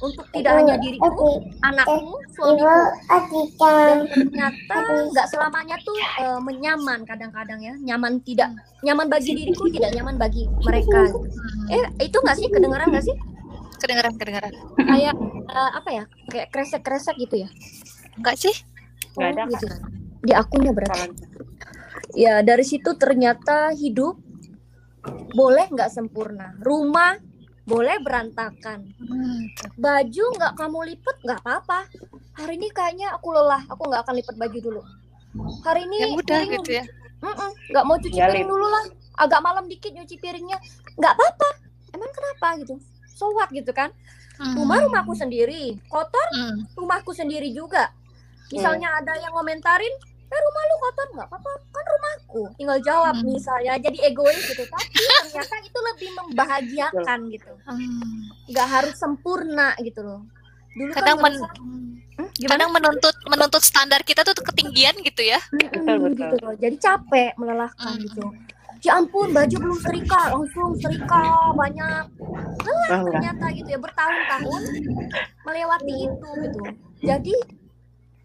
[0.00, 1.28] untuk tidak hanya diriku
[1.60, 3.40] anakku suamiku.
[3.56, 4.76] dan ternyata
[5.12, 7.74] nggak selamanya tuh uh, menyaman kadang-kadang ya.
[7.76, 11.12] Nyaman tidak nyaman bagi diriku tidak nyaman bagi mereka.
[11.68, 12.48] Eh itu nggak sih?
[12.48, 13.16] Kedengaran nggak sih?
[13.76, 15.14] Kedengaran kedengaran kayak
[15.52, 16.04] uh, apa ya?
[16.32, 17.48] Kayak kresek kresek gitu ya?
[18.16, 18.54] Enggak sih?
[19.16, 19.66] Nggak ada oh, gitu.
[20.26, 21.35] Di akunnya berarti
[22.16, 24.16] ya dari situ ternyata hidup
[25.36, 26.56] boleh nggak sempurna.
[26.64, 27.20] Rumah
[27.66, 28.88] boleh berantakan.
[29.76, 31.86] Baju nggak kamu lipet nggak apa-apa.
[32.40, 34.82] Hari ini kayaknya aku lelah aku nggak akan lipet baju dulu.
[35.62, 36.84] Hari ini ya udah piring, gitu ya.
[37.70, 38.84] Nggak mau cuci ya, piring dulu lah.
[39.20, 40.56] Agak malam dikit nyuci piringnya.
[40.96, 41.48] Nggak apa-apa.
[41.92, 42.74] Emang kenapa gitu?
[43.12, 43.92] So what gitu kan?
[44.40, 45.76] Rumah rumahku sendiri.
[45.88, 46.28] Kotor
[46.76, 47.92] rumahku sendiri juga.
[48.52, 49.90] Misalnya ada yang ngomentarin
[50.26, 51.06] eh rumah lu kotor.
[51.16, 53.26] Nggak apa-apa kan rumahku tinggal jawab hmm.
[53.26, 57.52] misalnya jadi egois gitu tapi ternyata itu lebih membahagiakan gitu.
[57.64, 58.28] Hmm.
[58.50, 60.20] nggak harus sempurna gitu loh.
[60.76, 61.34] Dulu kan kadang kan men
[62.20, 65.40] hmm, kadang menuntut menuntut standar kita tuh ketinggian gitu ya.
[65.52, 66.54] Hmm, gitu loh.
[66.58, 68.04] jadi capek melelahkan hmm.
[68.10, 68.26] gitu.
[68.84, 72.04] Ya ampun baju belum serika langsung serika banyak.
[72.62, 73.02] Lelah.
[73.08, 74.62] ternyata gitu ya bertahun-tahun
[75.42, 76.60] melewati itu gitu.
[77.02, 77.34] Jadi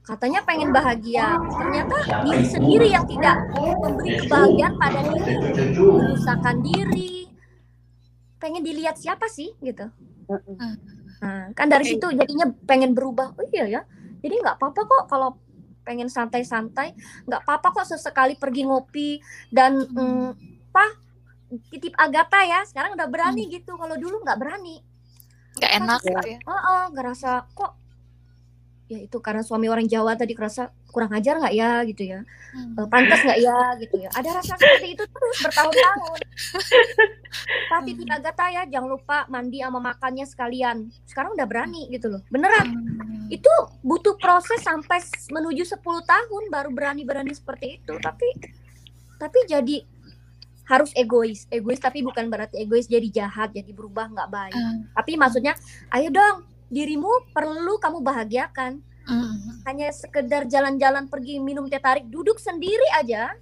[0.02, 1.38] katanya pengen bahagia.
[1.38, 5.34] Ternyata diri sendiri yang tidak memberi kebahagiaan pada diri.
[5.78, 7.14] Menyusahkan diri.
[8.42, 9.86] Pengen dilihat siapa sih gitu.
[11.22, 13.38] Nah, kan dari situ jadinya pengen berubah.
[13.38, 13.82] Oh iya ya.
[14.22, 15.38] Jadi nggak apa-apa kok kalau
[15.86, 16.98] pengen santai-santai.
[17.30, 19.22] Nggak apa-apa kok sesekali pergi ngopi
[19.54, 20.30] dan mm,
[20.74, 20.92] pak
[21.70, 22.66] titip Agatha ya.
[22.66, 23.54] Sekarang udah berani hmm.
[23.54, 23.78] gitu.
[23.78, 24.82] Kalau dulu nggak berani.
[25.62, 26.40] Nggak enak gitu ya.
[26.50, 27.81] Oh, oh ngerasa kok
[28.92, 31.72] ya itu karena suami orang Jawa tadi kerasa kurang ajar nggak ya?
[31.88, 32.20] gitu ya.
[32.52, 32.76] Hmm.
[32.76, 33.60] Eh, pantas nggak ya?
[33.80, 34.10] gitu ya.
[34.12, 36.20] Ada rasa seperti itu terus bertahun-tahun.
[37.72, 40.92] Tapi tidak gata ya jangan lupa mandi sama makannya sekalian.
[41.08, 42.22] Sekarang udah berani gitu loh.
[42.28, 42.68] Beneran.
[42.68, 43.10] Hmm.
[43.32, 43.48] itu
[43.80, 45.00] butuh proses sampai
[45.32, 47.96] menuju 10 tahun baru berani-berani seperti itu.
[47.96, 48.28] Tapi
[49.16, 49.88] tapi jadi
[50.68, 51.48] harus egois.
[51.48, 54.56] Egois tapi bukan berarti egois jadi jahat jadi berubah nggak baik.
[54.60, 54.84] Hmm.
[54.92, 55.56] tapi maksudnya
[55.96, 58.80] ayo dong dirimu perlu kamu bahagiakan.
[59.06, 59.68] Mm.
[59.68, 63.36] Hanya sekedar jalan-jalan pergi minum teh tarik, duduk sendiri aja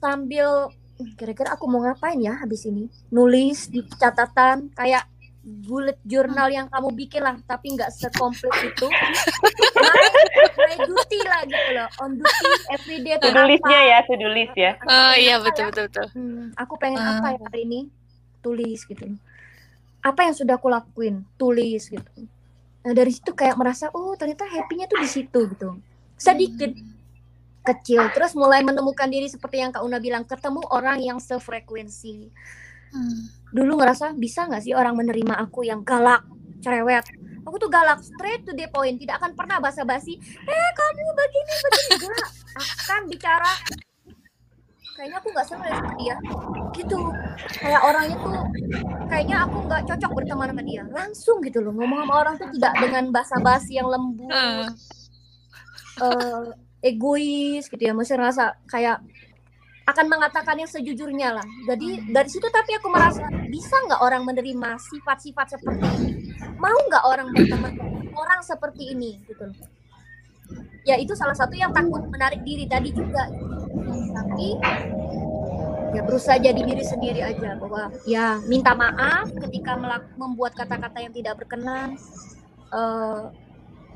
[0.00, 0.72] sambil
[1.20, 2.88] kira-kira aku mau ngapain ya habis ini?
[3.12, 5.04] Nulis di catatan kayak
[5.44, 8.88] bullet journal yang kamu bikin lah tapi nggak sekomplit itu
[9.76, 10.04] my,
[10.56, 14.56] my duty lah gitu loh on duty everyday to do listnya ya to do list
[14.56, 17.20] ya oh iya betul betul betul hmm, aku pengen uh.
[17.20, 17.80] apa ya hari ini
[18.40, 19.04] tulis gitu
[20.04, 22.28] apa yang sudah aku lakuin tulis gitu.
[22.84, 25.80] Nah dari situ kayak merasa oh ternyata happynya tuh di situ gitu.
[26.20, 26.76] Sedikit
[27.64, 28.12] kecil.
[28.12, 32.28] Terus mulai menemukan diri seperti yang kak Una bilang ketemu orang yang sefrekuensi.
[32.94, 33.26] Hmm.
[33.50, 36.22] dulu ngerasa bisa nggak sih orang menerima aku yang galak
[36.62, 37.02] cerewet?
[37.42, 38.94] Aku tuh galak straight to the point.
[39.00, 42.06] Tidak akan pernah basa-basi eh kamu begini begini.
[42.54, 43.50] Gak akan bicara
[44.94, 46.16] kayaknya aku nggak senang sama dia.
[46.74, 46.98] Gitu.
[47.58, 48.32] Kayak orang itu
[49.10, 50.82] kayaknya aku nggak cocok berteman sama dia.
[50.90, 54.30] Langsung gitu loh ngomong sama orang tuh tidak dengan basa-basi yang lembut.
[54.30, 54.66] Uh.
[55.98, 56.42] Uh,
[56.82, 57.92] egois gitu ya.
[57.92, 59.02] Masih rasa kayak
[59.84, 61.46] akan mengatakan yang sejujurnya lah.
[61.68, 66.10] Jadi dari situ tapi aku merasa bisa nggak orang menerima sifat-sifat seperti ini?
[66.56, 67.74] Mau nggak orang berteman
[68.14, 69.20] orang seperti ini?
[69.28, 69.58] Gitu loh.
[70.84, 73.28] Ya itu salah satu yang takut menarik diri tadi juga
[74.14, 74.48] tapi
[75.94, 79.78] ya berusaha jadi diri sendiri aja bahwa ya minta maaf ketika
[80.18, 81.94] membuat kata-kata yang tidak berkenan
[82.74, 83.30] uh,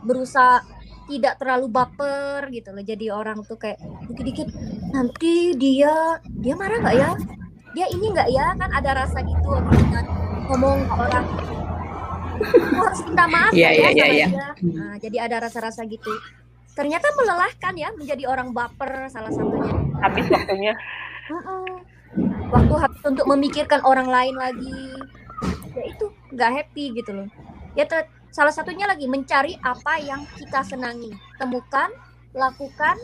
[0.06, 0.62] berusaha
[1.08, 2.84] tidak terlalu baper gitu loh.
[2.84, 4.48] Jadi orang tuh kayak dikit-dikit
[4.92, 7.10] nanti dia dia marah nggak ya?
[7.72, 8.46] Dia ini nggak ya?
[8.60, 10.04] Kan ada rasa gitu dengan
[10.52, 11.26] ngomong ke orang.
[12.78, 14.48] Harus minta maaf yeah, ya yeah, yeah, dia?
[14.62, 16.12] Nah, jadi ada rasa-rasa gitu
[16.78, 19.74] ternyata melelahkan ya menjadi orang baper salah satunya.
[19.98, 20.72] Habis waktunya.
[22.54, 24.94] Waktu habis untuk memikirkan orang lain lagi.
[25.74, 27.26] Ya itu nggak happy gitu loh.
[27.74, 27.82] Ya
[28.30, 31.10] salah satunya lagi mencari apa yang kita senangi.
[31.34, 31.90] Temukan
[32.30, 32.94] lakukan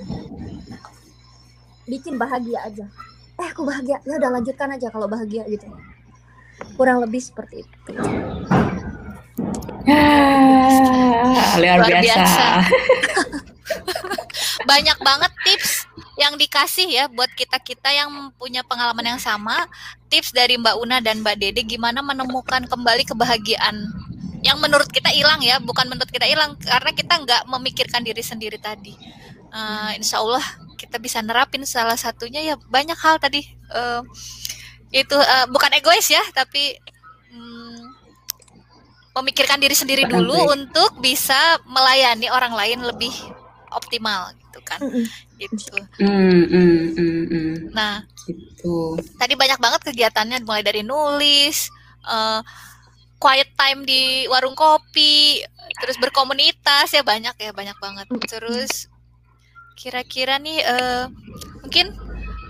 [1.91, 2.87] bikin bahagia aja.
[3.43, 3.99] Eh aku bahagia.
[4.07, 5.67] Ya udah lanjutkan aja kalau bahagia gitu.
[6.79, 7.91] Kurang lebih seperti itu
[9.90, 12.47] ah, luar, luar biasa, biasa.
[14.70, 15.70] banyak banget tips
[16.15, 19.66] yang dikasih ya buat kita kita yang punya pengalaman yang sama.
[20.06, 23.90] Tips dari Mbak Una dan Mbak Dede gimana menemukan kembali kebahagiaan
[24.44, 28.61] yang menurut kita hilang ya bukan menurut kita hilang karena kita nggak memikirkan diri sendiri
[28.61, 28.94] tadi.
[29.51, 30.43] Uh, Insya Allah
[30.78, 33.43] kita bisa nerapin salah satunya ya banyak hal tadi.
[33.73, 34.02] Uh,
[34.94, 36.78] itu uh, bukan egois ya tapi
[39.15, 43.15] memikirkan diri sendiri dulu untuk bisa melayani orang lain lebih
[43.70, 44.81] optimal gitu kan.
[45.35, 45.74] Gitu.
[45.99, 47.55] Mm, mm, mm, mm.
[47.74, 48.95] nah gitu.
[49.19, 51.66] tadi banyak banget kegiatannya mulai dari nulis
[52.07, 52.39] uh,
[53.19, 55.43] quiet time di warung kopi
[55.82, 58.07] terus berkomunitas ya banyak ya banyak banget.
[58.31, 58.86] Terus
[59.74, 61.11] kira-kira nih uh,
[61.66, 61.91] mungkin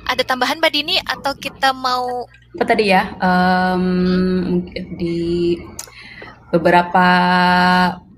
[0.05, 3.17] ada tambahan Mbak Dini atau kita mau apa tadi ya?
[3.19, 4.63] Um,
[4.95, 5.59] di
[6.55, 7.07] beberapa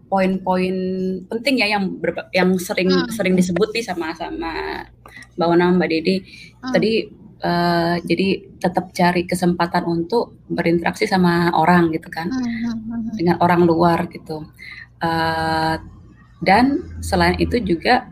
[0.07, 0.77] poin-poin
[1.27, 3.11] penting ya yang ber, yang sering hmm.
[3.11, 4.85] sering disebut nih sama sama
[5.35, 6.73] Mbak Wana Mbak Dede hmm.
[6.73, 6.93] tadi
[7.43, 8.29] uh, jadi
[8.61, 12.39] tetap cari kesempatan untuk berinteraksi sama orang gitu kan hmm.
[12.39, 13.15] hmm, hmm, hmm.
[13.19, 14.47] dengan orang luar gitu
[15.03, 15.77] uh,
[16.45, 16.65] dan
[17.03, 18.07] selain itu juga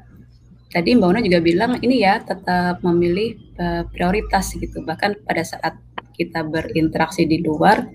[0.75, 5.79] tadi Mbak Wana juga bilang ini ya tetap memilih uh, prioritas gitu bahkan pada saat
[6.15, 7.87] kita berinteraksi di luar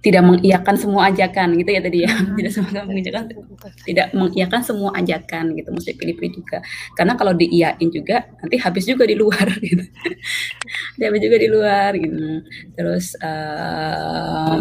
[0.00, 2.12] tidak mengiyakan semua ajakan gitu ya tadi ya.
[2.12, 2.36] Hmm.
[2.40, 3.24] tidak semua mengiyakan
[3.84, 6.58] tidak mengiyakan semua ajakan gitu mesti pilih-pilih juga.
[6.96, 9.84] Karena kalau diiyain juga nanti habis juga di luar gitu.
[10.96, 12.16] Dia habis juga di luar gitu.
[12.72, 14.56] Terus uh,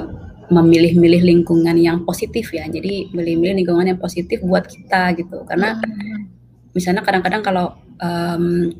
[0.51, 2.67] memilih-milih lingkungan yang positif ya.
[2.67, 5.47] Jadi milih-milih lingkungan yang positif buat kita gitu.
[5.47, 6.75] Karena hmm.
[6.75, 8.75] misalnya kadang-kadang kalau um,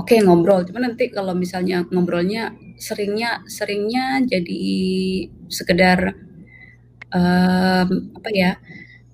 [0.00, 0.64] oke okay, ngobrol.
[0.64, 4.64] Cuman nanti kalau misalnya ngobrolnya seringnya seringnya jadi
[5.52, 6.16] sekedar
[7.12, 8.56] um, apa ya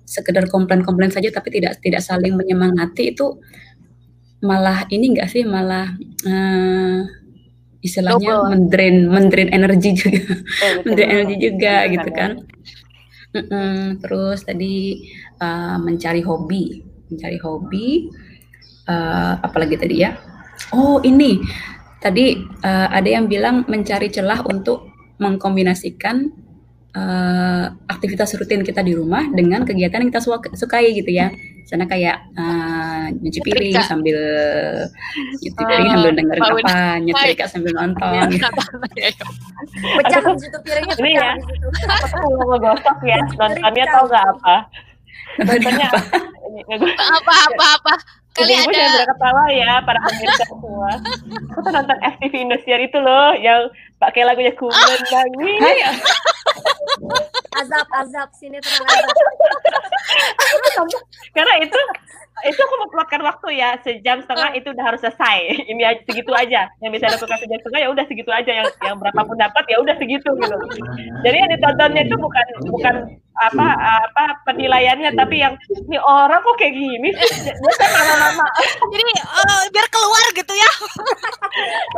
[0.07, 3.43] sekedar komplain-komplain saja tapi tidak tidak saling menyemangati itu
[4.39, 5.91] malah ini enggak sih malah
[6.23, 6.99] uh,
[7.83, 8.49] istilahnya Double.
[8.55, 10.21] mendrain mendrain energi juga.
[10.63, 12.31] Oh, mendrain energi juga betul, gitu kan.
[13.27, 13.77] Mm -mm.
[13.99, 15.03] terus tadi
[15.43, 16.81] uh, mencari hobi.
[17.11, 17.87] Mencari hobi
[18.87, 20.15] uh, apalagi tadi ya
[20.73, 21.39] oh ini
[22.01, 26.29] tadi uh, ada yang bilang mencari celah untuk mengkombinasikan
[26.93, 30.23] uh, aktivitas rutin kita di rumah dengan kegiatan yang kita
[30.53, 31.33] sukai gitu ya.
[31.67, 34.15] Sana kayak uh, nyuci piring sambil
[35.35, 38.39] nyuci piring sambil dengerin oh, apa, nyetrika sambil nonton.
[38.95, 39.25] Gitu.
[39.99, 41.31] Pecah situ piringnya Ini ya.
[42.07, 44.55] Kalau ngegosok ya, nontonnya tau gak apa?
[45.43, 46.01] Nontonnya apa?
[47.19, 47.93] Apa apa apa?
[48.37, 48.77] Kali Ibu ada.
[48.77, 50.91] jangan ketawa ya para pemirsa semua.
[51.49, 53.65] Aku tuh nonton FTV Indosiar itu loh yang
[53.97, 55.97] pakai lagunya Kumen nangis.
[57.57, 58.85] azab azab sini terang
[60.69, 60.85] azab.
[61.33, 61.79] Karena itu
[62.45, 65.65] itu aku memplotkan waktu ya sejam setengah itu udah harus selesai.
[65.65, 66.69] Ini aja segitu aja.
[66.85, 68.51] Yang bisa lakukan sejam setengah ya udah segitu aja.
[68.53, 70.55] Yang yang berapapun dapat ya udah segitu gitu.
[71.25, 72.95] Jadi yang ditontonnya itu bukan bukan
[73.37, 77.53] apa apa penilaiannya tapi yang ini orang kok kayak gini sih?
[77.77, 78.47] Lama-lama.
[78.93, 80.71] Jadi uh, biar keluar gitu ya.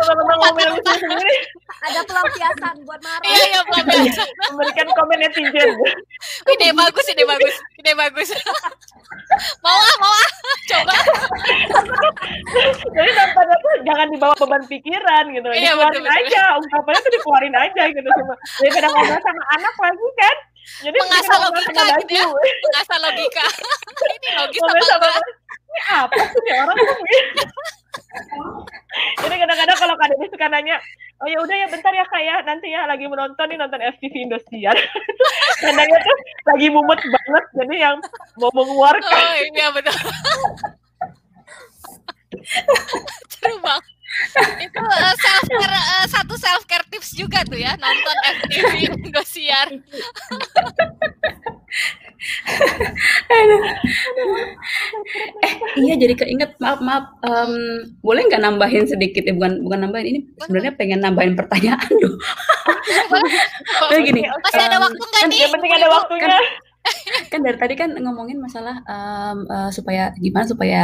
[0.04, 1.36] Lama-lama ngomel sendiri.
[1.80, 5.70] Ada pelampiasan buat marah iya iya pelampiasan memberikan komen netizen.
[6.48, 8.30] Ide bagus ide bagus ide bagus.
[9.64, 10.32] Mau ah mau ah
[10.68, 10.96] coba.
[12.90, 15.48] Jadi nontonnya tuh jangan dibawa beban pikiran gitu.
[15.56, 18.36] Iya, dikeluarin betul, aja ungkapannya tuh dikeluarin aja gitu cuma
[18.76, 20.36] kadang ngobrol sama anak lagi kan
[20.80, 22.26] jadi mengasah logika gitu ya.
[22.66, 23.46] Mengasah logika.
[24.16, 25.26] ini logis apa enggak?
[25.70, 26.78] Ini apa sih nih orang
[29.22, 30.82] Jadi kadang-kadang kalau Kak Denis suka nanya,
[31.22, 34.30] oh ya udah ya bentar ya kak ya, nanti ya lagi menonton nih nonton FTV
[34.30, 34.78] Indosiar.
[35.62, 36.18] Kadangnya tuh
[36.50, 37.96] lagi mumet banget, jadi yang
[38.42, 39.14] mau mengeluarkan.
[39.14, 39.94] Oh iya betul.
[43.30, 43.99] Seru banget
[44.60, 48.74] itu uh, self care uh, satu self care tips juga tuh ya nonton FTV
[49.14, 49.68] Gosiar
[53.30, 53.44] eh
[55.80, 57.54] iya jadi keinget maaf maaf um,
[58.04, 62.16] boleh nggak nambahin sedikit ya bukan bukan nambahin ini sebenarnya pengen nambahin pertanyaan tuh
[63.88, 65.40] oh, gini masih ada waktu nggak kan nih?
[65.40, 66.22] yang penting ada waktunya.
[66.28, 66.44] kan,
[67.32, 70.84] kan dari tadi kan ngomongin masalah um, uh, supaya gimana supaya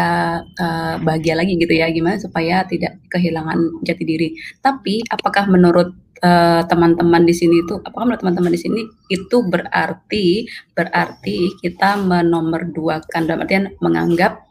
[0.58, 4.30] uh, bahagia lagi gitu ya gimana supaya tidak kehilangan jati diri.
[4.62, 8.82] Tapi apakah menurut teman teman-teman di sini itu apakah menurut teman-teman di sini
[9.14, 14.42] itu berarti berarti kita menomorduakan dalam artian menganggap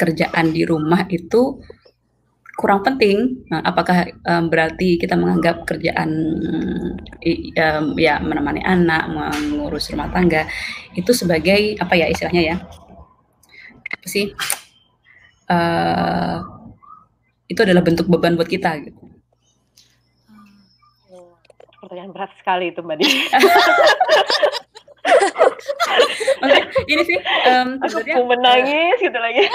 [0.00, 1.62] kerjaan di rumah itu
[2.56, 3.44] kurang penting.
[3.48, 6.10] Nah, apakah um, berarti kita menganggap kerjaan
[7.56, 10.44] um, ya menemani anak, mengurus rumah tangga
[10.92, 12.56] itu sebagai apa ya istilahnya ya?
[13.92, 14.32] Apa sih?
[15.48, 16.40] Uh,
[17.48, 19.00] itu adalah bentuk beban buat kita gitu.
[21.82, 23.06] Pertanyaan berat sekali itu Mbak Di.
[26.82, 27.18] ini sih
[27.48, 29.44] um, aku menangis gitu lagi.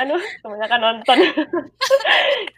[0.00, 1.18] Aduh, kebanyakan nonton.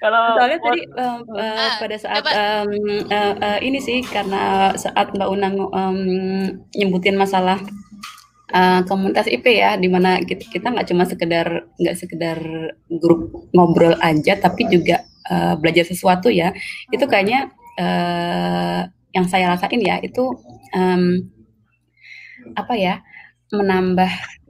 [0.02, 2.72] Kalau soalnya tadi um, uh, pada saat um,
[3.08, 6.00] uh, uh, ini sih karena saat Mbak Unang um,
[6.74, 7.58] nyebutin masalah
[8.52, 12.38] uh, komunitas IP ya, di mana kita kita nggak cuma sekedar nggak sekedar
[12.88, 16.54] grup ngobrol aja, tapi juga uh, belajar sesuatu ya.
[16.94, 17.50] Itu kayaknya
[17.80, 20.24] uh, yang saya rasain ya itu
[20.72, 21.26] um,
[22.56, 22.94] apa ya
[23.52, 24.41] menambah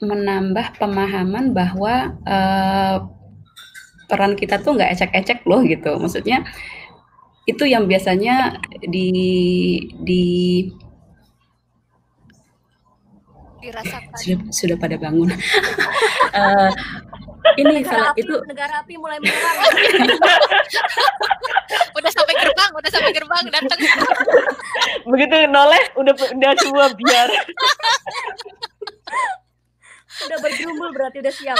[0.00, 2.96] menambah pemahaman bahwa uh,
[4.06, 5.96] peran kita tuh nggak ecek-ecek loh gitu.
[5.96, 6.44] Maksudnya
[7.46, 9.08] itu yang biasanya di
[10.02, 10.24] di
[13.62, 15.32] dirasakan sudah sudah pada bangun.
[16.36, 16.70] uh,
[17.60, 19.56] ini negara salah api, itu negara api mulai menyerang.
[21.98, 23.80] udah sampai gerbang, udah sampai gerbang datang.
[25.08, 27.28] Begitu noleh udah udah semua biar.
[30.26, 31.58] udah bergerumbul berarti udah siap.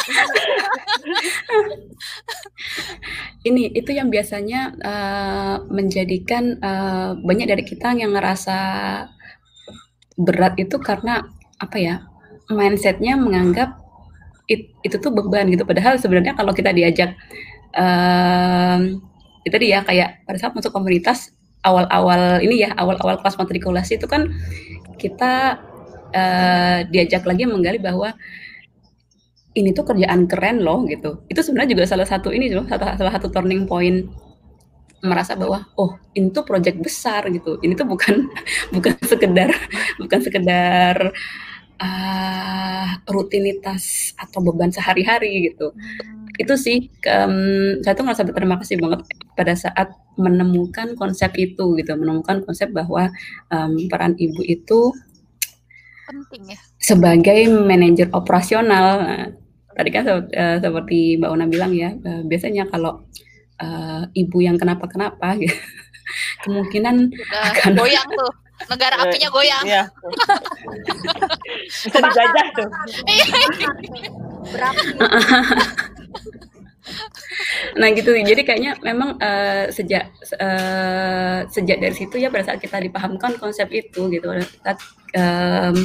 [3.49, 8.59] ini itu yang biasanya uh, menjadikan uh, banyak dari kita yang ngerasa
[10.17, 11.27] berat itu karena
[11.61, 11.95] apa ya
[12.49, 13.77] mindsetnya menganggap
[14.49, 17.13] it, itu tuh beban gitu padahal sebenarnya kalau kita diajak
[17.77, 19.03] um,
[19.45, 24.33] itu dia kayak pada saat masuk komunitas awal-awal ini ya awal-awal kelas matrikulasi itu kan
[24.97, 25.61] kita
[26.17, 28.17] uh, diajak lagi menggali bahwa
[29.57, 31.25] ini tuh kerjaan keren loh gitu.
[31.29, 34.09] Itu sebenarnya juga salah satu ini loh, salah, salah satu turning point
[35.05, 37.57] merasa bahwa oh ini tuh project besar gitu.
[37.61, 38.29] Ini tuh bukan
[38.77, 39.49] bukan sekedar
[40.01, 40.97] bukan sekedar
[41.81, 45.73] uh, rutinitas atau beban sehari-hari gitu.
[45.73, 46.29] Hmm.
[46.37, 49.89] Itu sih um, saya tuh ngerasa berterima kasih banget pada saat
[50.21, 53.09] menemukan konsep itu gitu, menemukan konsep bahwa
[53.53, 54.93] um, peran ibu itu
[56.07, 58.87] penting ya sebagai manajer operasional.
[59.03, 59.27] Nah,
[59.75, 63.05] tadi kan uh, seperti Mbak Una bilang ya, uh, biasanya kalau
[63.59, 65.57] uh, ibu yang kenapa-kenapa gitu,
[66.47, 68.33] kemungkinan Udah akan goyang tuh.
[68.73, 69.65] Negara apinya goyang.
[69.69, 69.85] Iya.
[71.85, 72.69] Bisa dijajah tuh.
[74.49, 74.87] Berapi.
[77.81, 82.79] Nah gitu jadi kayaknya memang uh, sejak uh, sejak dari situ ya pada saat kita
[82.79, 84.79] dipahamkan konsep itu gitu pada saat
[85.17, 85.77] um,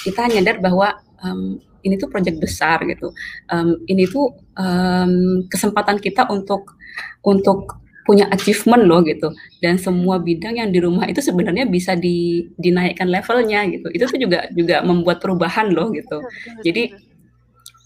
[0.00, 3.12] kita nyadar bahwa um, ini tuh project besar gitu.
[3.48, 6.76] Um, ini tuh um, kesempatan kita untuk
[7.24, 9.32] untuk punya achievement loh gitu.
[9.62, 13.88] Dan semua bidang yang di rumah itu sebenarnya bisa di, dinaikkan levelnya gitu.
[13.92, 16.20] Itu tuh juga juga membuat perubahan loh gitu.
[16.64, 16.90] Jadi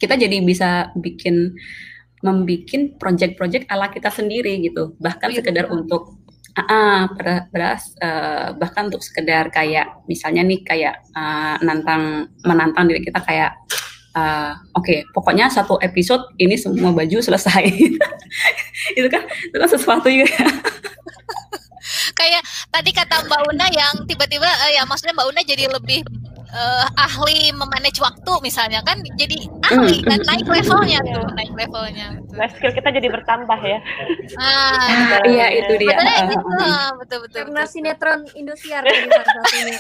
[0.01, 1.55] kita jadi bisa bikin
[2.25, 4.97] membikin project-project ala kita sendiri gitu.
[4.97, 6.25] Bahkan Oh, iya, sekedar untuk
[6.55, 13.03] Ah, ber- beras eh, bahkan untuk sekedar kayak misalnya nih kayak eh, nantang menantang diri
[13.03, 13.59] kita kayak
[14.15, 17.65] eh, oke pokoknya satu episode ini semua baju selesai.
[18.99, 20.31] Itu kan itu kan sesuatu ya
[22.19, 26.07] Kayak tadi kata Mbak Una yang tiba-tiba eh, ya maksudnya Mbak Una jadi lebih
[26.55, 29.37] eh, ahli memanage waktu misalnya kan jadi
[29.67, 32.07] ahli Mm, kan mm, naik levelnya tuh, naik levelnya.
[32.31, 33.79] Nah, skill kita jadi bertambah ya.
[34.39, 37.39] Ah, Ah, iya itu dia Padahal Ah, itu ah, betul betul.
[37.43, 37.73] Karena betul.
[37.73, 39.79] sinetron Indosiar tadi salah satunya.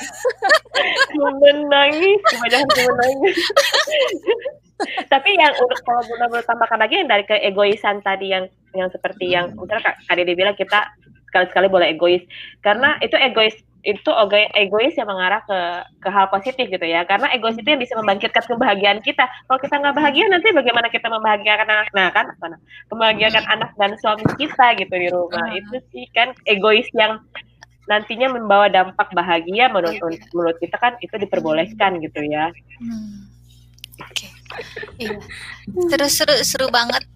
[1.41, 3.37] menangis, kebanyakan menangis.
[5.13, 8.45] Tapi yang untuk kalau Bunda boleh tambahkan lagi yang dari keegoisan tadi yang
[8.75, 10.91] yang seperti yang misalnya Kak, Kak Dede bilang kita
[11.31, 12.23] sekali-sekali boleh egois
[12.59, 15.59] karena itu egois itu ego- egois yang mengarah ke
[16.01, 19.77] ke hal positif gitu ya karena egois itu yang bisa membangkitkan kebahagiaan kita kalau kita
[19.77, 24.25] nggak bahagia nanti bagaimana kita membahagiakan anak nah kan apa nah, membahagiakan anak dan suami
[24.35, 25.61] kita gitu di rumah Hmm.
[25.61, 27.21] itu sih kan egois yang
[27.85, 30.01] nantinya membawa dampak bahagia menurut
[30.33, 32.49] menurut kita kan itu diperbolehkan gitu ya
[32.81, 33.29] Hmm.
[34.01, 34.27] Oke.
[34.99, 35.23] Iya.
[35.87, 37.07] Terus seru seru banget.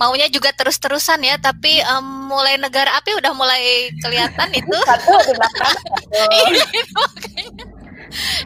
[0.00, 4.76] Maunya juga terus-terusan ya, tapi em, mulai negara api udah mulai kelihatan itu.
[4.88, 5.76] satu di belakang.
[6.10, 6.64] Iya.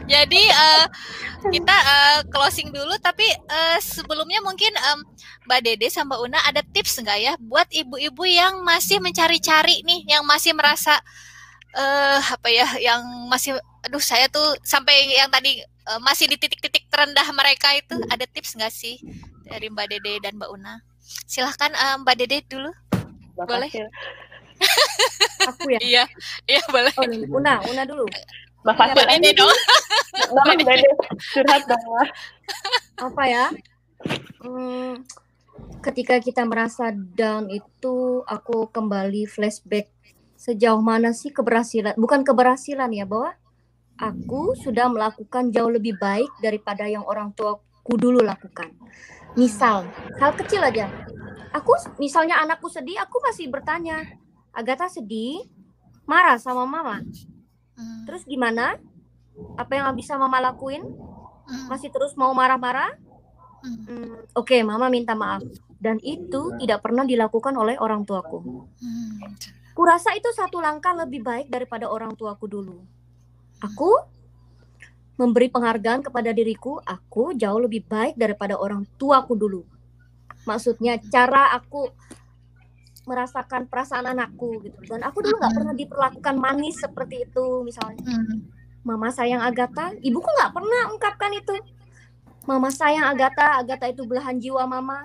[0.05, 0.85] Jadi eh,
[1.49, 4.99] kita eh, closing dulu, tapi eh, sebelumnya mungkin em,
[5.49, 10.05] Mbak Dede sama Mbak Una ada tips nggak ya buat ibu-ibu yang masih mencari-cari nih,
[10.05, 11.01] yang masih merasa
[11.75, 16.89] eh apa ya, yang masih aduh saya tuh sampai yang tadi uh, masih di titik-titik
[16.89, 18.97] terendah mereka itu ada tips nggak sih
[19.45, 20.81] dari Mbak Dede dan Mbak Una?
[21.25, 22.71] Silahkan uh, Mbak Dede dulu.
[23.37, 23.69] Mbak boleh?
[25.51, 25.79] Aku ya?
[25.83, 26.03] iya,
[26.49, 26.93] iya boleh.
[26.97, 28.05] Oh, Una, Una dulu.
[28.65, 28.93] Mbak Fasil.
[28.97, 29.57] Mbak Dede dong.
[30.33, 30.89] Mbak Dede
[31.33, 31.81] curhat dong.
[32.97, 33.45] Apa ya?
[34.41, 35.05] Hmm,
[35.85, 39.89] ketika kita merasa down itu aku kembali flashback
[40.35, 43.33] sejauh mana sih keberhasilan bukan keberhasilan ya bahwa
[43.95, 48.75] aku sudah melakukan jauh lebih baik daripada yang orang tuaku dulu lakukan.
[49.35, 49.87] Misal,
[50.19, 50.87] hal kecil aja.
[51.55, 54.03] Aku misalnya anakku sedih, aku masih bertanya,
[54.51, 55.43] Agatha sedih,
[56.07, 57.03] marah sama mama.
[57.75, 58.03] Hmm.
[58.07, 58.79] Terus gimana?
[59.59, 60.83] Apa yang bisa mama lakuin?
[61.47, 61.67] Hmm.
[61.67, 62.95] Masih terus mau marah-marah?
[63.65, 65.41] Hmm, Oke, okay, mama minta maaf
[65.85, 68.65] dan itu tidak pernah dilakukan oleh orang tuaku.
[69.77, 72.81] Kurasa itu satu langkah lebih baik daripada orang tuaku dulu.
[73.61, 73.93] Aku
[75.15, 79.61] memberi penghargaan kepada diriku, aku jauh lebih baik daripada orang tuaku dulu.
[80.43, 81.89] Maksudnya cara aku
[83.05, 84.79] merasakan perasaan anakku gitu.
[84.89, 88.01] Dan aku dulu nggak pernah diperlakukan manis seperti itu misalnya.
[88.85, 91.55] Mama sayang Agatha, ibuku nggak pernah ungkapkan itu.
[92.45, 95.01] Mama sayang Agatha, Agatha itu belahan jiwa mama.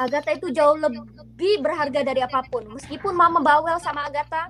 [0.00, 2.66] Agatha itu jauh lebih berharga dari apa pun.
[2.74, 4.48] Meskipun mama bawel sama Agatha,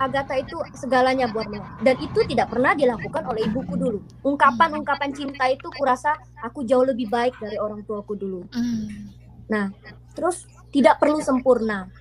[0.00, 1.76] Agatha itu segalanya buat mama.
[1.84, 3.98] Dan itu tidak pernah dilakukan oleh ibuku dulu.
[4.24, 8.40] Ungkapan-ungkapan cinta itu kurasa aku jauh lebih baik dari orang tuaku dulu.
[8.48, 9.12] Hmm.
[9.52, 9.68] Nah,
[10.16, 11.92] terus tidak perlu sempurna.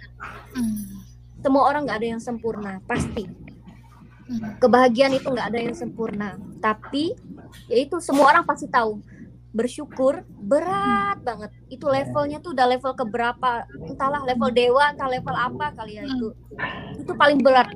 [0.56, 1.04] Hmm.
[1.44, 3.28] Semua orang nggak ada yang sempurna, pasti.
[4.32, 4.56] Hmm.
[4.64, 6.40] Kebahagiaan itu nggak ada yang sempurna.
[6.64, 7.20] Tapi,
[7.68, 9.04] yaitu semua orang pasti tahu
[9.50, 11.50] bersyukur berat banget.
[11.74, 16.30] Itu levelnya tuh udah level keberapa entahlah level dewa entah level apa kali ya itu.
[17.02, 17.70] Itu paling berat.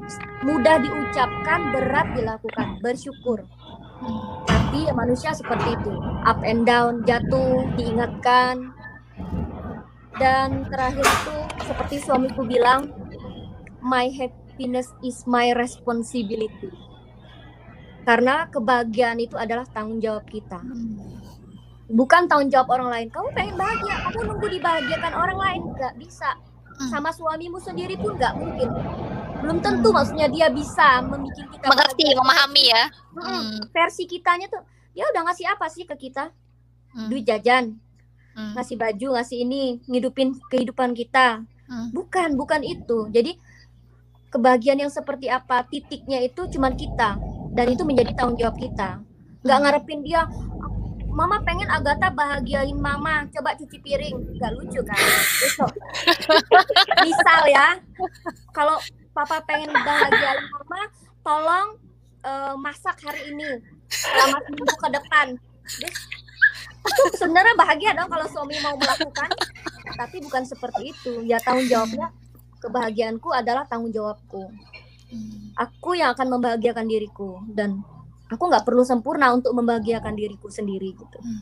[0.46, 2.78] Mudah diucapkan berat dilakukan.
[2.82, 3.46] Bersyukur.
[4.46, 5.94] Tapi ya manusia seperti itu.
[6.26, 8.70] Up and down jatuh diingatkan.
[10.14, 11.36] Dan terakhir itu
[11.66, 12.94] seperti suamiku bilang
[13.82, 16.70] my happiness is my responsibility.
[18.06, 20.60] Karena kebahagiaan itu adalah tanggung jawab kita
[21.92, 26.30] bukan tanggung jawab orang lain kamu pengen bahagia kamu nunggu dibahagiakan orang lain nggak bisa
[26.80, 26.90] hmm.
[26.90, 28.70] sama suamimu sendiri pun nggak mungkin
[29.44, 29.98] belum tentu hmm.
[30.00, 32.20] maksudnya dia bisa membuat kita mengerti bahagia.
[32.24, 32.84] memahami ya
[33.20, 33.52] hmm.
[33.76, 34.64] versi kitanya tuh
[34.96, 36.32] dia udah ngasih apa sih ke kita
[36.96, 37.08] hmm.
[37.12, 37.76] duit jajan
[38.40, 38.54] hmm.
[38.56, 41.92] ngasih baju ngasih ini ngidupin kehidupan kita hmm.
[41.92, 43.36] bukan bukan itu jadi
[44.32, 47.20] kebahagiaan yang seperti apa titiknya itu cuman kita
[47.54, 49.04] dan itu menjadi tanggung jawab kita
[49.44, 50.26] nggak ngarepin dia
[51.14, 53.30] Mama pengen Agatha bahagiain Mama.
[53.30, 54.42] Coba cuci piring.
[54.42, 54.98] Gak lucu kan?
[55.46, 55.72] Besok.
[57.06, 57.78] Misal ya,
[58.50, 58.82] kalau
[59.14, 60.82] Papa pengen bahagiain Mama,
[61.22, 61.68] tolong
[62.26, 63.62] uh, masak hari ini
[63.94, 65.28] selama seminggu ke depan.
[67.16, 69.30] Sebenarnya bahagia dong kalau suami mau melakukan,
[69.96, 71.24] tapi bukan seperti itu.
[71.30, 72.10] Ya tanggung jawabnya
[72.58, 74.50] kebahagiaanku adalah tanggung jawabku.
[75.54, 77.86] Aku yang akan membahagiakan diriku dan
[78.34, 81.20] aku nggak perlu sempurna untuk membahagiakan diriku sendiri gitu.
[81.22, 81.42] Hmm.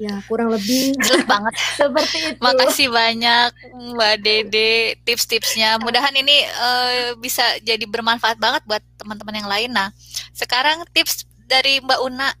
[0.00, 0.96] ya kurang lebih.
[1.04, 1.52] Jelas banget.
[1.78, 2.40] Seperti itu.
[2.42, 3.50] Makasih banyak
[3.94, 5.78] mbak Dede tips-tipsnya.
[5.78, 9.70] Mudahan ini uh, bisa jadi bermanfaat banget buat teman-teman yang lain.
[9.70, 9.94] Nah
[10.34, 12.34] sekarang tips dari mbak Una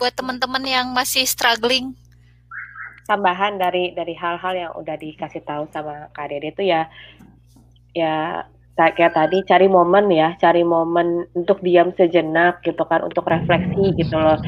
[0.00, 1.92] buat teman-teman yang masih struggling.
[3.04, 6.88] Tambahan dari dari hal-hal yang udah dikasih tahu sama Kak Dede itu ya
[7.92, 8.46] ya
[8.96, 14.16] kayak tadi cari momen ya, cari momen untuk diam sejenak gitu kan, untuk refleksi gitu
[14.16, 14.40] loh,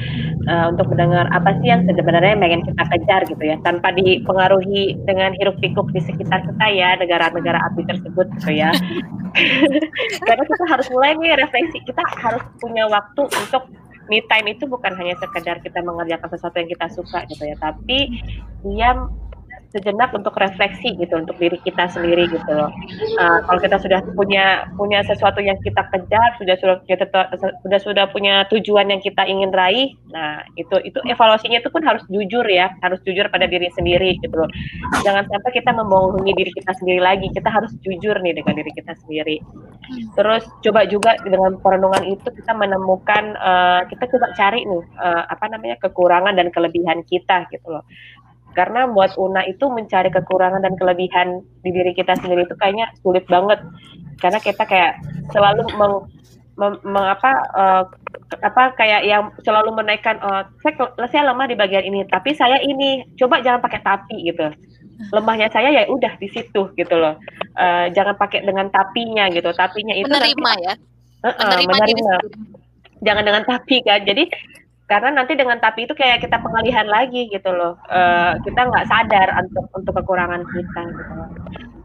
[0.48, 5.36] uh, untuk mendengar apa sih yang sebenarnya pengen kita kejar gitu ya, tanpa dipengaruhi dengan
[5.36, 8.72] hiruk pikuk di sekitar kita ya, negara-negara api tersebut gitu ya.
[10.28, 13.68] Karena kita harus mulai nih refleksi, kita harus punya waktu untuk
[14.08, 18.22] me time itu bukan hanya sekedar kita mengerjakan sesuatu yang kita suka gitu ya, tapi
[18.64, 19.12] diam
[19.72, 22.68] sejenak untuk refleksi gitu untuk diri kita sendiri gitu loh.
[23.16, 27.08] Uh, kalau kita sudah punya punya sesuatu yang kita kejar, sudah sudah kita
[27.64, 32.04] sudah sudah punya tujuan yang kita ingin raih, nah itu itu evaluasinya itu pun harus
[32.12, 34.50] jujur ya, harus jujur pada diri sendiri gitu loh.
[35.00, 38.92] Jangan sampai kita membohongi diri kita sendiri lagi, kita harus jujur nih dengan diri kita
[39.00, 39.40] sendiri.
[40.12, 45.48] Terus coba juga dengan perenungan itu kita menemukan uh, kita coba cari nih uh, apa
[45.48, 47.84] namanya kekurangan dan kelebihan kita gitu loh
[48.52, 53.24] karena buat Una itu mencari kekurangan dan kelebihan di diri kita sendiri itu kayaknya sulit
[53.26, 53.60] banget.
[54.20, 55.02] Karena kita kayak
[55.34, 55.94] selalu meng,
[56.56, 57.84] meng, meng apa uh,
[58.40, 60.74] apa kayak yang selalu menaikkan uh, saya
[61.10, 64.48] saya lemah di bagian ini tapi saya ini coba jangan pakai tapi gitu.
[65.10, 67.18] Lemahnya saya ya udah di situ gitu loh.
[67.58, 69.50] Uh, jangan pakai dengan tapinya gitu.
[69.50, 70.74] Tapinya itu menerima nanti, ya?
[71.22, 72.12] Uh -uh, menerima, menerima.
[73.02, 74.00] jangan dengan tapi kan.
[74.06, 74.30] Jadi
[74.92, 77.80] karena nanti dengan tapi itu kayak kita pengalihan lagi gitu loh.
[77.88, 81.12] Uh, kita nggak sadar untuk untuk kekurangan kita gitu.
[81.16, 81.28] Loh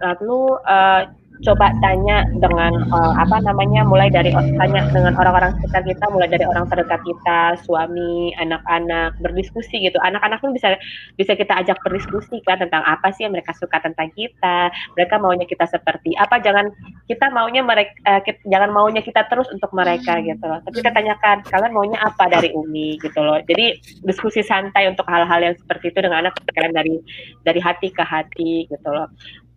[0.01, 1.01] lalu uh,
[1.45, 6.45] coba tanya dengan uh, apa namanya mulai dari tanya dengan orang-orang sekitar kita mulai dari
[6.49, 9.97] orang terdekat kita suami anak-anak berdiskusi gitu.
[10.01, 10.73] Anak-anak pun bisa
[11.19, 15.45] bisa kita ajak berdiskusi kan tentang apa sih yang mereka suka tentang kita mereka maunya
[15.45, 16.41] kita seperti apa.
[16.41, 16.73] Jangan
[17.05, 20.33] kita maunya mereka uh, kita, jangan maunya kita terus untuk mereka hmm.
[20.33, 20.59] gitu loh.
[20.65, 22.97] Tapi kita tanyakan kalian maunya apa dari Umi?
[22.97, 23.37] gitu loh.
[23.45, 26.95] Jadi diskusi santai untuk hal-hal yang seperti itu dengan anak kalian dari
[27.45, 29.07] dari hati ke hati gitu loh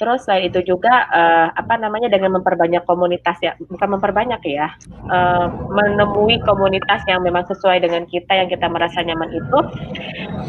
[0.01, 4.73] Terus selain itu juga uh, apa namanya dengan memperbanyak komunitas ya, bukan memperbanyak ya,
[5.13, 9.59] uh, menemui komunitas yang memang sesuai dengan kita yang kita merasa nyaman itu,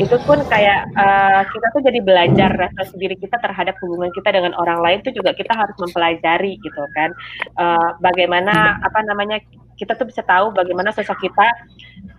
[0.07, 4.55] itu pun kayak uh, kita tuh jadi belajar refleksi diri kita terhadap hubungan kita dengan
[4.55, 7.11] orang lain tuh juga kita harus mempelajari gitu kan,
[7.59, 9.43] uh, bagaimana apa namanya
[9.75, 11.47] kita tuh bisa tahu bagaimana sosok kita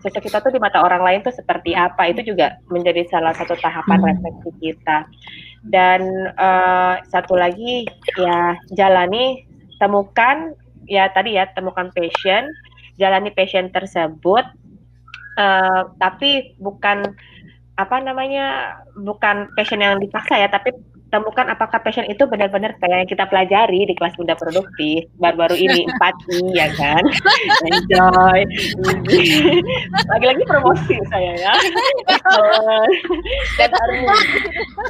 [0.05, 2.11] sosok kita tuh di mata orang lain tuh seperti apa.
[2.11, 5.07] Itu juga menjadi salah satu tahapan refleksi kita
[5.63, 6.03] dan
[6.39, 7.87] uh, satu lagi
[8.19, 9.47] ya jalani
[9.79, 10.59] temukan
[10.91, 12.51] ya tadi ya temukan passion
[12.99, 14.45] jalani passion tersebut.
[15.33, 17.17] Uh, tapi bukan
[17.81, 20.77] apa namanya bukan passion yang dipaksa ya tapi
[21.13, 25.85] temukan apakah passion itu benar-benar kayak yang kita pelajari di kelas muda produktif baru-baru ini
[25.93, 27.05] empati ya kan?
[27.69, 28.41] Enjoy.
[30.17, 31.55] Lagi-lagi promosi saya ya.
[33.61, 33.71] Dan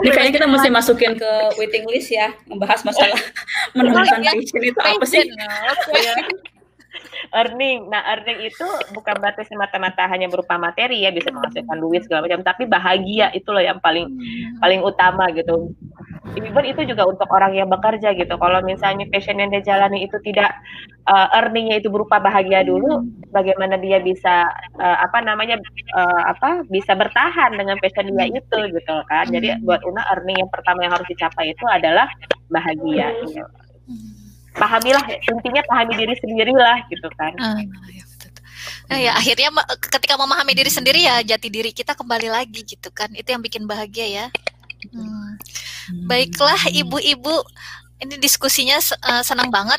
[0.06, 3.18] ini kayaknya kita mesti masukin ke waiting list ya membahas masalah
[3.74, 5.26] menemukan passion itu apa sih?
[5.26, 6.14] ya
[7.32, 7.88] earning.
[7.88, 12.44] Nah, earning itu bukan berarti semata-mata hanya berupa materi ya, bisa menghasilkan duit segala macam,
[12.44, 14.60] tapi bahagia itu loh yang paling hmm.
[14.60, 15.72] paling utama gitu
[16.36, 18.34] even itu juga untuk orang yang bekerja gitu.
[18.36, 20.52] Kalau misalnya passion yang dia jalani itu tidak
[21.08, 24.48] uh, earningnya itu berupa bahagia dulu, bagaimana dia bisa
[24.80, 25.60] uh, apa namanya
[25.96, 29.28] uh, apa bisa bertahan dengan passion dia itu gitu kan.
[29.28, 32.08] Jadi buat Una earning yang pertama yang harus dicapai itu adalah
[32.48, 33.12] bahagia.
[33.28, 33.44] Gitu.
[34.52, 37.32] Pahamilah intinya pahami diri sendiri lah gitu kan.
[37.40, 38.04] Uh, ya
[38.90, 39.48] Nah, ya akhirnya
[39.88, 43.08] ketika memahami diri sendiri ya jati diri kita kembali lagi gitu kan.
[43.16, 44.26] Itu yang bikin bahagia ya.
[44.90, 45.38] Hmm.
[46.10, 47.42] Baiklah ibu-ibu,
[48.02, 49.78] ini diskusinya uh, senang banget.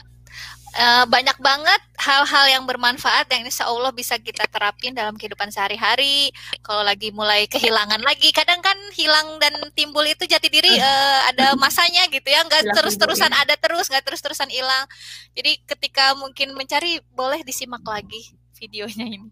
[0.74, 6.34] Uh, banyak banget hal-hal yang bermanfaat yang insya Allah bisa kita terapin dalam kehidupan sehari-hari.
[6.66, 11.54] Kalau lagi mulai kehilangan lagi, kadang kan hilang dan timbul itu jati diri uh, ada
[11.62, 13.46] masanya gitu ya, nggak terus-terusan ya.
[13.46, 14.90] ada terus, nggak terus-terusan hilang.
[15.38, 19.30] Jadi ketika mungkin mencari boleh disimak lagi videonya ini.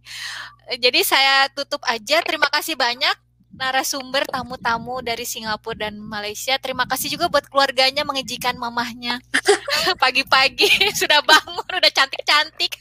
[0.78, 2.22] Jadi saya tutup aja.
[2.22, 3.16] Terima kasih banyak
[3.56, 6.56] narasumber tamu-tamu dari Singapura dan Malaysia.
[6.58, 9.20] Terima kasih juga buat keluarganya mengejikan mamahnya.
[10.04, 10.70] Pagi-pagi
[11.00, 12.80] sudah bangun, udah cantik-cantik.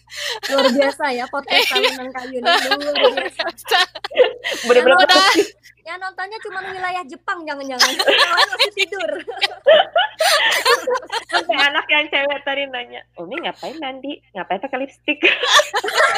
[0.50, 2.46] Luar biasa ya podcast salinan kayu ini.
[2.46, 3.78] Luar biasa.
[4.66, 4.98] Bener-bener
[5.90, 7.90] udah Ya nontonnya cuma wilayah Jepang jangan-jangan.
[8.54, 9.10] masih tidur.
[11.34, 14.22] Sampai anak yang cewek tadi nanya, Umi ngapain mandi?
[14.30, 15.18] Ngapain pakai lipstick?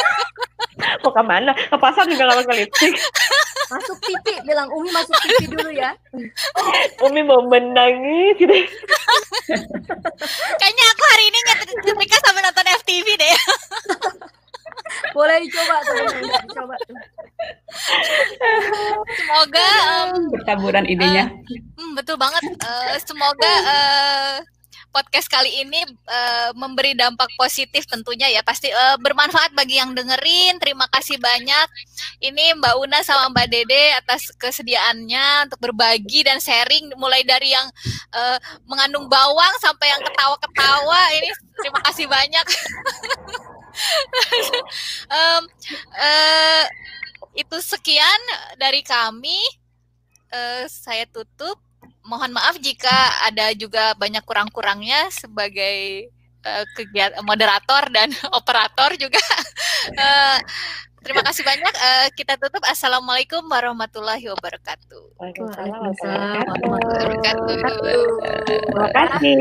[1.04, 1.56] Mau ke mana?
[1.56, 2.94] Ke pasar juga gak pakai lipstick.
[3.72, 5.96] Masuk TV, bilang Umi masuk TV dulu ya.
[7.08, 8.52] Umi mau menangis gitu.
[10.60, 11.38] Kayaknya aku hari ini
[11.80, 13.36] nyetrika sampai nonton FTV deh.
[15.12, 15.96] Boleh dicoba tuh,
[16.52, 16.96] coba tuh.
[19.16, 21.28] Semoga um, bertaburan idenya.
[21.76, 22.42] Uh, betul banget.
[22.60, 24.36] Uh, semoga uh,
[24.92, 30.60] podcast kali ini uh, memberi dampak positif tentunya ya pasti uh, bermanfaat bagi yang dengerin
[30.60, 31.66] terima kasih banyak
[32.20, 37.66] ini Mbak Una sama Mbak Dede atas kesediaannya untuk berbagi dan sharing mulai dari yang
[38.12, 38.36] uh,
[38.68, 42.46] mengandung bawang sampai yang ketawa-ketawa ini terima kasih banyak
[45.16, 45.42] um,
[45.96, 46.64] uh,
[47.32, 48.20] itu sekian
[48.60, 49.40] dari kami
[50.32, 51.56] uh, saya tutup
[52.02, 52.92] mohon maaf jika
[53.26, 56.10] ada juga banyak kurang-kurangnya sebagai
[56.42, 59.22] uh, kegiatan moderator dan operator juga.
[59.96, 60.38] uh,
[61.06, 61.74] terima kasih banyak.
[61.74, 62.62] Uh, kita tutup.
[62.66, 65.18] Assalamualaikum warahmatullahi wabarakatuh.
[65.18, 66.42] Waalaikumsalam warahmatullahi
[66.82, 67.54] wabarakatuh.
[68.46, 69.38] Terima kasih.